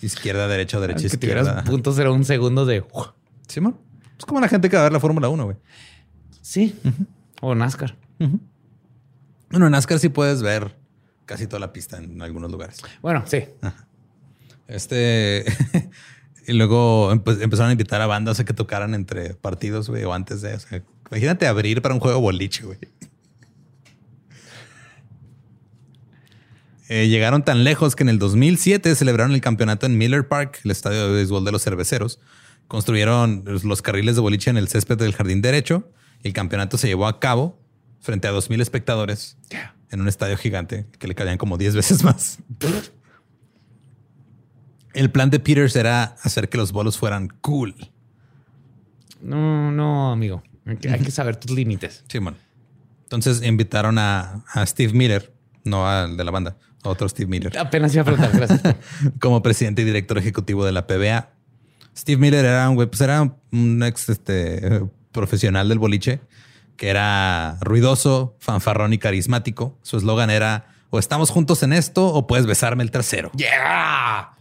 izquierda 0.01 0.47
derecha, 0.47 0.79
derecha 0.79 1.01
que 1.01 1.07
izquierda. 1.07 1.63
puntos 1.63 1.97
era 1.97 2.11
un 2.11 2.25
segundo 2.25 2.65
de... 2.65 2.83
Simón. 3.47 3.77
Es 4.17 4.25
como 4.25 4.39
la 4.39 4.47
gente 4.47 4.69
que 4.69 4.75
va 4.75 4.81
a 4.81 4.85
ver 4.85 4.93
la 4.93 4.99
Fórmula 4.99 5.29
1, 5.29 5.43
güey. 5.43 5.57
Sí. 6.41 6.75
O 7.41 7.55
NASCAR. 7.55 7.95
Bueno, 9.49 9.65
en 9.65 9.71
NASCAR 9.71 9.99
sí 9.99 10.09
puedes 10.09 10.41
ver 10.41 10.75
casi 11.25 11.47
toda 11.47 11.59
la 11.59 11.73
pista 11.73 11.97
en 11.97 12.21
algunos 12.21 12.51
lugares. 12.51 12.81
Bueno, 13.01 13.23
sí. 13.25 13.43
Este. 14.67 15.45
y 16.47 16.53
luego 16.53 17.11
empe- 17.13 17.41
empezaron 17.41 17.69
a 17.69 17.71
invitar 17.73 18.01
a 18.01 18.07
bandas 18.07 18.39
a 18.39 18.45
que 18.45 18.53
tocaran 18.53 18.93
entre 18.93 19.33
partidos, 19.35 19.89
güey, 19.89 20.03
o 20.03 20.13
antes 20.13 20.41
de. 20.41 20.53
O 20.55 20.59
sea, 20.59 20.81
imagínate 21.09 21.47
abrir 21.47 21.81
para 21.81 21.93
un 21.93 21.99
juego 21.99 22.19
boliche, 22.21 22.63
güey. 22.65 22.77
Eh, 26.87 27.07
llegaron 27.07 27.43
tan 27.43 27.63
lejos 27.63 27.95
que 27.95 28.03
en 28.03 28.09
el 28.09 28.19
2007 28.19 28.93
celebraron 28.95 29.33
el 29.33 29.41
campeonato 29.41 29.85
en 29.87 29.97
Miller 29.97 30.27
Park, 30.27 30.59
el 30.63 30.71
estadio 30.71 31.07
de 31.07 31.13
béisbol 31.15 31.43
de 31.43 31.51
los 31.51 31.63
cerveceros. 31.63 32.19
Construyeron 32.67 33.43
los 33.63 33.81
carriles 33.81 34.15
de 34.15 34.21
boliche 34.21 34.49
en 34.51 34.57
el 34.57 34.67
césped 34.67 34.97
del 34.97 35.13
jardín 35.13 35.41
derecho 35.41 35.89
y 36.23 36.27
el 36.27 36.33
campeonato 36.33 36.77
se 36.77 36.87
llevó 36.87 37.07
a 37.07 37.19
cabo 37.19 37.59
frente 38.01 38.27
a 38.27 38.31
2.000 38.33 38.61
espectadores 38.61 39.37
en 39.89 40.01
un 40.01 40.07
estadio 40.07 40.37
gigante 40.37 40.85
que 40.99 41.07
le 41.07 41.15
cabían 41.15 41.37
como 41.37 41.57
10 41.57 41.75
veces 41.75 42.03
más. 42.03 42.39
El 44.95 45.11
plan 45.11 45.29
de 45.29 45.39
Peters 45.39 45.75
era 45.75 46.15
hacer 46.23 46.49
que 46.49 46.57
los 46.57 46.71
bolos 46.71 46.97
fueran 46.97 47.29
cool. 47.41 47.75
No, 49.21 49.71
no, 49.71 50.11
amigo. 50.11 50.41
Hay 50.65 50.77
que, 50.77 50.89
hay 50.89 50.99
que 51.01 51.11
saber 51.11 51.35
tus 51.35 51.51
límites. 51.51 52.03
Simón. 52.07 52.37
Entonces 53.03 53.43
invitaron 53.43 53.99
a, 53.99 54.43
a 54.47 54.65
Steve 54.65 54.93
Miller, 54.93 55.33
no 55.63 55.87
al 55.87 56.17
de 56.17 56.23
la 56.23 56.31
banda, 56.31 56.57
a 56.83 56.89
otro 56.89 57.07
Steve 57.07 57.29
Miller, 57.29 57.57
Apenas 57.57 57.93
iba 57.93 58.01
a 58.01 58.05
preguntar. 58.05 58.31
Gracias. 58.33 58.75
como 59.19 59.43
presidente 59.43 59.81
y 59.81 59.85
director 59.85 60.17
ejecutivo 60.17 60.65
de 60.65 60.71
la 60.71 60.87
PBA. 60.87 61.29
Steve 61.95 62.19
Miller 62.19 62.45
era 62.45 62.69
un 62.69 62.77
pues 62.77 63.01
era 63.01 63.37
un 63.51 63.83
ex 63.83 64.09
este, 64.09 64.81
profesional 65.11 65.69
del 65.69 65.79
boliche 65.79 66.21
que 66.77 66.89
era 66.89 67.57
ruidoso, 67.61 68.35
fanfarrón 68.39 68.93
y 68.93 68.97
carismático. 68.97 69.77
Su 69.81 69.97
eslogan 69.97 70.29
era 70.29 70.67
o 70.89 70.99
estamos 70.99 71.29
juntos 71.29 71.63
en 71.63 71.73
esto 71.73 72.07
o 72.07 72.27
puedes 72.27 72.45
besarme 72.45 72.83
el 72.83 72.91
trasero. 72.91 73.31
¡Yeah! 73.35 74.34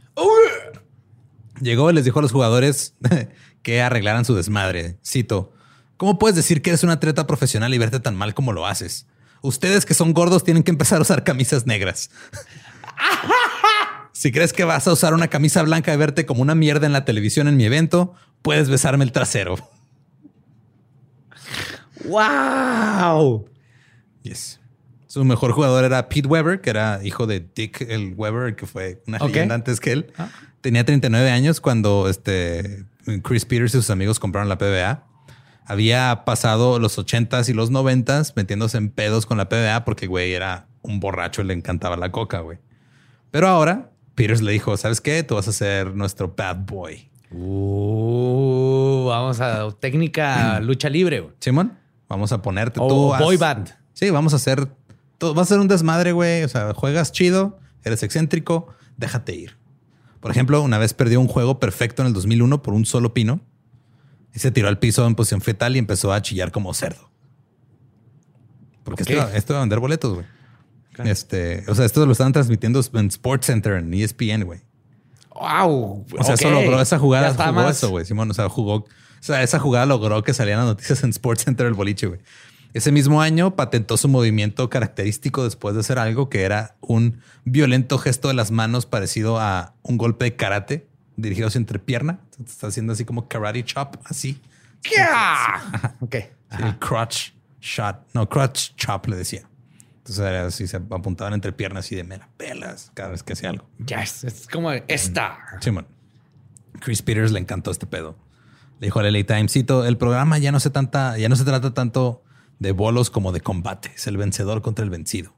Llegó 1.61 1.91
y 1.91 1.95
les 1.95 2.05
dijo 2.05 2.19
a 2.19 2.23
los 2.23 2.33
jugadores 2.33 2.95
que 3.62 3.81
arreglaran 3.81 4.25
su 4.25 4.35
desmadre. 4.35 4.99
Cito, 5.05 5.53
¿cómo 5.97 6.19
puedes 6.19 6.37
decir 6.37 6.62
que 6.62 6.71
eres 6.71 6.85
un 6.85 6.91
atleta 6.91 7.27
profesional 7.27 7.73
y 7.75 7.79
verte 7.79 8.01
tan 8.01 8.17
mal 8.17 8.35
como 8.35 8.53
lo 8.53 8.67
haces? 8.67 9.07
Ustedes 9.43 9.85
que 9.85 9.95
son 9.95 10.12
gordos 10.12 10.45
tienen 10.45 10.62
que 10.62 10.71
empezar 10.71 10.99
a 10.99 11.03
usar 11.03 11.25
camisas 11.25 11.67
negras. 11.67 12.11
si 14.12 14.33
crees 14.33 14.53
que 14.53 14.65
vas 14.65 14.87
a 14.89 14.93
usar 14.93 15.15
una 15.15 15.29
camisa 15.29 15.62
blanca 15.62 15.93
y 15.93 15.97
verte 15.97 16.27
como 16.27 16.43
una 16.43 16.55
mierda 16.55 16.87
en 16.87 16.93
la 16.93 17.05
televisión 17.05 17.49
en 17.49 17.57
mi 17.57 17.65
evento, 17.65 18.15
puedes 18.43 18.69
besarme 18.69 19.05
el 19.05 19.12
trasero. 19.12 19.57
¡Wow! 22.05 23.49
Yes. 24.23 24.61
Su 25.15 25.25
mejor 25.25 25.53
jugador 25.53 25.85
era 25.85 26.09
Pete 26.09 26.27
Weber, 26.27 26.61
que 26.61 26.71
era 26.71 26.99
hijo 27.05 27.29
de 27.29 27.39
Dick 27.39 27.83
el 27.83 28.15
Weber, 28.17 28.57
que 28.57 28.67
fue 28.67 29.01
una 29.07 29.19
Ok. 29.19 29.29
leyenda 29.29 29.55
antes 29.55 29.79
que 29.79 29.93
él. 29.93 30.12
Ah. 30.19 30.29
Tenía 30.61 30.85
39 30.85 31.31
años 31.31 31.61
cuando 31.61 32.09
este 32.09 32.85
Chris 33.23 33.45
Peters 33.45 33.73
y 33.75 33.79
sus 33.79 33.91
amigos 33.91 34.19
compraron 34.19 34.49
la 34.49 34.59
PBA. 34.59 35.05
Había 35.67 36.25
pasado 36.25 36.81
los 36.81 36.99
80s 36.99 37.49
y 37.49 37.53
los 37.53 37.71
90s 37.71 38.33
metiéndose 38.35 38.77
en 38.77 38.91
pedos 38.91 39.25
con 39.25 39.39
la 39.39 39.49
PBA 39.49 39.85
porque 39.85 40.07
el 40.07 40.09
güey 40.09 40.33
era 40.33 40.67
un 40.83 40.99
borracho 40.99 41.43
y 41.43 41.45
le 41.45 41.55
encantaba 41.55 41.97
la 41.97 42.11
coca, 42.11 42.41
güey. 42.41 42.59
Pero 43.31 43.47
ahora 43.47 43.93
Peters 44.17 44.43
le 44.43 44.51
dijo, 44.51 44.77
¿sabes 44.77 45.01
qué? 45.01 45.23
Tú 45.23 45.37
vas 45.37 45.47
a 45.47 45.53
ser 45.53 45.95
nuestro 45.95 46.35
bad 46.37 46.57
boy. 46.67 47.09
Uh, 47.31 49.07
vamos 49.07 49.41
a 49.41 49.71
técnica 49.79 50.59
lucha 50.59 50.89
libre. 50.91 51.29
Simón, 51.39 51.79
vamos 52.09 52.33
a 52.33 52.43
ponerte 52.43 52.81
O 52.83 52.89
tú. 52.89 53.25
boy 53.25 53.37
band. 53.37 53.71
Sí, 53.93 54.11
vamos 54.11 54.33
a 54.33 54.37
hacer. 54.37 54.67
Todo, 55.19 55.35
va 55.35 55.43
a 55.43 55.47
ser 55.47 55.59
un 55.59 55.69
desmadre, 55.69 56.12
güey. 56.12 56.43
O 56.45 56.49
sea, 56.49 56.75
juegas 56.75 57.12
chido, 57.12 57.59
eres 57.85 58.03
excéntrico, 58.03 58.69
déjate 58.97 59.35
ir. 59.35 59.57
Por 60.21 60.31
ejemplo, 60.31 60.62
una 60.62 60.79
vez 60.79 60.95
perdió 60.95 61.21
un 61.21 61.29
juego 61.29 61.61
perfecto 61.61 62.03
en 62.03 62.09
el 62.09 62.15
2001 62.15 62.62
por 62.62 62.75
un 62.75 62.87
solo 62.87 63.12
pino 63.12 63.41
y 64.35 64.39
se 64.39 64.51
tiró 64.51 64.69
al 64.69 64.79
piso 64.79 65.07
en 65.07 65.15
posición 65.15 65.41
fetal 65.41 65.77
y 65.77 65.79
empezó 65.79 66.12
a 66.12 66.23
chillar 66.23 66.51
como 66.51 66.73
cerdo. 66.75 67.11
Porque 68.85 69.03
esto, 69.03 69.12
iba 69.53 69.59
a 69.59 69.61
vender 69.61 69.81
boletos, 69.81 70.15
güey. 70.15 70.27
Este, 71.05 71.65
o 71.69 71.75
sea, 71.75 71.85
esto 71.85 72.05
lo 72.07 72.12
estaban 72.12 72.33
transmitiendo 72.33 72.81
en 72.95 73.07
Sports 73.09 73.47
Center, 73.47 73.75
en 73.75 73.93
ESPN, 73.93 74.45
güey. 74.45 74.61
Wow. 75.35 76.07
O 76.19 76.25
sea, 76.25 76.35
ok. 76.35 76.41
eso 76.41 76.51
logró 76.51 76.81
esa 76.81 76.99
jugada, 76.99 77.35
jugó 77.35 77.53
más- 77.53 77.77
eso, 77.77 77.91
güey. 77.91 78.05
Simón, 78.05 78.31
o 78.31 78.35
sea, 78.35 78.49
jugó. 78.49 78.77
O 78.77 78.87
sea, 79.21 79.43
esa 79.43 79.59
jugada 79.59 79.87
logró 79.87 80.23
que 80.23 80.35
salieran 80.35 80.67
las 80.67 80.75
noticias 80.75 81.03
en 81.03 81.11
Sports 81.11 81.45
Center 81.45 81.67
el 81.67 81.75
boliche, 81.75 82.07
güey. 82.07 82.21
Ese 82.75 82.91
mismo 82.91 83.22
año 83.22 83.55
patentó 83.55 83.97
su 83.97 84.09
movimiento 84.09 84.68
característico 84.68 85.45
después 85.45 85.77
de 85.77 85.81
hacer 85.83 86.01
algo 86.01 86.29
que 86.29 86.43
era 86.43 86.75
un 86.81 87.20
violento 87.45 87.99
gesto 87.99 88.27
de 88.27 88.35
las 88.35 88.51
manos 88.51 88.85
parecido 88.85 89.39
a 89.39 89.75
un 89.83 89.97
golpe 89.97 90.25
de 90.25 90.35
karate 90.35 90.89
dirigido 91.16 91.47
hacia 91.47 91.61
entrepierna. 91.61 92.18
Está 92.45 92.66
haciendo 92.66 92.93
así 92.93 93.05
como 93.05 93.29
karate 93.29 93.64
chop, 93.64 93.97
así. 94.07 94.43
¡Ya! 94.83 95.95
Ok. 96.01 96.16
El 96.51 96.79
crotch 96.81 97.31
shot. 97.61 97.97
No, 98.12 98.29
crotch 98.29 98.75
chop 98.75 99.07
le 99.07 99.16
decía. 99.16 99.49
Entonces 99.99 100.25
era 100.25 100.47
así, 100.47 100.66
se 100.66 100.77
apuntaban 100.77 101.33
entre 101.33 101.53
piernas 101.53 101.91
y 101.93 101.97
de 101.97 102.03
mera 102.03 102.29
pelas 102.37 102.91
cada 102.95 103.11
vez 103.11 103.22
que 103.22 103.35
hacía 103.35 103.51
algo. 103.51 103.68
Ya 103.79 104.03
es, 104.03 104.49
como 104.53 104.72
esta. 104.72 105.39
Simón. 105.61 105.87
Chris 106.81 107.03
Peters 107.03 107.31
le 107.31 107.39
encantó 107.39 107.70
este 107.70 107.87
pedo. 107.87 108.18
Le 108.81 108.89
dijo 108.89 108.99
al 108.99 109.12
LA 109.12 109.25
Times, 109.25 109.53
cito, 109.53 109.87
el 109.87 109.97
programa 109.97 110.39
ya 110.39 110.51
no 110.51 110.59
se 110.59 110.70
tanta, 110.70 111.16
ya 111.18 111.29
no 111.29 111.37
se 111.37 111.45
trata 111.45 111.72
tanto 111.72 112.24
de 112.59 112.73
bolos 112.73 113.11
como 113.11 113.33
de 113.33 113.41
combate. 113.41 113.93
Es 113.95 114.07
el 114.07 114.17
vencedor 114.17 114.63
contra 114.63 114.85
el 114.85 114.91
vencido. 114.91 115.33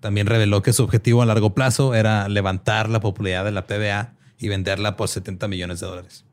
También 0.00 0.26
reveló 0.26 0.62
que 0.62 0.72
su 0.72 0.84
objetivo 0.84 1.22
a 1.22 1.26
largo 1.26 1.54
plazo 1.54 1.94
era 1.94 2.28
levantar 2.28 2.88
la 2.88 3.00
popularidad 3.00 3.44
de 3.44 3.50
la 3.52 3.66
PBA 3.66 4.14
y 4.38 4.48
venderla 4.48 4.96
por 4.96 5.08
70 5.08 5.48
millones 5.48 5.80
de 5.80 5.86
dólares. 5.86 6.24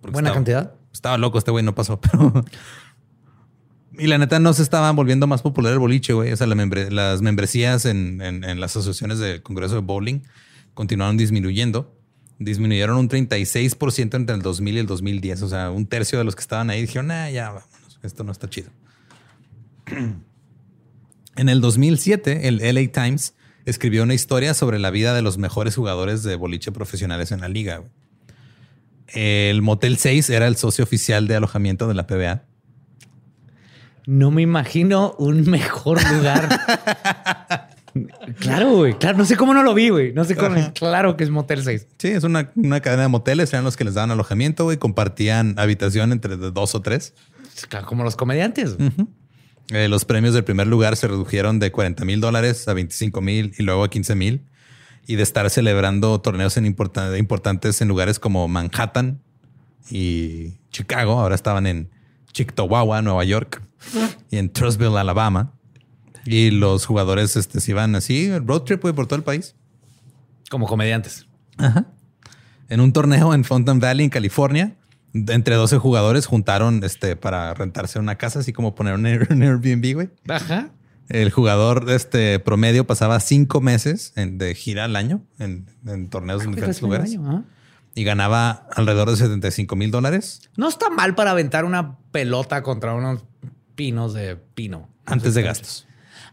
Porque 0.00 0.12
Buena 0.12 0.28
estaba- 0.30 0.34
cantidad. 0.34 0.74
Estaba 0.92 1.16
loco 1.18 1.38
este 1.38 1.50
güey, 1.50 1.64
no 1.64 1.74
pasó, 1.74 2.00
pero... 2.00 2.44
Y 3.98 4.06
la 4.06 4.18
neta 4.18 4.38
no 4.38 4.52
se 4.52 4.62
estaba 4.62 4.90
volviendo 4.92 5.26
más 5.26 5.42
popular 5.42 5.72
el 5.72 5.78
boliche, 5.78 6.12
güey. 6.12 6.32
O 6.32 6.36
sea, 6.36 6.46
la 6.46 6.54
membre- 6.54 6.90
las 6.90 7.20
membresías 7.20 7.84
en, 7.84 8.20
en- 8.20 8.44
en 8.44 8.60
las 8.60 8.72
asociaciones 8.76 9.18
del 9.18 9.42
Congreso 9.42 9.74
de 9.74 9.80
Bowling 9.80 10.20
continuaron 10.74 11.16
disminuyendo. 11.16 11.94
Disminuyeron 12.38 12.96
un 12.96 13.08
36% 13.08 14.14
entre 14.14 14.36
el 14.36 14.42
2000 14.42 14.76
y 14.76 14.78
el 14.78 14.86
2010. 14.86 15.42
O 15.42 15.48
sea, 15.48 15.70
un 15.70 15.86
tercio 15.86 16.18
de 16.18 16.24
los 16.24 16.36
que 16.36 16.42
estaban 16.42 16.70
ahí 16.70 16.82
dijeron, 16.82 17.08
nah, 17.08 17.28
ya, 17.28 17.52
Esto 18.02 18.24
no 18.24 18.32
está 18.32 18.48
chido. 18.48 18.70
En 21.36 21.48
el 21.48 21.60
2007, 21.60 22.48
el 22.48 22.58
LA 22.58 22.92
Times 22.92 23.34
escribió 23.64 24.02
una 24.02 24.14
historia 24.14 24.54
sobre 24.54 24.78
la 24.78 24.90
vida 24.90 25.14
de 25.14 25.22
los 25.22 25.38
mejores 25.38 25.76
jugadores 25.76 26.22
de 26.22 26.36
boliche 26.36 26.72
profesionales 26.72 27.32
en 27.32 27.40
la 27.40 27.48
liga. 27.48 27.82
El 29.08 29.62
Motel 29.62 29.98
6 29.98 30.30
era 30.30 30.46
el 30.46 30.56
socio 30.56 30.84
oficial 30.84 31.28
de 31.28 31.36
alojamiento 31.36 31.88
de 31.88 31.94
la 31.94 32.06
PBA. 32.06 32.42
No 34.06 34.30
me 34.30 34.42
imagino 34.42 35.14
un 35.18 35.48
mejor 35.50 36.00
lugar. 36.12 36.48
claro, 38.40 38.70
güey. 38.72 38.94
Claro, 38.94 39.18
no 39.18 39.24
sé 39.24 39.36
cómo 39.36 39.52
no 39.54 39.62
lo 39.62 39.74
vi, 39.74 39.90
güey. 39.90 40.12
No 40.12 40.24
sé 40.24 40.34
cómo. 40.34 40.72
Claro 40.72 41.16
que 41.16 41.24
es 41.24 41.30
Motel 41.30 41.62
6. 41.62 41.86
Sí, 41.98 42.08
es 42.08 42.24
una, 42.24 42.50
una 42.56 42.80
cadena 42.80 43.02
de 43.02 43.08
moteles, 43.08 43.52
eran 43.52 43.64
los 43.64 43.76
que 43.76 43.84
les 43.84 43.94
daban 43.94 44.10
alojamiento, 44.10 44.64
güey, 44.64 44.78
compartían 44.78 45.54
habitación 45.58 46.12
entre 46.12 46.36
dos 46.36 46.74
o 46.74 46.80
tres. 46.80 47.14
Como 47.86 48.04
los 48.04 48.16
comediantes. 48.16 48.76
Eh, 49.70 49.88
los 49.88 50.04
premios 50.04 50.32
del 50.34 50.44
primer 50.44 50.66
lugar 50.66 50.96
se 50.96 51.08
redujeron 51.08 51.58
de 51.58 51.70
40 51.70 52.04
mil 52.04 52.20
dólares 52.20 52.66
a 52.68 52.72
25 52.74 53.20
mil 53.20 53.54
y 53.58 53.62
luego 53.62 53.84
a 53.84 53.90
15 53.90 54.14
mil. 54.14 54.42
Y 55.06 55.16
de 55.16 55.22
estar 55.22 55.48
celebrando 55.50 56.20
torneos 56.20 56.56
en 56.56 56.66
importa- 56.66 57.16
importantes 57.18 57.80
en 57.80 57.88
lugares 57.88 58.18
como 58.18 58.46
Manhattan 58.48 59.20
y 59.90 60.58
Chicago, 60.70 61.18
ahora 61.20 61.34
estaban 61.34 61.66
en 61.66 61.90
Chicktawawa, 62.32 63.00
Nueva 63.02 63.24
York, 63.24 63.62
y 64.30 64.36
en 64.36 64.50
Trussville, 64.52 64.98
Alabama. 64.98 65.52
Y 66.26 66.50
los 66.50 66.84
jugadores 66.84 67.36
este, 67.36 67.60
se 67.60 67.70
iban 67.70 67.94
así, 67.94 68.36
road 68.38 68.62
trip 68.64 68.80
por 68.82 69.06
todo 69.06 69.16
el 69.16 69.22
país. 69.22 69.54
Como 70.50 70.66
comediantes. 70.66 71.26
En 72.68 72.80
un 72.80 72.92
torneo 72.92 73.32
en 73.32 73.44
Fountain 73.44 73.80
Valley, 73.80 74.04
en 74.04 74.10
California, 74.10 74.76
entre 75.28 75.54
12 75.54 75.78
jugadores 75.78 76.26
juntaron 76.26 76.82
este, 76.84 77.16
para 77.16 77.54
rentarse 77.54 77.98
una 77.98 78.16
casa, 78.16 78.40
así 78.40 78.52
como 78.52 78.74
poner 78.74 78.94
un, 78.94 79.06
Air- 79.06 79.28
un 79.30 79.42
Airbnb, 79.42 79.94
güey. 79.94 80.10
Ajá. 80.28 80.70
El 81.08 81.30
jugador 81.30 81.86
este 81.90 82.38
promedio 82.38 82.86
pasaba 82.86 83.18
cinco 83.20 83.60
meses 83.60 84.12
en- 84.16 84.36
de 84.38 84.54
gira 84.54 84.84
al 84.84 84.94
año 84.96 85.22
en, 85.38 85.66
en 85.86 86.10
torneos 86.10 86.44
en 86.44 86.50
diferentes 86.52 86.82
lugares 86.82 87.16
y 87.94 88.04
ganaba 88.04 88.66
alrededor 88.74 89.10
de 89.10 89.16
75 89.16 89.74
mil 89.74 89.90
dólares 89.90 90.42
No 90.56 90.68
está 90.68 90.90
mal 90.90 91.14
para 91.14 91.30
aventar 91.32 91.64
una 91.64 91.96
pelota 92.12 92.62
contra 92.62 92.94
unos 92.94 93.24
pinos 93.74 94.12
de 94.12 94.36
pino. 94.36 94.88
antes 95.06 95.34
de 95.34 95.42
gastos. 95.42 95.86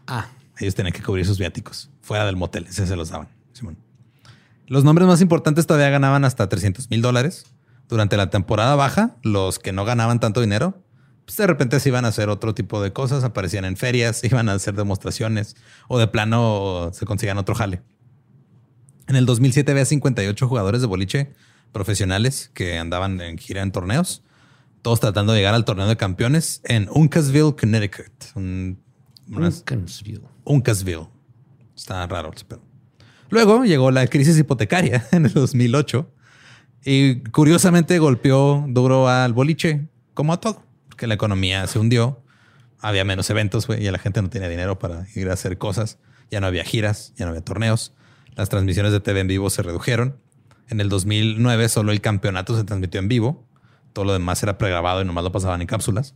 Ah, 0.06 0.28
Ellos 0.58 0.74
tenían 0.74 0.92
que 0.92 1.02
cubrir 1.02 1.24
sus 1.24 1.38
viáticos 1.38 1.90
fuera 2.02 2.26
del 2.26 2.36
motel. 2.36 2.66
Ese 2.68 2.86
se 2.86 2.94
los 2.96 3.08
daban. 3.08 3.28
Simón. 3.52 3.78
Los 4.68 4.84
nombres 4.84 5.08
más 5.08 5.20
importantes 5.22 5.66
todavía 5.66 5.88
ganaban 5.90 6.24
hasta 6.24 6.48
300 6.48 6.90
mil 6.90 7.00
dólares. 7.02 7.46
Durante 7.88 8.16
la 8.16 8.30
temporada 8.30 8.74
baja, 8.74 9.16
los 9.22 9.58
que 9.58 9.72
no 9.72 9.84
ganaban 9.84 10.18
tanto 10.20 10.40
dinero, 10.40 10.82
pues 11.24 11.36
de 11.36 11.46
repente 11.46 11.78
se 11.80 11.88
iban 11.88 12.04
a 12.04 12.08
hacer 12.08 12.28
otro 12.28 12.54
tipo 12.54 12.82
de 12.82 12.92
cosas. 12.92 13.22
Aparecían 13.24 13.64
en 13.64 13.76
ferias, 13.76 14.22
iban 14.24 14.48
a 14.48 14.54
hacer 14.54 14.74
demostraciones 14.74 15.56
o 15.88 15.98
de 15.98 16.06
plano 16.08 16.90
se 16.92 17.06
conseguían 17.06 17.38
otro 17.38 17.54
jale. 17.54 17.82
En 19.08 19.14
el 19.16 19.24
2007 19.26 19.70
había 19.70 19.84
58 19.84 20.48
jugadores 20.48 20.80
de 20.80 20.86
boliche 20.88 21.32
profesionales 21.72 22.50
que 22.54 22.78
andaban 22.78 23.20
en 23.20 23.38
gira 23.38 23.62
en 23.62 23.70
torneos, 23.70 24.22
todos 24.82 24.98
tratando 25.00 25.32
de 25.32 25.38
llegar 25.40 25.54
al 25.54 25.64
torneo 25.64 25.86
de 25.86 25.96
campeones 25.96 26.60
en 26.64 26.88
Uncasville, 26.90 27.54
Connecticut. 27.54 28.12
Un- 28.34 28.80
unas- 29.28 29.60
Uncasville. 29.70 30.22
Uncasville. 30.44 31.08
Está 31.76 32.06
raro 32.06 32.30
pedo. 32.48 32.62
Luego 33.30 33.64
llegó 33.64 33.90
la 33.90 34.06
crisis 34.06 34.38
hipotecaria 34.38 35.06
en 35.12 35.26
el 35.26 35.32
2008 35.32 36.10
y 36.88 37.16
curiosamente 37.16 37.98
golpeó 37.98 38.64
duro 38.68 39.08
al 39.08 39.32
boliche, 39.32 39.88
como 40.14 40.32
a 40.32 40.40
todo, 40.40 40.62
porque 40.88 41.08
la 41.08 41.14
economía 41.14 41.66
se 41.66 41.80
hundió, 41.80 42.22
había 42.78 43.04
menos 43.04 43.28
eventos 43.28 43.66
y 43.76 43.90
la 43.90 43.98
gente 43.98 44.22
no 44.22 44.30
tenía 44.30 44.48
dinero 44.48 44.78
para 44.78 45.04
ir 45.16 45.28
a 45.28 45.32
hacer 45.32 45.58
cosas, 45.58 45.98
ya 46.30 46.40
no 46.40 46.46
había 46.46 46.62
giras, 46.62 47.12
ya 47.16 47.24
no 47.24 47.30
había 47.30 47.42
torneos, 47.42 47.92
las 48.36 48.50
transmisiones 48.50 48.92
de 48.92 49.00
TV 49.00 49.18
en 49.18 49.26
vivo 49.26 49.50
se 49.50 49.62
redujeron. 49.62 50.20
En 50.68 50.80
el 50.80 50.88
2009 50.88 51.68
solo 51.68 51.90
el 51.90 52.00
campeonato 52.00 52.56
se 52.56 52.62
transmitió 52.62 53.00
en 53.00 53.08
vivo, 53.08 53.44
todo 53.92 54.04
lo 54.04 54.12
demás 54.12 54.40
era 54.44 54.56
pregrabado 54.56 55.02
y 55.02 55.04
nomás 55.04 55.24
lo 55.24 55.32
pasaban 55.32 55.60
en 55.62 55.66
cápsulas. 55.66 56.14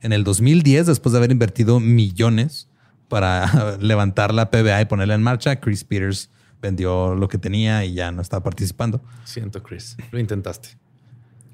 En 0.00 0.14
el 0.14 0.24
2010, 0.24 0.86
después 0.86 1.12
de 1.12 1.18
haber 1.18 1.30
invertido 1.30 1.78
millones 1.78 2.70
para 3.08 3.76
levantar 3.80 4.32
la 4.32 4.50
PBA 4.50 4.80
y 4.80 4.84
ponerla 4.86 5.14
en 5.14 5.22
marcha, 5.22 5.56
Chris 5.60 5.84
Peters 5.84 6.30
vendió 6.60 7.14
lo 7.14 7.28
que 7.28 7.38
tenía 7.38 7.84
y 7.84 7.94
ya 7.94 8.10
no 8.12 8.22
estaba 8.22 8.42
participando. 8.42 9.02
Siento, 9.24 9.62
Chris. 9.62 9.96
Lo 10.10 10.18
intentaste. 10.18 10.70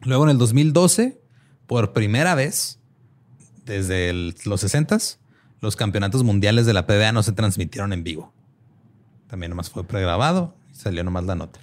Luego 0.03 0.25
en 0.25 0.31
el 0.31 0.39
2012, 0.39 1.21
por 1.67 1.93
primera 1.93 2.35
vez 2.35 2.79
desde 3.65 4.11
el- 4.11 4.35
los 4.45 4.61
60 4.61 4.99
los 5.61 5.77
campeonatos 5.77 6.25
mundiales 6.25 6.67
de 6.67 6.73
la 6.73 6.87
PBA 6.87 7.13
no 7.13 7.23
se 7.23 7.31
transmitieron 7.33 7.93
en 7.93 8.03
vivo. 8.03 8.33
También 9.29 9.51
nomás 9.51 9.71
fue 9.71 9.85
pregrabado 9.85 10.57
y 10.73 10.75
salió 10.75 11.05
nomás 11.05 11.25
la 11.25 11.37
nota. 11.37 11.61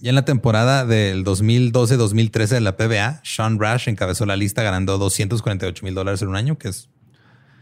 Y 0.00 0.08
en 0.08 0.14
la 0.14 0.24
temporada 0.24 0.86
del 0.86 1.24
2012-2013 1.24 2.54
de 2.54 2.60
la 2.60 2.76
PBA, 2.76 3.20
Sean 3.24 3.58
Rash 3.60 3.88
encabezó 3.88 4.24
la 4.26 4.36
lista 4.36 4.62
ganando 4.62 4.96
248 4.96 5.84
mil 5.84 5.94
dólares 5.94 6.22
en 6.22 6.28
un 6.28 6.36
año, 6.36 6.56
que 6.56 6.68
es 6.68 6.88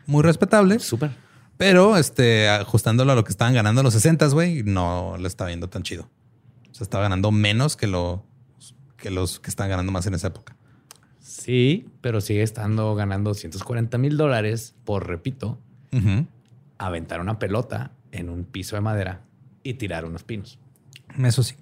muy 0.07 0.23
respetable. 0.23 0.79
Súper. 0.79 1.11
Pero 1.59 1.97
este, 1.97 2.49
ajustándolo 2.49 3.13
a 3.13 3.15
lo 3.17 3.25
que 3.25 3.33
estaban 3.33 3.53
ganando 3.53 3.81
en 3.81 3.85
los 3.85 3.93
60, 3.93 4.29
güey, 4.29 4.63
no 4.63 5.17
le 5.19 5.27
estaba 5.27 5.49
viendo 5.49 5.69
tan 5.69 5.83
chido. 5.83 6.09
O 6.71 6.75
sea, 6.75 6.85
estaba 6.85 7.03
ganando 7.03 7.33
menos 7.33 7.77
que, 7.77 7.89
lo, 7.89 8.25
que 8.97 9.11
los 9.11 9.41
que 9.41 9.51
estaban 9.51 9.69
ganando 9.69 9.93
más 9.93 10.07
en 10.07 10.15
esa 10.15 10.29
época. 10.29 10.57
Sí, 11.19 11.89
pero 12.01 12.21
sigue 12.21 12.43
estando 12.43 12.95
ganando 12.95 13.31
240 13.31 13.99
mil 13.99 14.17
dólares 14.17 14.77
por, 14.85 15.09
repito, 15.09 15.59
aventar 16.79 17.21
una 17.21 17.41
pelota 17.41 17.91
en 18.13 18.31
un 18.31 18.45
piso 18.45 18.77
de 18.77 18.81
madera 18.81 19.23
y 19.65 19.75
tirar 19.75 20.05
unos 20.05 20.23
pinos. 20.23 20.61
Eso 21.23 21.43
sí. 21.43 21.57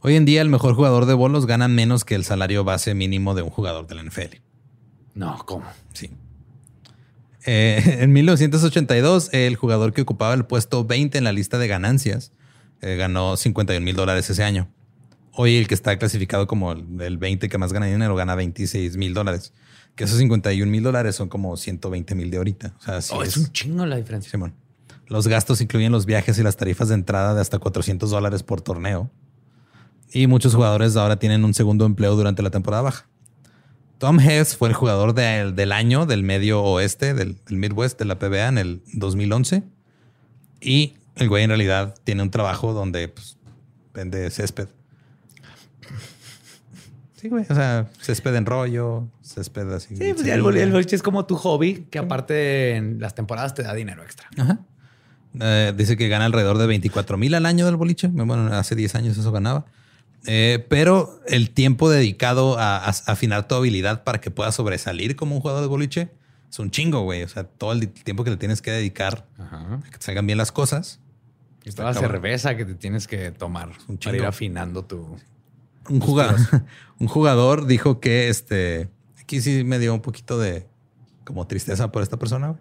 Hoy 0.00 0.16
en 0.16 0.24
día 0.24 0.42
el 0.42 0.48
mejor 0.48 0.74
jugador 0.74 1.06
de 1.06 1.14
bolos 1.14 1.46
gana 1.46 1.68
menos 1.68 2.04
que 2.04 2.16
el 2.16 2.24
salario 2.24 2.64
base 2.64 2.94
mínimo 2.94 3.34
de 3.34 3.42
un 3.42 3.50
jugador 3.50 3.86
del 3.86 4.04
NFL. 4.04 4.36
No, 5.14 5.38
¿cómo? 5.46 5.64
Sí. 5.92 6.10
Eh, 7.46 7.98
en 8.00 8.12
1982, 8.12 9.30
el 9.32 9.56
jugador 9.56 9.92
que 9.92 10.02
ocupaba 10.02 10.34
el 10.34 10.44
puesto 10.44 10.84
20 10.84 11.16
en 11.16 11.24
la 11.24 11.32
lista 11.32 11.58
de 11.58 11.68
ganancias 11.68 12.32
eh, 12.82 12.96
ganó 12.96 13.36
51 13.36 13.82
mil 13.84 13.96
dólares 13.96 14.28
ese 14.28 14.42
año. 14.42 14.68
Hoy 15.32 15.56
el 15.56 15.68
que 15.68 15.74
está 15.74 15.96
clasificado 15.98 16.46
como 16.46 16.72
el, 16.72 17.18
20 17.18 17.48
que 17.48 17.58
más 17.58 17.72
gana 17.72 17.86
dinero 17.86 18.16
gana 18.16 18.34
26 18.34 18.96
mil 18.96 19.14
dólares. 19.14 19.52
Que 19.94 20.04
esos 20.04 20.18
51 20.18 20.70
mil 20.70 20.82
dólares 20.82 21.16
son 21.16 21.28
como 21.28 21.56
120 21.56 22.14
mil 22.14 22.30
de 22.30 22.36
ahorita. 22.36 22.74
O 22.78 22.82
sea, 23.00 23.16
oh, 23.16 23.22
es, 23.22 23.36
un 23.36 23.50
chingo 23.52 23.86
la 23.86 23.96
diferencia. 23.96 24.30
Simón. 24.30 24.54
Los 25.06 25.28
gastos 25.28 25.60
incluyen 25.60 25.92
los 25.92 26.04
viajes 26.04 26.38
y 26.38 26.42
las 26.42 26.56
tarifas 26.56 26.88
de 26.88 26.94
entrada 26.94 27.34
de 27.34 27.40
hasta 27.40 27.58
400 27.58 28.10
dólares 28.10 28.42
por 28.42 28.60
torneo. 28.60 29.10
Y 30.12 30.26
muchos 30.26 30.54
jugadores 30.54 30.96
ahora 30.96 31.18
tienen 31.18 31.44
un 31.44 31.54
segundo 31.54 31.84
empleo 31.86 32.16
durante 32.16 32.42
la 32.42 32.50
temporada 32.50 32.82
baja. 32.82 33.08
Tom 33.98 34.20
Hess 34.20 34.56
fue 34.56 34.68
el 34.68 34.74
jugador 34.74 35.14
del 35.14 35.72
año 35.72 36.06
del 36.06 36.22
medio 36.22 36.62
oeste, 36.62 37.14
del, 37.14 37.36
Midwest 37.48 37.98
de 37.98 38.04
la 38.04 38.18
PBA 38.18 38.48
en 38.48 38.58
el 38.58 38.82
2011. 38.92 39.62
Y 40.60 40.94
el 41.16 41.28
güey 41.28 41.44
en 41.44 41.50
realidad 41.50 41.94
tiene 42.04 42.22
un 42.22 42.30
trabajo 42.30 42.72
donde 42.74 43.08
pues, 43.08 43.38
vende 43.94 44.30
césped. 44.30 44.68
Sí, 47.16 47.28
güey. 47.30 47.46
O 47.48 47.54
sea, 47.54 47.88
césped 48.00 48.34
en 48.34 48.44
rollo, 48.44 49.08
césped 49.22 49.72
así. 49.72 49.96
Sí, 49.96 50.12
pues 50.12 50.26
el, 50.26 50.42
boliche 50.42 50.94
es 50.94 51.02
como 51.02 51.24
tu 51.24 51.36
hobby, 51.36 51.86
que 51.90 51.98
aparte 51.98 52.76
en 52.76 53.00
las 53.00 53.14
temporadas 53.14 53.54
te 53.54 53.62
da 53.62 53.72
dinero 53.72 54.02
extra. 54.02 54.28
Ajá. 54.36 54.58
Eh, 55.40 55.72
dice 55.76 55.96
que 55.96 56.08
gana 56.08 56.26
alrededor 56.26 56.58
de 56.58 56.66
24 56.66 57.16
mil 57.16 57.34
al 57.34 57.46
año 57.46 57.64
del 57.64 57.76
boliche. 57.76 58.08
Bueno, 58.08 58.54
hace 58.54 58.74
10 58.74 58.94
años 58.94 59.16
eso 59.16 59.32
ganaba. 59.32 59.64
Eh, 60.26 60.64
pero 60.68 61.20
el 61.28 61.50
tiempo 61.50 61.88
dedicado 61.88 62.58
a, 62.58 62.78
afinar 62.78 63.46
tu 63.46 63.54
habilidad 63.54 64.02
para 64.02 64.20
que 64.20 64.30
puedas 64.30 64.54
sobresalir 64.54 65.14
como 65.14 65.36
un 65.36 65.40
jugador 65.40 65.62
de 65.62 65.68
boliche 65.68 66.10
es 66.50 66.58
un 66.58 66.70
chingo, 66.70 67.02
güey. 67.02 67.22
O 67.22 67.28
sea, 67.28 67.44
todo 67.44 67.72
el 67.72 67.88
tiempo 67.88 68.24
que 68.24 68.30
le 68.30 68.36
tienes 68.36 68.60
que 68.60 68.70
dedicar 68.70 69.26
a 69.38 69.80
que 69.90 69.98
te 69.98 70.04
salgan 70.04 70.26
bien 70.26 70.38
las 70.38 70.52
cosas. 70.52 71.00
Y 71.64 71.70
toda 71.70 71.92
la 71.92 71.98
cerveza 71.98 72.56
que 72.56 72.64
te 72.64 72.74
tienes 72.74 73.06
que 73.06 73.30
tomar 73.32 73.70
un 73.88 73.98
para 73.98 74.16
ir 74.16 74.24
afinando 74.24 74.84
tu. 74.84 75.16
Un 75.88 76.00
jugador, 76.00 76.36
un 76.98 77.08
jugador 77.08 77.66
dijo 77.66 78.00
que 78.00 78.28
este. 78.28 78.88
Aquí 79.20 79.40
sí 79.40 79.64
me 79.64 79.78
dio 79.78 79.92
un 79.92 80.02
poquito 80.02 80.38
de 80.38 80.66
como 81.24 81.46
tristeza 81.46 81.90
por 81.90 82.02
esta 82.02 82.16
persona. 82.18 82.56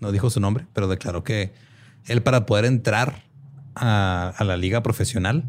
No 0.00 0.12
dijo 0.12 0.28
su 0.30 0.40
nombre, 0.40 0.66
pero 0.74 0.88
declaró 0.88 1.24
que 1.24 1.52
él 2.06 2.22
para 2.22 2.46
poder 2.46 2.66
entrar 2.66 3.24
a 3.74 4.42
la 4.44 4.56
liga 4.56 4.82
profesional 4.82 5.44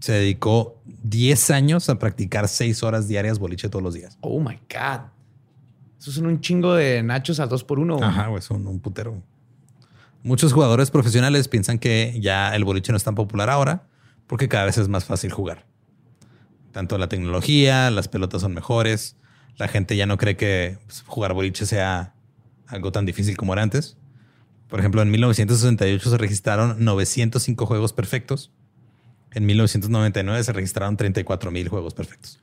se 0.00 0.12
dedicó 0.12 0.80
10 1.02 1.50
años 1.50 1.88
a 1.88 1.98
practicar 1.98 2.48
6 2.48 2.82
horas 2.82 3.08
diarias 3.08 3.38
boliche 3.38 3.68
todos 3.68 3.82
los 3.82 3.94
días. 3.94 4.18
Oh 4.20 4.40
my 4.40 4.58
God. 4.72 5.00
Eso 5.98 6.12
son 6.12 6.26
un 6.26 6.40
chingo 6.40 6.74
de 6.74 7.02
nachos 7.02 7.40
a 7.40 7.46
dos 7.46 7.64
por 7.64 7.78
uno. 7.80 7.98
Ajá, 8.00 8.28
güey, 8.28 8.40
son 8.40 8.66
un 8.66 8.78
putero. 8.78 9.20
Muchos 10.22 10.52
jugadores 10.52 10.90
profesionales 10.90 11.48
piensan 11.48 11.78
que 11.78 12.18
ya 12.20 12.54
el 12.54 12.64
boliche 12.64 12.92
no 12.92 12.96
es 12.96 13.04
tan 13.04 13.14
popular 13.14 13.50
ahora 13.50 13.86
porque 14.26 14.48
cada 14.48 14.66
vez 14.66 14.78
es 14.78 14.88
más 14.88 15.04
fácil 15.04 15.32
jugar. 15.32 15.66
Tanto 16.72 16.98
la 16.98 17.08
tecnología, 17.08 17.90
las 17.90 18.08
pelotas 18.08 18.42
son 18.42 18.54
mejores. 18.54 19.16
La 19.56 19.66
gente 19.66 19.96
ya 19.96 20.06
no 20.06 20.18
cree 20.18 20.36
que 20.36 20.78
pues, 20.86 21.02
jugar 21.06 21.34
boliche 21.34 21.66
sea 21.66 22.14
algo 22.68 22.92
tan 22.92 23.06
difícil 23.06 23.36
como 23.36 23.54
era 23.54 23.62
antes. 23.62 23.96
Por 24.68 24.78
ejemplo, 24.78 25.02
en 25.02 25.10
1968 25.10 26.10
se 26.10 26.18
registraron 26.18 26.84
905 26.84 27.66
juegos 27.66 27.92
perfectos 27.92 28.52
en 29.32 29.46
1999 29.46 30.44
se 30.44 30.52
registraron 30.52 30.96
34 30.96 31.50
mil 31.50 31.68
juegos 31.68 31.94
perfectos. 31.94 32.40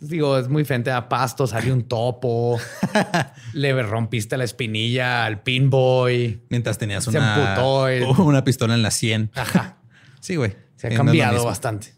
Digo, 0.00 0.38
es 0.38 0.48
muy 0.48 0.64
frente 0.64 0.90
a 0.90 1.08
pasto, 1.08 1.46
salió 1.46 1.72
un 1.72 1.84
topo, 1.84 2.58
le 3.52 3.82
rompiste 3.82 4.36
la 4.36 4.44
espinilla 4.44 5.24
al 5.24 5.42
pinboy. 5.42 6.42
Mientras 6.48 6.78
tenías 6.78 7.06
una, 7.06 7.56
una 8.18 8.44
pistola 8.44 8.74
en 8.74 8.82
la 8.82 8.90
100. 8.90 9.32
Ajá. 9.34 9.78
Sí, 10.20 10.36
güey. 10.36 10.56
Se 10.76 10.88
ha 10.88 10.90
cambiado 10.90 11.44
bastante. 11.44 11.94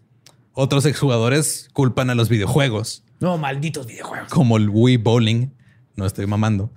Otros 0.53 0.87
exjugadores 0.87 1.69
culpan 1.73 2.11
a 2.11 2.15
los 2.15 2.29
videojuegos. 2.29 3.05
No, 3.21 3.39
malditos 3.39 3.87
videojuegos. 3.87 4.29
Como 4.29 4.57
el 4.57 4.69
Wii 4.69 4.97
Bowling. 4.99 5.49
No 5.97 6.07
estoy 6.07 6.27
mamando. 6.27 6.73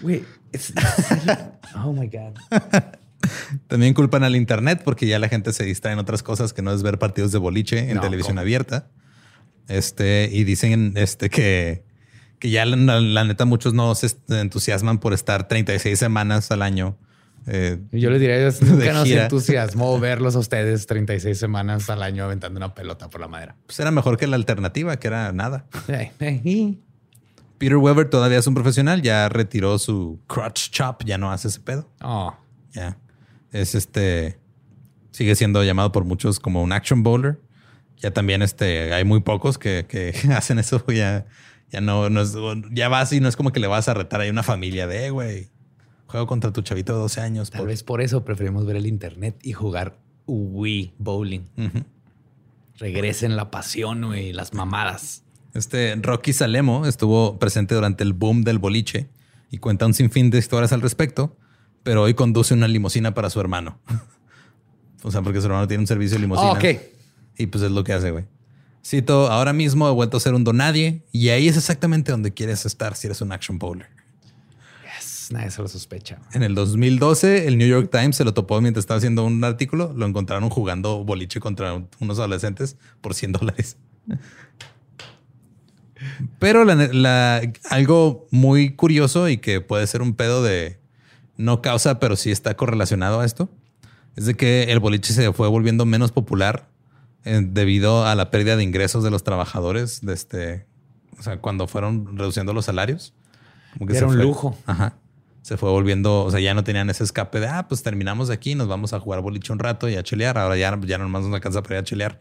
Güey, 0.00 0.24
oh 1.84 1.92
my 1.92 2.06
God. 2.06 2.38
También 3.66 3.94
culpan 3.94 4.24
al 4.24 4.36
Internet 4.36 4.82
porque 4.84 5.06
ya 5.06 5.18
la 5.18 5.28
gente 5.28 5.52
se 5.52 5.64
distrae 5.64 5.92
en 5.92 5.98
otras 5.98 6.22
cosas 6.22 6.52
que 6.52 6.62
no 6.62 6.72
es 6.72 6.82
ver 6.82 6.98
partidos 6.98 7.32
de 7.32 7.38
boliche 7.38 7.90
en 7.90 8.00
televisión 8.00 8.38
abierta. 8.38 8.88
Este, 9.68 10.30
y 10.32 10.44
dicen 10.44 10.94
este, 10.96 11.28
que, 11.28 11.84
que 12.38 12.50
ya 12.50 12.64
la, 12.64 13.24
neta 13.24 13.44
muchos 13.44 13.74
no 13.74 13.94
se 13.94 14.08
entusiasman 14.28 14.98
por 14.98 15.12
estar 15.12 15.46
36 15.46 15.98
semanas 15.98 16.50
al 16.50 16.62
año. 16.62 16.96
Eh, 17.46 17.78
Yo 17.92 18.10
les 18.10 18.20
diría, 18.20 18.50
nunca 18.60 18.92
nos 18.92 19.08
entusiasmó 19.08 19.98
verlos 20.00 20.36
a 20.36 20.38
ustedes 20.38 20.86
36 20.86 21.38
semanas 21.38 21.88
al 21.90 22.02
año 22.02 22.24
aventando 22.24 22.58
una 22.58 22.74
pelota 22.74 23.08
por 23.08 23.20
la 23.20 23.28
madera. 23.28 23.56
Pues 23.66 23.78
era 23.80 23.90
mejor 23.90 24.16
que 24.16 24.26
la 24.26 24.36
alternativa, 24.36 24.98
que 24.98 25.06
era 25.06 25.32
nada. 25.32 25.66
Peter 27.58 27.76
Weber 27.76 28.08
todavía 28.08 28.38
es 28.38 28.46
un 28.46 28.54
profesional, 28.54 29.02
ya 29.02 29.28
retiró 29.28 29.78
su 29.78 30.20
crotch 30.28 30.70
chop, 30.70 31.02
ya 31.04 31.18
no 31.18 31.32
hace 31.32 31.48
ese 31.48 31.60
pedo. 31.60 31.90
Oh. 32.00 32.34
Ya 32.72 32.96
es 33.52 33.74
este, 33.74 34.38
sigue 35.10 35.34
siendo 35.34 35.64
llamado 35.64 35.92
por 35.92 36.04
muchos 36.04 36.40
como 36.40 36.62
un 36.62 36.72
action 36.72 37.02
bowler. 37.02 37.40
Ya 37.98 38.12
también 38.12 38.42
este, 38.42 38.92
hay 38.92 39.04
muy 39.04 39.20
pocos 39.20 39.58
que, 39.58 39.86
que 39.88 40.14
hacen 40.32 40.58
eso. 40.58 40.84
Ya, 40.88 41.26
ya 41.70 41.80
no, 41.80 42.10
no 42.10 42.22
es, 42.22 42.36
ya 42.72 42.88
vas 42.88 43.12
y 43.12 43.20
no 43.20 43.28
es 43.28 43.36
como 43.36 43.52
que 43.52 43.60
le 43.60 43.66
vas 43.66 43.88
a 43.88 43.94
retar 43.94 44.22
a 44.22 44.30
una 44.30 44.42
familia 44.42 44.86
de, 44.86 45.06
eh, 45.06 45.10
güey, 45.10 45.48
juego 46.06 46.26
contra 46.26 46.52
tu 46.52 46.62
chavito 46.62 46.94
de 46.94 47.00
12 47.00 47.20
años. 47.20 47.50
Tal 47.50 47.66
vez 47.66 47.82
por 47.82 48.00
eso 48.00 48.24
preferimos 48.24 48.66
ver 48.66 48.76
el 48.76 48.86
internet 48.86 49.36
y 49.42 49.52
jugar 49.52 49.98
Wii 50.26 50.94
bowling. 50.98 51.42
Regresen 52.76 53.36
la 53.36 53.50
pasión 53.50 54.14
y 54.16 54.32
las 54.32 54.54
mamadas. 54.54 55.24
Este 55.54 55.96
Rocky 56.00 56.32
Salemo 56.32 56.86
estuvo 56.86 57.38
presente 57.38 57.74
durante 57.74 58.04
el 58.04 58.12
boom 58.12 58.44
del 58.44 58.58
boliche 58.58 59.08
y 59.50 59.58
cuenta 59.58 59.86
un 59.86 59.94
sinfín 59.94 60.30
de 60.30 60.38
historias 60.38 60.72
al 60.72 60.82
respecto 60.82 61.36
pero 61.88 62.02
hoy 62.02 62.12
conduce 62.12 62.52
una 62.52 62.68
limusina 62.68 63.14
para 63.14 63.30
su 63.30 63.40
hermano. 63.40 63.78
o 65.02 65.10
sea, 65.10 65.22
porque 65.22 65.40
su 65.40 65.46
hermano 65.46 65.66
tiene 65.66 65.80
un 65.80 65.86
servicio 65.86 66.18
de 66.18 66.20
limusina. 66.20 66.52
ok. 66.52 66.64
Y 67.38 67.46
pues 67.46 67.64
es 67.64 67.70
lo 67.70 67.82
que 67.82 67.94
hace, 67.94 68.10
güey. 68.10 68.26
Cito, 68.84 69.32
ahora 69.32 69.54
mismo 69.54 69.88
he 69.88 69.90
vuelto 69.90 70.18
a 70.18 70.20
ser 70.20 70.34
un 70.34 70.44
donadie 70.44 71.02
y 71.12 71.30
ahí 71.30 71.48
es 71.48 71.56
exactamente 71.56 72.12
donde 72.12 72.34
quieres 72.34 72.66
estar 72.66 72.94
si 72.94 73.06
eres 73.06 73.22
un 73.22 73.32
action 73.32 73.58
bowler. 73.58 73.88
Yes, 74.84 75.28
nadie 75.32 75.50
se 75.50 75.62
lo 75.62 75.68
sospecha. 75.68 76.18
En 76.34 76.42
el 76.42 76.54
2012, 76.54 77.48
el 77.48 77.56
New 77.56 77.66
York 77.66 77.88
Times 77.90 78.16
se 78.16 78.24
lo 78.24 78.34
topó 78.34 78.60
mientras 78.60 78.82
estaba 78.82 78.98
haciendo 78.98 79.24
un 79.24 79.42
artículo. 79.42 79.94
Lo 79.96 80.04
encontraron 80.04 80.50
jugando 80.50 81.04
boliche 81.04 81.40
contra 81.40 81.72
unos 82.00 82.18
adolescentes 82.18 82.76
por 83.00 83.14
100 83.14 83.32
dólares. 83.32 83.78
Pero 86.38 86.66
algo 87.70 88.26
muy 88.30 88.74
curioso 88.74 89.30
y 89.30 89.38
que 89.38 89.62
puede 89.62 89.86
ser 89.86 90.02
un 90.02 90.12
pedo 90.12 90.42
de 90.42 90.78
no 91.38 91.62
causa, 91.62 91.98
pero 91.98 92.16
sí 92.16 92.30
está 92.30 92.54
correlacionado 92.54 93.20
a 93.20 93.24
esto, 93.24 93.48
es 94.16 94.26
de 94.26 94.34
que 94.34 94.64
el 94.64 94.80
boliche 94.80 95.14
se 95.14 95.32
fue 95.32 95.48
volviendo 95.48 95.86
menos 95.86 96.12
popular 96.12 96.68
eh, 97.24 97.40
debido 97.42 98.04
a 98.04 98.14
la 98.14 98.30
pérdida 98.30 98.56
de 98.56 98.64
ingresos 98.64 99.02
de 99.02 99.10
los 99.10 99.22
trabajadores, 99.22 100.04
de 100.04 100.12
este, 100.12 100.66
o 101.18 101.22
sea, 101.22 101.38
cuando 101.38 101.66
fueron 101.66 102.18
reduciendo 102.18 102.52
los 102.52 102.66
salarios. 102.66 103.14
Como 103.74 103.86
que 103.86 103.96
Era 103.96 104.06
un 104.06 104.18
lujo. 104.18 104.58
Ajá. 104.66 104.96
Se 105.42 105.56
fue 105.56 105.70
volviendo, 105.70 106.24
o 106.24 106.30
sea, 106.30 106.40
ya 106.40 106.52
no 106.52 106.64
tenían 106.64 106.90
ese 106.90 107.04
escape 107.04 107.40
de, 107.40 107.46
ah, 107.46 107.68
pues 107.68 107.82
terminamos 107.82 108.28
aquí, 108.28 108.54
nos 108.54 108.68
vamos 108.68 108.92
a 108.92 109.00
jugar 109.00 109.20
boliche 109.20 109.52
un 109.52 109.58
rato 109.58 109.88
y 109.88 109.96
a 109.96 110.02
chelear. 110.02 110.36
Ahora 110.36 110.56
ya, 110.56 110.78
ya 110.84 110.98
nomás 110.98 111.22
nos 111.22 111.32
alcanza 111.32 111.62
para 111.62 111.76
ir 111.76 111.80
a 111.80 111.84
chelear. 111.84 112.20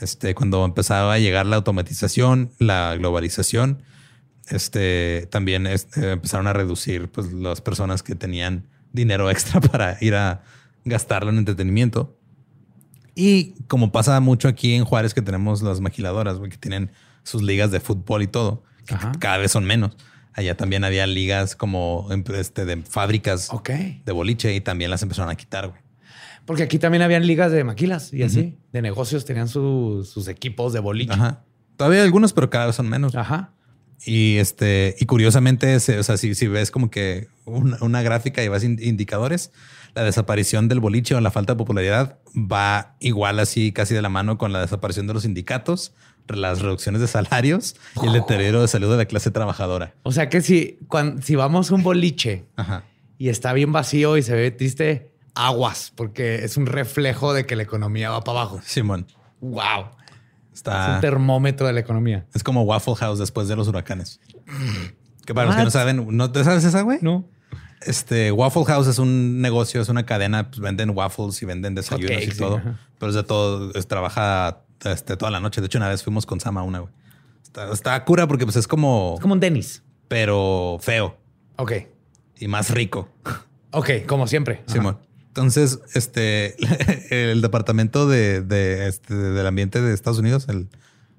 Este, 0.00 0.34
cuando 0.34 0.64
empezaba 0.64 1.14
a 1.14 1.18
llegar 1.18 1.46
la 1.46 1.56
automatización, 1.56 2.50
la 2.58 2.94
globalización, 2.96 3.82
este, 4.52 5.26
también 5.30 5.66
este, 5.66 6.12
empezaron 6.12 6.46
a 6.46 6.52
reducir 6.52 7.10
pues, 7.10 7.32
las 7.32 7.60
personas 7.60 8.02
que 8.02 8.14
tenían 8.14 8.68
dinero 8.92 9.30
extra 9.30 9.60
para 9.72 9.96
ir 10.00 10.14
a 10.14 10.42
gastarlo 10.84 11.30
en 11.30 11.38
entretenimiento. 11.38 12.18
Y 13.14 13.54
como 13.66 13.92
pasa 13.92 14.18
mucho 14.20 14.48
aquí 14.48 14.74
en 14.74 14.84
Juárez, 14.84 15.14
que 15.14 15.22
tenemos 15.22 15.62
las 15.62 15.80
maquiladoras, 15.80 16.38
que 16.38 16.56
tienen 16.56 16.90
sus 17.22 17.42
ligas 17.42 17.70
de 17.70 17.80
fútbol 17.80 18.22
y 18.22 18.26
todo, 18.26 18.64
que 18.86 18.96
cada 19.18 19.36
vez 19.36 19.52
son 19.52 19.64
menos. 19.64 19.96
Allá 20.34 20.56
también 20.56 20.82
había 20.82 21.06
ligas 21.06 21.54
como 21.54 22.08
este, 22.34 22.64
de 22.64 22.78
fábricas 22.82 23.50
de 23.64 24.12
boliche 24.12 24.54
y 24.54 24.62
también 24.62 24.90
las 24.90 25.02
empezaron 25.02 25.30
a 25.30 25.34
quitar. 25.34 25.68
Güey. 25.68 25.80
Porque 26.46 26.62
aquí 26.62 26.78
también 26.78 27.02
habían 27.02 27.26
ligas 27.26 27.52
de 27.52 27.64
maquilas 27.64 28.12
y 28.12 28.22
así, 28.22 28.58
de 28.72 28.82
negocios, 28.82 29.24
tenían 29.24 29.48
sus 29.48 30.28
equipos 30.28 30.72
de 30.72 30.80
boliche. 30.80 31.14
Todavía 31.76 32.00
hay 32.00 32.04
algunos, 32.04 32.32
pero 32.32 32.48
cada 32.48 32.66
vez 32.66 32.76
son 32.76 32.88
menos. 32.88 33.14
Ajá. 33.14 33.52
Y 34.04 34.38
este, 34.38 34.96
y 34.98 35.06
curiosamente, 35.06 35.76
o 35.76 35.80
sea, 35.80 36.16
si, 36.16 36.34
si 36.34 36.48
ves 36.48 36.70
como 36.70 36.90
que 36.90 37.28
una, 37.44 38.02
gráfica 38.02 38.42
y 38.42 38.48
vas 38.48 38.64
indicadores, 38.64 39.52
la 39.94 40.02
desaparición 40.02 40.68
del 40.68 40.80
boliche 40.80 41.14
o 41.14 41.20
la 41.20 41.30
falta 41.30 41.52
de 41.52 41.58
popularidad 41.58 42.18
va 42.34 42.96
igual 42.98 43.38
así 43.38 43.72
casi 43.72 43.94
de 43.94 44.02
la 44.02 44.08
mano 44.08 44.38
con 44.38 44.52
la 44.52 44.60
desaparición 44.60 45.06
de 45.06 45.14
los 45.14 45.22
sindicatos, 45.22 45.92
las 46.28 46.62
reducciones 46.62 47.00
de 47.00 47.08
salarios 47.08 47.76
y 48.02 48.06
el 48.06 48.12
deterioro 48.12 48.62
de 48.62 48.68
salud 48.68 48.90
de 48.90 48.96
la 48.96 49.04
clase 49.04 49.30
trabajadora. 49.30 49.94
O 50.02 50.12
sea 50.12 50.28
que 50.28 50.40
si, 50.40 50.78
cuando, 50.88 51.22
si 51.22 51.36
vamos 51.36 51.70
a 51.70 51.74
un 51.74 51.82
boliche 51.82 52.46
y 53.18 53.28
está 53.28 53.52
bien 53.52 53.72
vacío 53.72 54.16
y 54.16 54.22
se 54.22 54.34
ve 54.34 54.50
triste, 54.50 55.12
aguas, 55.34 55.92
porque 55.94 56.44
es 56.44 56.56
un 56.56 56.66
reflejo 56.66 57.34
de 57.34 57.46
que 57.46 57.54
la 57.54 57.62
economía 57.62 58.10
va 58.10 58.24
para 58.24 58.40
abajo. 58.40 58.60
Simón. 58.64 59.06
Wow. 59.40 59.90
Está... 60.52 60.88
Es 60.88 60.94
un 60.96 61.00
termómetro 61.00 61.66
de 61.66 61.72
la 61.72 61.80
economía. 61.80 62.26
Es 62.34 62.42
como 62.42 62.62
Waffle 62.62 62.94
House 62.96 63.18
después 63.18 63.48
de 63.48 63.56
los 63.56 63.68
huracanes. 63.68 64.20
que 65.26 65.34
para 65.34 65.46
los 65.46 65.56
que 65.56 65.64
no 65.64 65.70
saben, 65.70 66.06
¿no 66.16 66.30
te 66.30 66.44
sabes 66.44 66.64
esa, 66.64 66.82
güey? 66.82 66.98
No. 67.00 67.24
Este 67.82 68.30
Waffle 68.30 68.64
House 68.64 68.86
es 68.86 68.98
un 68.98 69.40
negocio, 69.40 69.80
es 69.80 69.88
una 69.88 70.06
cadena, 70.06 70.50
pues 70.50 70.60
venden 70.60 70.90
waffles 70.90 71.42
y 71.42 71.46
venden 71.46 71.74
desayunos 71.74 72.22
y 72.22 72.36
todo. 72.36 72.60
Pero 72.98 73.10
es 73.10 73.16
de 73.16 73.24
todo, 73.24 73.72
es, 73.74 73.88
trabaja 73.88 74.62
este, 74.84 75.16
toda 75.16 75.30
la 75.30 75.40
noche. 75.40 75.60
De 75.60 75.66
hecho, 75.66 75.78
una 75.78 75.88
vez 75.88 76.02
fuimos 76.02 76.26
con 76.26 76.38
Sama 76.38 76.62
una, 76.62 76.80
güey. 76.80 76.92
Está, 77.72 78.04
cura 78.04 78.26
porque 78.26 78.44
pues 78.44 78.56
es 78.56 78.68
como. 78.68 79.14
Es 79.16 79.20
como 79.20 79.34
un 79.34 79.40
Dennis. 79.40 79.82
Pero 80.08 80.78
feo. 80.80 81.18
Ok. 81.56 81.72
Y 82.38 82.48
más 82.48 82.70
rico. 82.70 83.08
Ok, 83.72 83.90
como 84.06 84.26
siempre. 84.26 84.62
Simón. 84.66 84.98
Entonces, 85.32 85.80
este, 85.94 86.56
el 87.32 87.40
departamento 87.40 88.06
de, 88.06 88.86
este, 88.86 89.14
del 89.14 89.46
ambiente 89.46 89.80
de 89.80 89.94
Estados 89.94 90.18
Unidos, 90.18 90.46
el, 90.50 90.68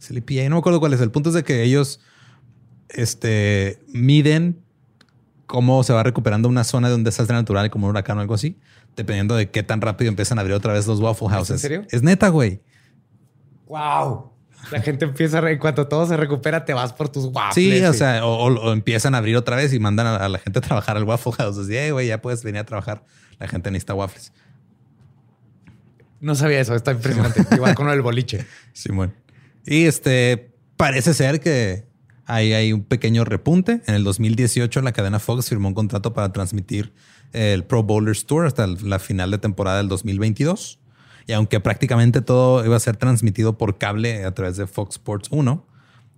el 0.07 0.49
no 0.49 0.55
me 0.55 0.59
acuerdo 0.59 0.79
cuál 0.79 0.93
es. 0.93 1.01
El 1.01 1.09
punto 1.09 1.29
es 1.29 1.35
de 1.35 1.43
que 1.43 1.63
ellos 1.63 1.99
este, 2.89 3.79
miden 3.87 4.61
cómo 5.47 5.83
se 5.83 5.93
va 5.93 6.03
recuperando 6.03 6.47
una 6.47 6.63
zona 6.63 6.89
de 6.89 6.95
un 6.95 7.03
desastre 7.03 7.35
natural 7.35 7.71
como 7.71 7.87
un 7.87 7.91
huracán 7.91 8.19
o 8.19 8.21
algo 8.21 8.35
así, 8.35 8.59
dependiendo 8.95 9.35
de 9.35 9.49
qué 9.49 9.63
tan 9.63 9.81
rápido 9.81 10.09
empiezan 10.09 10.37
a 10.37 10.41
abrir 10.41 10.55
otra 10.55 10.73
vez 10.73 10.85
los 10.85 10.99
Waffle 10.99 11.29
Houses. 11.29 11.55
¿En 11.55 11.59
serio? 11.59 11.85
Es 11.89 12.03
neta, 12.03 12.29
güey. 12.29 12.61
Wow. 13.65 14.31
La 14.71 14.79
gente 14.79 15.05
empieza, 15.05 15.39
en 15.49 15.57
cuanto 15.57 15.87
todo 15.87 16.05
se 16.05 16.17
recupera, 16.17 16.65
te 16.65 16.75
vas 16.75 16.93
por 16.93 17.09
tus 17.09 17.25
waffles. 17.25 17.55
Sí, 17.55 17.83
o 17.83 17.93
sea, 17.93 18.23
o, 18.27 18.71
empiezan 18.71 19.15
a 19.15 19.17
abrir 19.17 19.35
otra 19.37 19.55
vez 19.55 19.73
y 19.73 19.79
mandan 19.79 20.05
a, 20.05 20.29
la 20.29 20.37
gente 20.37 20.59
a 20.59 20.61
trabajar 20.61 20.97
al 20.97 21.03
Waffle 21.03 21.31
House. 21.33 21.57
Así, 21.57 21.89
güey, 21.89 22.07
ya 22.07 22.21
puedes 22.21 22.43
venir 22.43 22.61
a 22.61 22.63
trabajar. 22.63 23.03
La 23.43 23.49
gente 23.49 23.69
necesita 23.71 23.93
waffles. 23.93 24.31
No 26.21 26.33
sabía 26.33 26.61
eso, 26.61 26.73
está 26.75 26.93
impresionante. 26.93 27.45
Igual 27.51 27.75
con 27.75 27.89
el 27.89 28.01
boliche. 28.01 28.45
Simón. 28.71 29.13
y 29.65 29.83
este 29.83 30.53
parece 30.77 31.13
ser 31.13 31.41
que 31.41 31.83
ahí 32.25 32.53
hay 32.53 32.71
un 32.71 32.85
pequeño 32.85 33.25
repunte. 33.25 33.81
En 33.85 33.95
el 33.95 34.05
2018, 34.05 34.81
la 34.81 34.93
cadena 34.93 35.19
Fox 35.19 35.49
firmó 35.49 35.67
un 35.67 35.73
contrato 35.73 36.13
para 36.13 36.31
transmitir 36.31 36.93
el 37.33 37.65
Pro 37.65 37.83
Bowlers 37.83 38.25
Tour 38.25 38.45
hasta 38.45 38.65
la 38.65 38.97
final 38.99 39.29
de 39.29 39.39
temporada 39.39 39.79
del 39.79 39.89
2022. 39.89 40.79
Y 41.27 41.33
aunque 41.33 41.59
prácticamente 41.59 42.21
todo 42.21 42.63
iba 42.65 42.77
a 42.77 42.79
ser 42.79 42.95
transmitido 42.95 43.57
por 43.57 43.77
cable 43.77 44.23
a 44.23 44.33
través 44.33 44.55
de 44.55 44.67
Fox 44.67 44.95
Sports 44.95 45.27
1, 45.31 45.67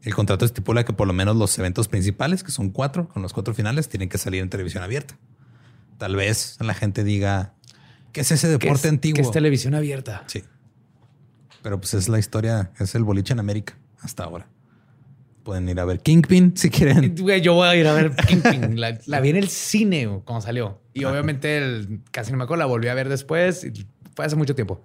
el 0.04 0.14
contrato 0.14 0.46
estipula 0.46 0.86
que 0.86 0.94
por 0.94 1.08
lo 1.08 1.14
menos 1.14 1.36
los 1.36 1.58
eventos 1.58 1.88
principales, 1.88 2.44
que 2.44 2.52
son 2.52 2.70
cuatro, 2.70 3.10
con 3.10 3.24
los 3.24 3.34
cuatro 3.34 3.56
finales, 3.56 3.90
tienen 3.90 4.10
que 4.10 4.20
salir 4.20 4.44
en 4.44 4.52
televisión 4.52 4.84
abierta. 4.84 5.18
Tal 5.98 6.16
vez 6.16 6.58
la 6.60 6.74
gente 6.74 7.04
diga, 7.04 7.54
¿qué 8.12 8.22
es 8.22 8.32
ese 8.32 8.48
deporte 8.48 8.88
antiguo? 8.88 9.16
Que 9.16 9.22
es 9.22 9.32
televisión 9.32 9.76
abierta. 9.76 10.24
Sí. 10.28 10.44
Pero 11.62 11.80
pues 11.80 11.94
es 11.94 12.10
la 12.10 12.20
historia, 12.20 12.72
es 12.80 12.96
el 12.96 13.04
boliche 13.04 13.34
en 13.34 13.40
América 13.40 13.78
hasta 14.02 14.24
ahora. 14.24 14.48
Pueden 15.44 15.70
ir 15.70 15.80
a 15.80 15.86
ver 15.86 16.00
Kingpin 16.00 16.58
si 16.58 16.70
quieren. 16.70 17.16
yo 17.16 17.54
voy 17.54 17.68
a 17.68 17.76
ir 17.76 17.88
a 17.88 17.94
ver 17.94 18.16
Kingpin. 18.28 18.80
la, 18.80 19.20
vi 19.20 19.30
en 19.30 19.36
el 19.36 19.50
cine 19.50 20.22
cuando 20.26 20.42
salió. 20.42 20.82
Y 20.94 21.04
obviamente 21.06 21.88
casi 22.12 22.32
no 22.32 22.38
me 22.38 22.46
acuerdo, 22.46 22.60
la 22.60 22.66
volví 22.66 22.88
a 22.88 22.94
ver 22.94 23.10
después. 23.10 23.68
Fue 24.16 24.26
hace 24.26 24.36
mucho 24.36 24.56
tiempo. 24.56 24.82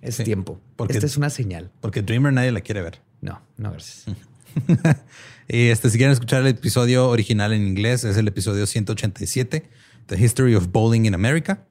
Es 0.00 0.16
tiempo. 0.18 0.60
Porque, 0.76 0.94
Esta 0.94 1.06
es 1.06 1.16
una 1.16 1.30
señal. 1.30 1.70
Porque 1.80 2.02
Dreamer 2.02 2.32
nadie 2.32 2.52
la 2.52 2.60
quiere 2.60 2.82
ver. 2.82 3.00
No, 3.20 3.42
no, 3.56 3.72
gracias. 3.72 4.04
y 5.48 5.68
este, 5.68 5.90
si 5.90 5.98
quieren 5.98 6.12
escuchar 6.12 6.42
el 6.42 6.48
episodio 6.48 7.08
original 7.08 7.52
en 7.52 7.66
inglés, 7.66 8.04
es 8.04 8.16
el 8.16 8.28
episodio 8.28 8.66
187, 8.66 9.68
The 10.08 10.16
History 10.16 10.54
of 10.54 10.72
Bowling 10.72 11.04
in 11.04 11.14
America. 11.14 11.66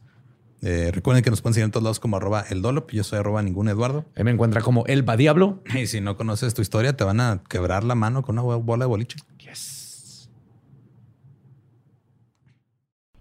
Eh, 0.62 0.92
recuerden 0.94 1.24
que 1.24 1.30
nos 1.30 1.42
pueden 1.42 1.54
seguir 1.56 1.66
en 1.66 1.72
todos 1.72 1.84
lados 1.84 2.00
como 2.00 2.18
arroba 2.18 2.46
el 2.50 2.62
Dolop. 2.62 2.92
Yo 2.92 3.04
soy 3.04 3.20
arroba 3.20 3.42
ningún 3.42 3.68
Eduardo. 3.68 4.06
Ahí 4.16 4.24
me 4.24 4.32
encuentra 4.32 4.62
como 4.62 4.86
el 4.86 5.06
Diablo. 5.18 5.62
Y 5.76 5.88
si 5.88 6.02
no 6.02 6.16
conoces 6.18 6.54
tu 6.54 6.62
historia, 6.62 6.96
te 6.96 7.04
van 7.04 7.20
a 7.20 7.44
quebrar 7.50 7.84
la 7.84 7.96
mano 7.96 8.22
con 8.22 8.40
una 8.40 8.58
bola 8.58 8.86
de 8.86 8.90
boliche. 8.90 9.18
Yes. 9.40 10.30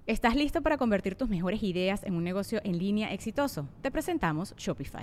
¿Estás 0.06 0.36
listo 0.36 0.62
para 0.62 0.76
convertir 0.76 1.16
tus 1.16 1.28
mejores 1.28 1.62
ideas 1.62 2.04
en 2.04 2.14
un 2.14 2.22
negocio 2.22 2.60
en 2.62 2.78
línea 2.78 3.12
exitoso? 3.12 3.68
Te 3.82 3.90
presentamos 3.90 4.54
Shopify. 4.56 5.02